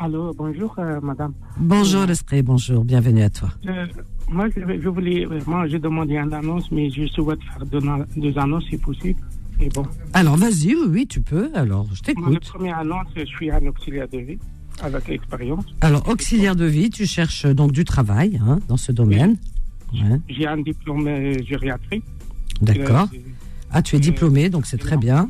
Allô, 0.00 0.32
bonjour 0.32 0.74
euh, 0.78 1.00
madame. 1.00 1.32
Bonjour 1.58 2.02
Rizqi, 2.02 2.40
bonjour, 2.42 2.84
bienvenue 2.84 3.22
à 3.22 3.30
toi. 3.30 3.48
Euh, 3.66 3.84
moi, 4.30 4.46
je, 4.54 4.60
je 4.80 4.88
voulais, 4.88 5.26
moi, 5.46 5.66
j'ai 5.66 5.80
demandé 5.80 6.14
une 6.16 6.32
annonce, 6.32 6.70
mais 6.70 6.88
je 6.90 7.06
souhaite 7.08 7.40
faire 7.42 7.66
deux, 7.66 8.38
annonces 8.38 8.64
si 8.70 8.76
possible. 8.78 9.20
Et 9.60 9.68
bon. 9.70 9.84
Alors, 10.12 10.36
vas-y, 10.36 10.76
oui, 10.76 10.86
oui, 10.88 11.06
tu 11.08 11.20
peux. 11.20 11.50
Alors, 11.52 11.86
je 11.92 12.12
Moi, 12.14 12.30
la 12.30 12.38
t'écoute. 12.38 12.48
première 12.48 12.78
annonce, 12.78 13.08
je 13.16 13.24
suis 13.24 13.50
un 13.50 13.66
auxiliaire 13.66 14.06
de 14.08 14.18
vie 14.18 14.38
avec 14.80 15.08
l'expérience. 15.08 15.64
Alors, 15.80 16.08
auxiliaire 16.08 16.54
de 16.54 16.64
vie, 16.64 16.90
tu 16.90 17.04
cherches 17.04 17.44
euh, 17.46 17.54
donc 17.54 17.72
du 17.72 17.84
travail 17.84 18.40
hein, 18.46 18.60
dans 18.68 18.76
ce 18.76 18.92
domaine. 18.92 19.36
Ouais, 19.92 20.20
J'ai 20.28 20.46
un 20.46 20.58
diplôme 20.58 21.08
euh, 21.08 21.42
gériatrie. 21.42 22.04
D'accord. 22.62 23.08
Ah, 23.72 23.82
tu 23.82 23.96
es 23.96 23.98
diplômé, 23.98 24.48
donc 24.48 24.66
c'est 24.66 24.78
très 24.78 24.96
bien. 24.96 25.28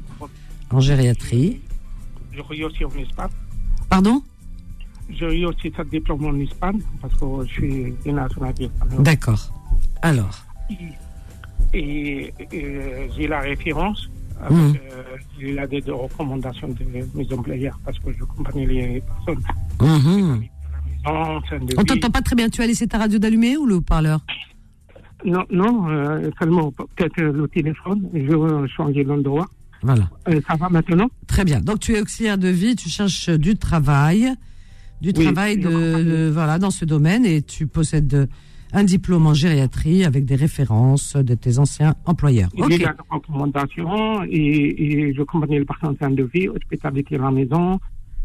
En 0.71 0.81
gériatrie. 0.81 1.61
Eu 2.35 2.65
aussi 2.65 2.85
en 2.85 2.91
Espagne. 2.91 3.31
Pardon? 3.89 4.23
J'ai 5.11 5.41
eu 5.41 5.47
aussi 5.47 5.73
ce 5.77 5.83
diplôme 5.83 6.25
en 6.27 6.35
Espagne 6.39 6.81
parce 7.01 7.15
que 7.15 7.27
je 7.47 7.53
suis 7.53 7.95
de 8.05 8.11
nationalité 8.11 8.65
espagnole. 8.65 9.03
D'accord. 9.03 9.53
Alors, 10.03 10.31
Et 11.75 12.33
euh, 12.55 13.09
j'ai 13.17 13.27
la 13.27 13.41
référence. 13.41 14.09
Avec, 14.41 14.57
Mhm. 14.57 14.75
euh, 15.43 15.53
la 15.55 15.67
des 15.67 15.81
recommandations 15.91 16.69
de 16.69 16.85
mes 17.15 17.33
employeurs 17.33 17.77
parce 17.85 17.99
que 17.99 18.13
je 18.17 18.23
accompagne 18.23 18.69
les 18.69 19.03
personnes. 19.03 19.43
En 21.05 21.41
fin 21.43 21.59
de 21.59 21.75
on 21.77 21.83
t'entend 21.85 22.11
pas 22.11 22.23
très 22.23 22.37
bien. 22.37 22.49
Tu 22.49 22.63
as 22.63 22.67
laissé 22.67 22.87
ta 22.87 22.99
radio 22.99 23.19
d'allumer 23.19 23.57
ou 23.57 23.67
le 23.67 23.77
haut-parleur 23.77 24.21
Non, 25.25 25.45
non 25.51 25.89
euh, 25.91 26.31
seulement 26.39 26.71
peut-être 26.71 27.21
le 27.21 27.49
téléphone. 27.49 28.09
Je 28.15 28.21
vais 28.37 28.69
changer 28.69 29.03
l'endroit. 29.03 29.47
Voilà. 29.83 30.09
Euh, 30.29 30.41
ça 30.49 30.55
va 30.55 30.69
maintenant? 30.69 31.09
Très 31.27 31.45
bien. 31.45 31.61
Donc 31.61 31.81
tu 31.81 31.95
es 31.95 32.01
auxiliaire 32.01 32.39
de 32.39 32.49
vie, 32.49 32.77
tu 32.77 32.89
cherches 32.89 33.31
du 33.31 33.57
travail, 33.57 34.33
du 35.01 35.13
Oui, 35.17 35.25
travail 35.25 35.59
de, 35.59 36.31
voilà 36.33 36.59
dans 36.59 36.71
ce 36.71 36.85
domaine 36.85 37.25
et 37.25 37.43
tu 37.43 37.67
possèdes 37.67 38.07
de- 38.09 38.29
un 38.73 38.85
diplôme 38.85 39.27
en 39.27 39.33
gériatrie 39.35 40.05
avec 40.05 40.25
des 40.27 40.35
références 40.35 41.17
de 41.17 41.35
tes 41.35 41.59
anciens 41.59 41.95
employeurs. 42.05 42.51
Il 42.55 42.65
Ok. 42.65 42.71
y 42.73 42.85
a 42.85 42.93
des 42.93 42.99
recommandations 43.11 44.23
et, 44.25 45.09
et 45.09 45.15
je 45.15 45.23
personnes 45.65 45.91
en 45.91 45.95
fin 45.95 46.11
de 46.11 46.25
vie, 46.35 46.49
hospitalité 46.49 47.17
à 47.17 47.23
la 47.23 47.31
maison. 47.31 47.79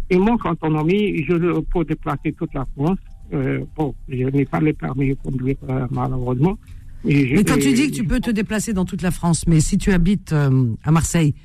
Et 0.09 0.17
moi, 0.17 0.35
en 0.43 0.51
autonomie, 0.51 1.23
je 1.23 1.61
peux 1.61 1.85
déplacer 1.85 2.33
toute 2.33 2.53
la 2.53 2.65
France. 2.75 2.97
Euh, 3.33 3.61
bon, 3.77 3.95
je 4.09 4.25
n'ai 4.25 4.45
pas 4.45 4.59
le 4.59 4.73
permis 4.73 5.09
de 5.09 5.13
conduire 5.15 5.55
euh, 5.69 5.87
malheureusement. 5.91 6.57
Mais, 7.05 7.43
quand 7.43 7.57
tu 7.57 7.73
dis 7.73 7.89
que 7.91 7.95
tu 7.95 8.03
peux 8.03 8.19
te 8.19 8.31
déplacer 8.31 8.73
dans 8.73 8.85
toute 8.85 9.01
la 9.01 9.11
France, 9.11 9.45
mais 9.47 9.59
si 9.61 9.77
tu 9.77 9.91
habites 9.91 10.33
euh, 10.33 10.67
à 10.83 10.91
Marseille, 10.91 11.35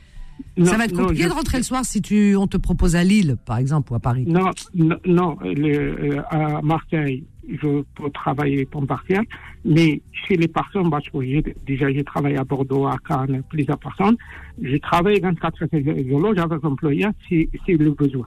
Non, 0.57 0.64
ça 0.66 0.76
va 0.76 0.84
être 0.84 0.93
non, 0.95 1.03
compliqué 1.05 1.22
je- 1.24 1.28
de 1.28 1.32
rentrer 1.34 1.59
le 1.59 1.62
soir 1.64 1.84
si 1.84 2.01
tu 2.03 2.36
on 2.36 2.47
te 2.47 2.57
propose 2.57 2.97
à 2.97 3.05
Lille, 3.05 3.36
par 3.47 3.59
exemple, 3.59 3.93
ou 3.93 3.97
à 3.97 4.01
Paris. 4.01 4.24
Non, 4.26 4.51
non, 4.74 4.97
non, 5.07 5.36
le- 5.43 6.16
euh, 6.16 6.22
à 6.30 6.61
Marseille, 6.62 7.24
je 7.49 7.82
peux 7.95 8.11
travailler 8.12 8.66
temps 8.66 8.84
partiel, 8.84 9.22
mais 9.64 10.01
chez 10.26 10.36
les 10.36 10.49
personnes, 10.49 10.91
parce 10.91 11.09
que 11.09 11.64
déjà 11.66 11.91
j'ai 11.93 12.05
travaillé 12.05 12.36
à 12.36 12.45
Bordeaux, 12.45 12.86
à 12.86 12.97
Cannes, 13.07 13.43
plusieurs 13.49 13.78
personnes, 13.78 14.16
je 14.62 14.76
travaille 14.76 15.20
24 15.20 15.62
heures 15.62 15.68
sur 15.70 15.93
l'horloge 16.09 16.39
avec 16.39 16.62
l'employeur 16.62 17.12
si, 17.26 17.49
si 17.64 17.72
le 17.74 17.91
besoin. 17.93 18.26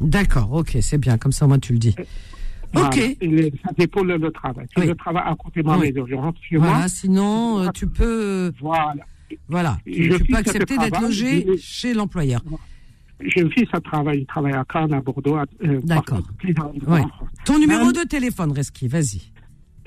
D'accord, 0.00 0.52
ok, 0.52 0.78
c'est 0.80 0.98
bien, 0.98 1.18
comme 1.18 1.32
ça 1.32 1.44
au 1.44 1.48
moins 1.48 1.58
tu 1.58 1.72
le 1.72 1.78
dis. 1.78 1.94
Voilà. 2.72 2.88
Ok. 2.88 3.16
Le- 3.20 3.50
ça 3.64 3.70
dépend 3.76 4.04
de 4.04 4.12
le 4.14 4.30
travail. 4.30 4.64
Si 4.72 4.80
Oui. 4.80 4.86
je 4.86 4.92
travaille 4.92 5.24
à 5.26 5.34
côté 5.34 5.60
de 5.62 5.66
moi, 5.66 5.76
Oui. 5.78 5.92
mais 5.92 6.02
je 6.08 6.14
rentre 6.14 6.40
chez 6.42 6.56
Voilà, 6.56 6.72
moi, 6.78 6.88
sinon 6.88 7.58
euh, 7.64 7.68
tu 7.74 7.86
peux. 7.88 8.52
Voilà. 8.60 8.94
Voilà, 9.48 9.78
Je 9.86 9.92
tu, 9.92 10.10
fais 10.12 10.18
peux 10.18 10.32
ce 10.34 10.38
accepter 10.38 10.78
d'être 10.78 11.00
logé 11.00 11.46
je- 11.46 11.56
chez 11.60 11.94
l'employeur. 11.94 12.42
je 13.20 13.48
fais 13.48 13.66
ce 13.72 13.78
travail, 13.80 14.20
je 14.20 14.26
travaille 14.26 14.52
à 14.54 14.64
Cannes, 14.64 14.92
à 14.92 15.00
Bordeaux, 15.00 15.36
à, 15.36 15.44
euh, 15.64 15.80
D'accord. 15.84 16.22
Ouais. 16.86 17.02
Ton 17.44 17.58
numéro 17.58 17.84
Même 17.86 17.92
de 17.92 18.08
téléphone, 18.08 18.52
Reski, 18.52 18.88
vas-y. 18.88 19.32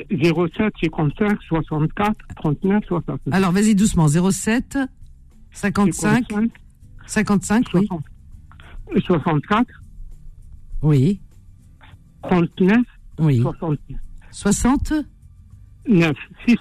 07 0.10 0.74
55 0.82 1.40
64 1.48 2.16
39 2.36 2.84
69. 2.88 3.20
Alors, 3.32 3.52
vas-y 3.52 3.76
doucement. 3.76 4.08
07 4.08 4.78
55 5.52 6.26
55, 7.06 7.66
oui. 7.76 7.88
64 9.06 9.66
Oui. 10.82 11.22
39 12.24 12.78
Oui. 13.20 13.40
69. 13.42 14.00
60 14.32 14.94
9, 15.88 16.14
6, 16.48 16.58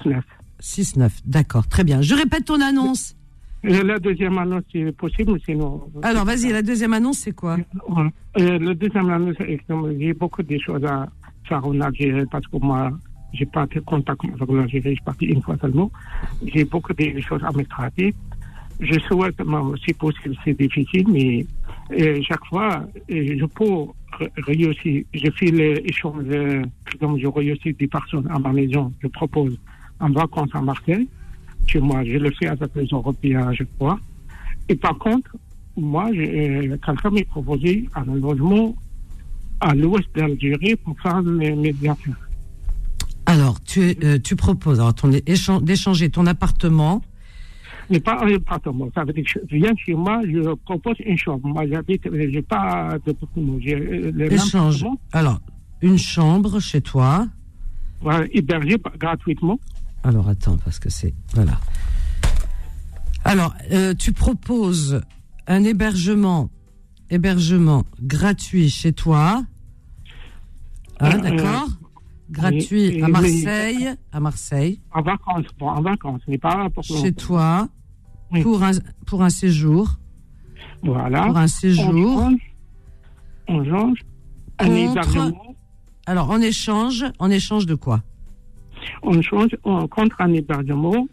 9. 0.62 0.64
6 0.64 0.96
9. 0.96 1.20
D'accord, 1.26 1.66
très 1.66 1.84
bien. 1.84 2.02
Je 2.02 2.14
répète 2.14 2.44
ton 2.44 2.60
annonce. 2.60 3.16
Et 3.64 3.82
la 3.82 3.98
deuxième 3.98 4.38
annonce, 4.38 4.62
c'est 4.72 4.90
possible, 4.96 5.38
sinon. 5.44 5.82
Alors, 6.02 6.24
vas-y, 6.24 6.50
la 6.50 6.62
deuxième 6.62 6.92
annonce, 6.94 7.18
c'est 7.18 7.32
quoi? 7.32 7.58
Euh, 8.38 8.58
la 8.58 8.74
deuxième 8.74 9.10
annonce, 9.10 9.36
j'ai 10.00 10.12
beaucoup 10.14 10.42
de 10.42 10.58
choses 10.58 10.84
à 10.84 11.08
faire 11.48 11.64
en 11.64 11.80
Algérie 11.80 12.24
parce 12.30 12.46
que 12.46 12.56
moi, 12.58 12.90
j'ai 13.32 13.46
pas 13.46 13.66
de 13.66 13.80
contact 13.80 14.20
avec 14.24 14.48
l'Algérie, 14.50 14.90
je 14.90 14.94
suis 14.94 15.04
parti 15.04 15.26
une 15.26 15.42
fois 15.42 15.56
seulement. 15.60 15.90
J'ai 16.44 16.64
beaucoup 16.64 16.92
de 16.92 17.20
choses 17.20 17.42
administratives. 17.44 18.14
Je 18.80 18.98
souhaite, 19.00 19.38
moi, 19.44 19.72
si 19.84 19.92
possible, 19.94 20.34
c'est 20.44 20.58
difficile, 20.58 21.06
mais 21.08 21.46
euh, 21.92 22.20
chaque 22.26 22.44
fois, 22.46 22.84
euh, 23.12 23.36
je 23.38 23.44
peux 23.46 23.64
ré- 24.18 24.32
réussir. 24.38 25.04
Je 25.14 25.30
fais 25.30 25.50
l'échange, 25.52 26.24
euh, 26.30 26.62
exemple, 26.92 27.20
je 27.20 27.28
réussis 27.28 27.72
des 27.74 27.86
personnes 27.86 28.26
à 28.28 28.40
ma 28.40 28.52
maison, 28.52 28.92
je 29.00 29.06
propose 29.08 29.56
en 30.02 30.10
vacances 30.10 30.50
à 30.52 30.60
Marseille. 30.60 31.08
Chez 31.66 31.80
moi, 31.80 32.04
je 32.04 32.18
le 32.18 32.30
fais 32.32 32.48
avec 32.48 32.70
les 32.74 32.86
Européens 32.92 33.52
chaque 33.54 33.68
fois. 33.78 33.98
Et 34.68 34.74
par 34.74 34.98
contre, 34.98 35.30
moi, 35.76 36.10
euh, 36.12 36.76
quelqu'un 36.84 37.10
m'a 37.10 37.24
proposé 37.30 37.88
un 37.94 38.04
logement 38.04 38.74
à 39.60 39.74
l'ouest 39.74 40.08
d'Algérie 40.14 40.76
pour 40.76 40.98
faire 41.00 41.22
mes, 41.22 41.52
mes 41.54 41.74
affaires. 41.88 42.16
Alors, 43.26 43.62
tu, 43.62 43.94
euh, 44.02 44.18
tu 44.18 44.34
proposes 44.36 44.80
alors, 44.80 44.94
ton 44.94 45.10
échan- 45.12 45.60
d'échanger 45.62 46.10
ton 46.10 46.26
appartement. 46.26 47.00
Mais 47.90 48.00
pas 48.00 48.18
un 48.24 48.34
appartement. 48.34 48.88
Ça 48.94 49.04
veut 49.04 49.12
dire 49.12 49.24
que 49.24 49.40
je 49.50 49.56
viens 49.56 49.72
chez 49.76 49.94
moi, 49.94 50.20
je 50.26 50.54
propose 50.64 50.96
une 51.06 51.16
chambre. 51.16 51.46
Moi, 51.46 51.64
j'habite, 51.68 52.06
euh, 52.06 52.28
j'ai 52.32 52.42
pas 52.42 52.96
de 53.06 53.12
beaucoup. 53.12 53.58
J'ai 53.60 53.74
euh, 53.76 54.10
le 54.12 54.24
même 54.28 54.32
Échange. 54.32 54.84
Alors, 55.12 55.40
une 55.80 55.98
chambre 55.98 56.58
chez 56.60 56.80
toi. 56.80 57.26
Voilà, 58.00 58.26
hébergé 58.32 58.78
par- 58.78 58.96
gratuitement. 58.98 59.58
Alors, 60.02 60.28
attends, 60.28 60.56
parce 60.64 60.78
que 60.78 60.90
c'est. 60.90 61.14
Voilà. 61.34 61.58
Alors, 63.24 63.54
euh, 63.70 63.94
tu 63.94 64.12
proposes 64.12 65.00
un 65.46 65.62
hébergement, 65.64 66.50
hébergement 67.10 67.84
gratuit 68.02 68.68
chez 68.70 68.92
toi. 68.92 69.44
Hein, 71.00 71.10
Euh, 71.16 71.18
d'accord 71.20 71.68
Gratuit 72.30 73.02
à. 73.02 73.08
Marseille. 73.08 73.88
À 74.12 74.20
Marseille. 74.20 74.80
En 74.92 75.02
vacances, 75.02 75.46
bon, 75.58 75.68
en 75.68 75.82
vacances, 75.82 76.22
mais 76.26 76.38
pas 76.38 76.68
pour 76.70 76.82
Chez 76.84 77.12
toi. 77.12 77.68
Pour, 78.42 78.62
un, 78.62 78.70
pour 79.06 79.22
un 79.22 79.28
séjour. 79.28 79.98
Voilà. 80.82 81.26
Pour 81.26 81.36
un 81.36 81.46
séjour. 81.46 81.84
On 81.88 82.30
change, 82.30 82.40
on 83.48 83.64
change 83.64 83.98
un 84.58 84.64
Contre- 84.66 84.78
hébergement. 84.90 85.56
Alors, 86.06 86.30
en 86.30 86.40
échange, 86.40 87.04
en 87.18 87.30
échange 87.30 87.66
de 87.66 87.74
quoi? 87.74 88.02
On 89.02 89.20
change 89.22 89.50
on, 89.64 89.86
contre 89.88 90.20
un 90.20 90.32
hébergement 90.32 91.06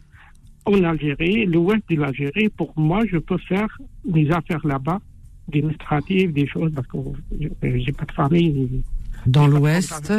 en 0.66 0.84
Algérie, 0.84 1.46
l'ouest 1.46 1.84
de 1.90 1.96
l'Algérie. 1.96 2.50
Pour 2.50 2.74
moi, 2.78 3.02
je 3.12 3.18
peux 3.18 3.38
faire 3.38 3.68
des 4.06 4.30
affaires 4.32 4.66
là-bas, 4.66 5.00
des 5.48 5.60
administratives, 5.60 6.34
des 6.34 6.48
choses, 6.48 6.72
parce 6.76 6.88
que 6.88 6.98
je- 7.40 7.78
j'ai 7.80 7.92
pas 7.92 8.06
de 8.06 8.12
famille. 8.12 8.82
Dans 9.26 9.48
l'ouest 9.48 10.14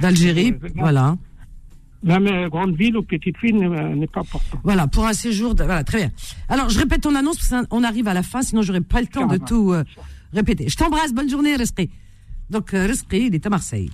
d'Algérie. 0.00 0.54
Voilà. 0.76 1.16
Même 2.02 2.26
euh, 2.28 2.48
grande 2.48 2.76
ville 2.76 2.96
ou 2.98 3.02
petite 3.02 3.36
ville 3.42 3.56
n'est 3.58 4.06
pas 4.06 4.20
important. 4.20 4.58
Voilà, 4.62 4.86
pour 4.86 5.06
un 5.06 5.12
séjour. 5.12 5.54
De... 5.54 5.64
Voilà, 5.64 5.82
très 5.82 5.98
bien. 5.98 6.10
Alors, 6.48 6.68
je 6.68 6.78
répète 6.78 7.00
ton 7.00 7.14
annonce, 7.14 7.36
parce 7.38 7.66
qu'on 7.66 7.82
arrive 7.82 8.06
à 8.06 8.14
la 8.14 8.22
fin, 8.22 8.42
sinon 8.42 8.62
j'aurais 8.62 8.80
pas 8.82 9.00
le 9.00 9.06
temps 9.08 9.26
de 9.26 9.38
tout 9.38 9.72
euh, 9.72 9.82
répéter. 10.32 10.68
Je 10.68 10.76
t'embrasse, 10.76 11.12
bonne 11.12 11.28
journée, 11.28 11.56
Rescrit. 11.56 11.90
Donc, 12.50 12.74
euh, 12.74 12.86
Rescrit, 12.86 13.22
il 13.24 13.34
est 13.34 13.44
à 13.44 13.50
Marseille. 13.50 13.90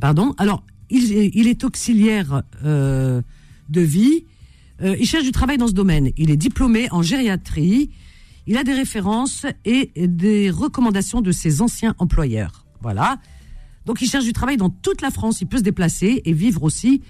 Pardon. 0.00 0.34
Alors, 0.38 0.62
il, 0.90 1.12
est- 1.12 1.30
il 1.34 1.48
est 1.48 1.64
auxiliaire 1.64 2.42
euh, 2.64 3.22
de 3.68 3.80
vie. 3.80 4.24
Euh, 4.82 4.96
il 4.98 5.06
cherche 5.06 5.24
du 5.24 5.32
travail 5.32 5.58
dans 5.58 5.68
ce 5.68 5.72
domaine. 5.72 6.10
Il 6.16 6.30
est 6.30 6.36
diplômé 6.36 6.88
en 6.90 7.02
gériatrie. 7.02 7.90
Il 8.46 8.56
a 8.56 8.64
des 8.64 8.74
références 8.74 9.46
et 9.64 9.90
des 9.96 10.50
recommandations 10.50 11.20
de 11.20 11.32
ses 11.32 11.62
anciens 11.62 11.94
employeurs. 11.98 12.64
Voilà. 12.80 13.18
Donc, 13.86 14.02
il 14.02 14.08
cherche 14.08 14.24
du 14.24 14.32
travail 14.32 14.56
dans 14.56 14.70
toute 14.70 15.00
la 15.02 15.10
France. 15.10 15.40
Il 15.40 15.46
peut 15.46 15.58
se 15.58 15.62
déplacer 15.62 16.22
et 16.24 16.32
vivre 16.32 16.62
aussi 16.62 17.02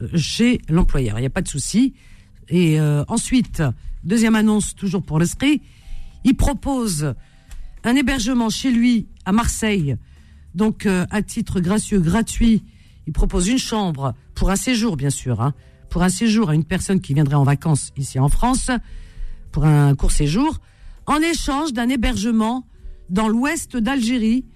euh, 0.00 0.08
chez 0.16 0.60
l'employeur. 0.68 1.18
Il 1.18 1.22
n'y 1.22 1.26
a 1.26 1.30
pas 1.30 1.42
de 1.42 1.48
souci. 1.48 1.94
Et 2.48 2.78
ensuite, 3.08 3.62
deuxième 4.04 4.34
annonce, 4.34 4.74
toujours 4.74 5.02
pour 5.02 5.18
l'esprit, 5.18 5.62
il 6.24 6.34
propose 6.34 7.14
un 7.84 7.94
hébergement 7.96 8.50
chez 8.50 8.70
lui 8.70 9.06
à 9.24 9.32
Marseille, 9.32 9.96
donc 10.54 10.84
à 10.86 11.22
titre 11.22 11.60
gracieux, 11.60 12.00
gratuit. 12.00 12.62
Il 13.06 13.12
propose 13.12 13.48
une 13.48 13.58
chambre 13.58 14.14
pour 14.34 14.50
un 14.50 14.56
séjour, 14.56 14.96
bien 14.96 15.10
sûr, 15.10 15.40
hein, 15.40 15.54
pour 15.90 16.02
un 16.02 16.08
séjour 16.08 16.50
à 16.50 16.54
une 16.54 16.64
personne 16.64 17.00
qui 17.00 17.14
viendrait 17.14 17.34
en 17.34 17.44
vacances 17.44 17.92
ici 17.96 18.18
en 18.18 18.28
France, 18.28 18.70
pour 19.50 19.64
un 19.64 19.94
court 19.94 20.12
séjour, 20.12 20.58
en 21.06 21.18
échange 21.18 21.72
d'un 21.72 21.88
hébergement 21.88 22.66
dans 23.10 23.28
l'ouest 23.28 23.76
d'Algérie, 23.76 24.46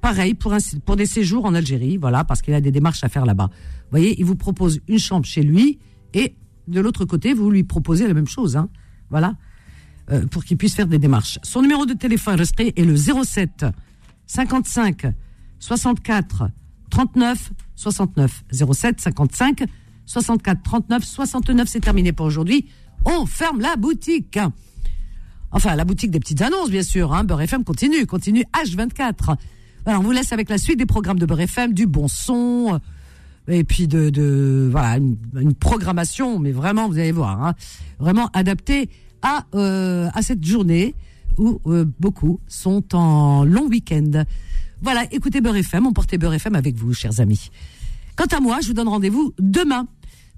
pareil 0.00 0.34
pour, 0.34 0.52
un, 0.52 0.58
pour 0.84 0.96
des 0.96 1.06
séjours 1.06 1.44
en 1.44 1.54
Algérie, 1.54 1.96
voilà, 1.96 2.24
parce 2.24 2.42
qu'il 2.42 2.54
a 2.54 2.60
des 2.60 2.70
démarches 2.70 3.02
à 3.02 3.08
faire 3.08 3.26
là-bas. 3.26 3.48
Vous 3.50 3.90
voyez, 3.90 4.18
il 4.18 4.24
vous 4.24 4.36
propose 4.36 4.80
une 4.86 4.98
chambre 4.98 5.26
chez 5.26 5.42
lui 5.42 5.78
et 6.14 6.36
de 6.68 6.80
l'autre 6.80 7.04
côté, 7.04 7.32
vous 7.32 7.50
lui 7.50 7.64
proposez 7.64 8.06
la 8.06 8.14
même 8.14 8.26
chose, 8.26 8.56
hein, 8.56 8.68
voilà, 9.10 9.34
euh, 10.10 10.26
pour 10.26 10.44
qu'il 10.44 10.56
puisse 10.56 10.74
faire 10.74 10.86
des 10.86 10.98
démarches. 10.98 11.38
Son 11.42 11.62
numéro 11.62 11.86
de 11.86 11.94
téléphone 11.94 12.36
resté 12.36 12.78
est 12.80 12.84
le 12.84 12.96
07 12.96 13.66
55 14.26 15.06
64 15.58 16.50
39 16.90 17.52
69 17.74 18.44
07 18.52 19.00
55 19.00 19.64
64 20.06 20.62
39 20.62 21.04
69. 21.04 21.68
C'est 21.68 21.80
terminé 21.80 22.12
pour 22.12 22.26
aujourd'hui. 22.26 22.66
On 23.04 23.26
ferme 23.26 23.60
la 23.60 23.76
boutique. 23.76 24.38
Enfin, 25.50 25.76
la 25.76 25.84
boutique 25.84 26.10
des 26.10 26.20
petites 26.20 26.42
annonces, 26.42 26.70
bien 26.70 26.82
sûr. 26.82 27.14
Hein. 27.14 27.24
Beurre 27.24 27.42
FM 27.42 27.64
continue, 27.64 28.06
continue 28.06 28.44
H24. 28.52 29.36
Alors, 29.86 30.00
on 30.00 30.04
vous 30.04 30.12
laisse 30.12 30.32
avec 30.32 30.50
la 30.50 30.58
suite 30.58 30.78
des 30.78 30.86
programmes 30.86 31.18
de 31.18 31.26
Beurre 31.26 31.40
FM, 31.40 31.72
du 31.72 31.86
bon 31.86 32.08
son, 32.08 32.74
euh, 32.74 33.52
et 33.52 33.64
puis 33.64 33.86
de, 33.86 34.10
de 34.10 34.68
voilà, 34.70 34.96
une, 34.96 35.54
programmation, 35.54 36.38
mais 36.40 36.50
vraiment, 36.50 36.88
vous 36.88 36.98
allez 36.98 37.12
voir, 37.12 37.42
hein, 37.42 37.54
vraiment 37.98 38.28
adaptée 38.32 38.90
à, 39.22 39.46
euh, 39.54 40.08
à 40.12 40.22
cette 40.22 40.44
journée 40.44 40.94
où 41.38 41.60
euh, 41.66 41.84
beaucoup 42.00 42.40
sont 42.48 42.94
en 42.94 43.44
long 43.44 43.68
week-end. 43.68 44.24
Voilà, 44.82 45.04
écoutez 45.10 45.40
Beurre 45.40 45.56
FM, 45.56 45.86
on 45.86 45.92
portait 45.92 46.18
Beurre 46.18 46.34
FM 46.34 46.54
avec 46.54 46.76
vous, 46.76 46.92
chers 46.92 47.20
amis. 47.20 47.50
Quant 48.14 48.36
à 48.36 48.40
moi, 48.40 48.58
je 48.62 48.68
vous 48.68 48.74
donne 48.74 48.88
rendez-vous 48.88 49.32
demain. 49.38 49.86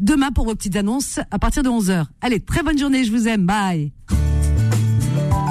Demain 0.00 0.30
pour 0.30 0.44
vos 0.44 0.54
petites 0.54 0.76
annonces 0.76 1.18
à 1.30 1.38
partir 1.38 1.62
de 1.62 1.68
11h. 1.68 2.06
Allez, 2.20 2.40
très 2.40 2.62
bonne 2.62 2.78
journée, 2.78 3.04
je 3.04 3.10
vous 3.10 3.26
aime, 3.26 3.46
bye. 3.46 3.92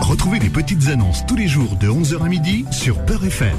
Retrouvez 0.02 0.40
les 0.40 0.50
petites 0.50 0.88
annonces 0.88 1.26
tous 1.26 1.36
les 1.36 1.48
jours 1.48 1.76
de 1.76 1.88
11h 1.88 2.24
à 2.24 2.30
midi 2.30 2.66
sur 2.72 3.04
Peur 3.06 3.26
FM. 3.26 3.58